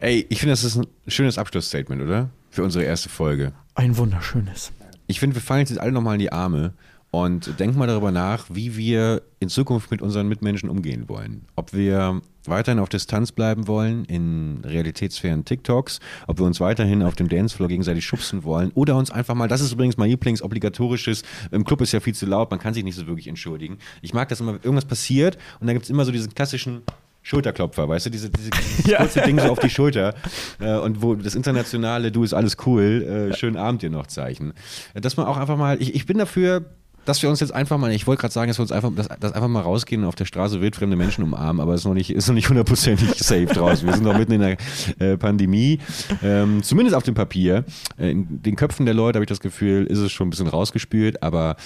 Ey, 0.00 0.26
ich 0.30 0.40
finde, 0.40 0.52
das 0.52 0.64
ist 0.64 0.76
ein 0.76 0.86
schönes 1.06 1.36
Abschlussstatement, 1.36 2.02
oder? 2.02 2.30
Für 2.50 2.64
unsere 2.64 2.84
erste 2.84 3.08
Folge. 3.08 3.52
Ein 3.74 3.96
wunderschönes. 3.98 4.72
Ich 5.06 5.20
finde, 5.20 5.36
wir 5.36 5.42
fallen 5.42 5.60
jetzt 5.60 5.78
alle 5.78 5.92
nochmal 5.92 6.14
in 6.14 6.20
die 6.20 6.32
Arme 6.32 6.72
und 7.12 7.60
denken 7.60 7.78
mal 7.78 7.86
darüber 7.86 8.10
nach, 8.10 8.46
wie 8.48 8.74
wir 8.74 9.20
in 9.38 9.50
Zukunft 9.50 9.90
mit 9.90 10.00
unseren 10.00 10.28
Mitmenschen 10.28 10.70
umgehen 10.70 11.10
wollen. 11.10 11.44
Ob 11.56 11.74
wir 11.74 12.22
weiterhin 12.46 12.78
auf 12.80 12.88
Distanz 12.88 13.32
bleiben 13.32 13.68
wollen 13.68 14.06
in 14.06 14.62
realitätsfernen 14.64 15.44
TikToks, 15.44 16.00
ob 16.26 16.38
wir 16.38 16.46
uns 16.46 16.58
weiterhin 16.58 17.02
auf 17.02 17.14
dem 17.14 17.28
Dancefloor 17.28 17.68
gegenseitig 17.68 18.06
schubsen 18.06 18.44
wollen 18.44 18.72
oder 18.74 18.96
uns 18.96 19.10
einfach 19.10 19.34
mal, 19.34 19.46
das 19.46 19.60
ist 19.60 19.72
übrigens 19.72 19.98
mein 19.98 20.08
Lieblingsobligatorisches, 20.08 21.22
im 21.50 21.64
Club 21.64 21.82
ist 21.82 21.92
ja 21.92 22.00
viel 22.00 22.14
zu 22.14 22.24
laut, 22.24 22.50
man 22.50 22.58
kann 22.58 22.72
sich 22.72 22.82
nicht 22.82 22.96
so 22.96 23.06
wirklich 23.06 23.28
entschuldigen. 23.28 23.76
Ich 24.00 24.14
mag 24.14 24.30
das 24.30 24.40
immer, 24.40 24.54
wenn 24.54 24.62
irgendwas 24.62 24.86
passiert 24.86 25.36
und 25.60 25.66
dann 25.66 25.74
gibt 25.76 25.84
es 25.84 25.90
immer 25.90 26.06
so 26.06 26.12
diesen 26.12 26.34
klassischen 26.34 26.80
Schulterklopfer, 27.20 27.88
weißt 27.90 28.06
du, 28.06 28.10
diese, 28.10 28.30
diese, 28.30 28.50
Ja. 28.90 28.98
kurze 28.98 29.20
Ding 29.20 29.38
so 29.38 29.48
auf 29.50 29.58
die 29.58 29.70
Schulter 29.70 30.14
äh, 30.60 30.78
und 30.78 31.02
wo 31.02 31.14
das 31.14 31.34
internationale 31.34 32.10
Du 32.10 32.24
ist 32.24 32.32
alles 32.32 32.56
cool, 32.64 33.30
äh, 33.32 33.36
schönen 33.36 33.58
Abend 33.58 33.82
dir 33.82 33.90
noch 33.90 34.06
Zeichen. 34.06 34.54
Dass 34.94 35.18
man 35.18 35.26
auch 35.26 35.36
einfach 35.36 35.58
mal, 35.58 35.80
ich, 35.80 35.94
ich 35.94 36.06
bin 36.06 36.16
dafür, 36.16 36.64
dass 37.04 37.22
wir 37.22 37.30
uns 37.30 37.40
jetzt 37.40 37.52
einfach 37.52 37.78
mal, 37.78 37.92
ich 37.92 38.06
wollte 38.06 38.20
gerade 38.20 38.32
sagen, 38.32 38.48
dass 38.48 38.58
wir 38.58 38.62
uns 38.62 38.72
einfach, 38.72 38.90
dass, 38.94 39.08
dass 39.08 39.32
einfach 39.32 39.48
mal 39.48 39.60
rausgehen 39.60 40.02
und 40.02 40.08
auf 40.08 40.14
der 40.14 40.24
Straße 40.24 40.60
wildfremde 40.60 40.96
Menschen 40.96 41.24
umarmen, 41.24 41.60
aber 41.60 41.74
ist 41.74 41.84
noch 41.84 41.94
nicht, 41.94 42.10
ist 42.10 42.28
noch 42.28 42.34
nicht 42.34 42.48
hundertprozentig 42.48 43.10
safe 43.16 43.46
draußen. 43.46 43.86
Wir 43.86 43.94
sind 43.94 44.04
noch 44.04 44.16
mitten 44.16 44.32
in 44.32 44.40
der 44.40 44.56
äh, 44.98 45.16
Pandemie, 45.16 45.80
ähm, 46.22 46.62
zumindest 46.62 46.96
auf 46.96 47.02
dem 47.02 47.14
Papier. 47.14 47.64
Äh, 47.98 48.10
in 48.10 48.42
den 48.42 48.56
Köpfen 48.56 48.86
der 48.86 48.94
Leute 48.94 49.16
habe 49.16 49.24
ich 49.24 49.28
das 49.28 49.40
Gefühl, 49.40 49.86
ist 49.86 49.98
es 49.98 50.12
schon 50.12 50.28
ein 50.28 50.30
bisschen 50.30 50.48
rausgespült, 50.48 51.22
aber 51.22 51.56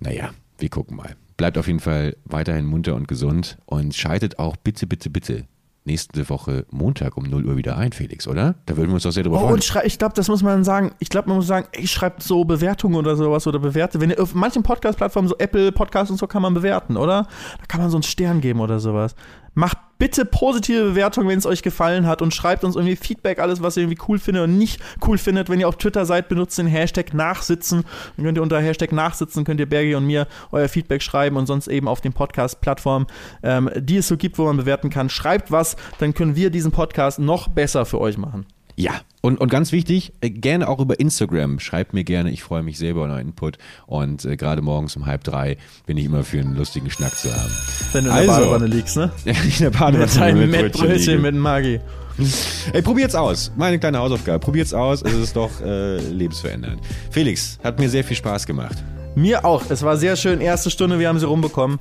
naja, 0.00 0.30
wir 0.58 0.68
gucken 0.68 0.96
mal. 0.96 1.16
Bleibt 1.36 1.56
auf 1.58 1.66
jeden 1.66 1.80
Fall 1.80 2.16
weiterhin 2.24 2.64
munter 2.64 2.94
und 2.94 3.06
gesund 3.06 3.58
und 3.66 3.94
schaltet 3.94 4.38
auch 4.38 4.56
bitte, 4.56 4.86
bitte, 4.86 5.10
bitte 5.10 5.44
nächste 5.88 6.28
Woche 6.28 6.64
Montag 6.70 7.16
um 7.16 7.24
0 7.24 7.44
Uhr 7.46 7.56
wieder 7.56 7.76
ein, 7.76 7.92
Felix, 7.92 8.28
oder? 8.28 8.54
Da 8.66 8.76
würden 8.76 8.88
wir 8.90 8.94
uns 8.94 9.02
doch 9.02 9.10
sehr 9.10 9.24
drüber 9.24 9.36
Oh, 9.38 9.40
freuen. 9.40 9.54
und 9.54 9.72
ich 9.84 9.98
glaube, 9.98 10.14
das 10.14 10.28
muss 10.28 10.42
man 10.42 10.62
sagen. 10.62 10.92
Ich 11.00 11.08
glaube, 11.08 11.28
man 11.28 11.38
muss 11.38 11.46
sagen, 11.48 11.66
ey, 11.72 11.86
schreibt 11.86 12.22
so 12.22 12.44
Bewertungen 12.44 12.94
oder 12.94 13.16
sowas 13.16 13.46
oder 13.46 13.58
bewerte. 13.58 14.00
Wenn 14.00 14.10
ihr 14.10 14.22
auf 14.22 14.34
manchen 14.34 14.62
Podcast-Plattformen, 14.62 15.28
so 15.28 15.36
Apple 15.38 15.72
Podcasts 15.72 16.10
und 16.10 16.18
so, 16.18 16.26
kann 16.26 16.42
man 16.42 16.54
bewerten, 16.54 16.96
oder? 16.96 17.26
Da 17.58 17.64
kann 17.66 17.80
man 17.80 17.90
so 17.90 17.96
einen 17.96 18.04
Stern 18.04 18.40
geben 18.40 18.60
oder 18.60 18.78
sowas. 18.78 19.14
Macht 19.54 19.78
bitte 19.98 20.24
positive 20.24 20.90
Bewertungen, 20.90 21.28
wenn 21.28 21.38
es 21.38 21.46
euch 21.46 21.62
gefallen 21.62 22.06
hat 22.06 22.22
und 22.22 22.34
schreibt 22.34 22.64
uns 22.64 22.76
irgendwie 22.76 22.96
Feedback, 22.96 23.38
alles, 23.38 23.62
was 23.62 23.76
ihr 23.76 23.84
irgendwie 23.84 24.02
cool 24.08 24.18
findet 24.18 24.44
und 24.44 24.58
nicht 24.58 24.80
cool 25.06 25.18
findet. 25.18 25.48
Wenn 25.48 25.60
ihr 25.60 25.68
auf 25.68 25.76
Twitter 25.76 26.06
seid, 26.06 26.28
benutzt 26.28 26.58
den 26.58 26.66
Hashtag 26.66 27.14
Nachsitzen. 27.14 27.84
Dann 28.16 28.24
könnt 28.24 28.38
ihr 28.38 28.42
unter 28.42 28.60
Hashtag 28.60 28.92
Nachsitzen, 28.92 29.44
könnt 29.44 29.60
ihr 29.60 29.68
Bergi 29.68 29.94
und 29.94 30.06
mir 30.06 30.26
euer 30.52 30.68
Feedback 30.68 31.02
schreiben 31.02 31.36
und 31.36 31.46
sonst 31.46 31.68
eben 31.68 31.88
auf 31.88 32.00
den 32.00 32.12
Podcast-Plattformen, 32.12 33.06
ähm, 33.42 33.70
die 33.76 33.98
es 33.98 34.08
so 34.08 34.16
gibt, 34.16 34.38
wo 34.38 34.44
man 34.44 34.56
bewerten 34.56 34.90
kann. 34.90 35.10
Schreibt 35.10 35.50
was, 35.50 35.76
dann 35.98 36.14
können 36.14 36.36
wir 36.36 36.50
diesen 36.50 36.72
Podcast 36.72 37.18
noch 37.18 37.48
besser 37.48 37.84
für 37.84 38.00
euch 38.00 38.18
machen. 38.18 38.46
Ja, 38.78 39.00
und, 39.22 39.40
und 39.40 39.50
ganz 39.50 39.72
wichtig, 39.72 40.12
äh, 40.20 40.30
gerne 40.30 40.68
auch 40.68 40.78
über 40.78 41.00
Instagram. 41.00 41.58
Schreibt 41.58 41.94
mir 41.94 42.04
gerne, 42.04 42.30
ich 42.30 42.44
freue 42.44 42.62
mich 42.62 42.78
selber 42.78 43.06
über 43.06 43.12
euren 43.14 43.26
Input. 43.26 43.58
Und 43.86 44.24
äh, 44.24 44.36
gerade 44.36 44.62
morgens 44.62 44.94
um 44.94 45.06
halb 45.06 45.24
drei 45.24 45.56
bin 45.86 45.96
ich 45.96 46.04
immer 46.04 46.22
für 46.22 46.38
einen 46.38 46.54
lustigen 46.54 46.88
Schnack 46.88 47.12
zu 47.16 47.28
haben. 47.34 47.50
Wenn 47.90 48.04
du 48.04 48.10
in 48.10 48.16
Also. 48.16 48.30
der 48.30 48.38
Badewanne 48.38 48.66
liegst, 48.68 48.96
ne? 48.96 49.10
in 49.24 49.34
der 49.58 49.70
Badewanne 49.70 50.06
Mit 50.06 50.16
deinem 50.16 50.50
mit 50.50 50.50
Mettbrötchen 50.62 51.20
mit 51.20 51.34
Maggi. 51.34 51.80
Ey, 52.72 52.80
probiert's 52.82 53.16
aus. 53.16 53.50
Meine 53.56 53.80
kleine 53.80 53.98
Hausaufgabe. 53.98 54.38
Probiert's 54.38 54.72
aus. 54.72 55.02
Es 55.02 55.12
ist 55.14 55.34
doch 55.34 55.60
äh, 55.60 55.98
lebensverändernd. 55.98 56.80
Felix, 57.10 57.58
hat 57.64 57.80
mir 57.80 57.88
sehr 57.88 58.04
viel 58.04 58.16
Spaß 58.16 58.46
gemacht. 58.46 58.76
Mir 59.16 59.44
auch. 59.44 59.68
Es 59.70 59.82
war 59.82 59.96
sehr 59.96 60.14
schön. 60.14 60.40
Erste 60.40 60.70
Stunde, 60.70 61.00
wir 61.00 61.08
haben 61.08 61.18
sie 61.18 61.26
rumbekommen. 61.26 61.80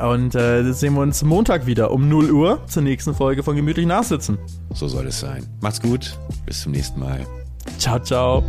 Und 0.00 0.34
äh, 0.34 0.72
sehen 0.72 0.94
wir 0.94 1.02
uns 1.02 1.22
Montag 1.22 1.66
wieder 1.66 1.90
um 1.90 2.08
0 2.08 2.30
Uhr 2.30 2.66
zur 2.66 2.82
nächsten 2.82 3.14
Folge 3.14 3.42
von 3.42 3.56
Gemütlich 3.56 3.86
Nachsitzen. 3.86 4.38
So 4.72 4.88
soll 4.88 5.06
es 5.06 5.20
sein. 5.20 5.46
Macht's 5.60 5.80
gut. 5.80 6.18
Bis 6.46 6.62
zum 6.62 6.72
nächsten 6.72 7.00
Mal. 7.00 7.26
Ciao, 7.78 7.98
ciao. 7.98 8.42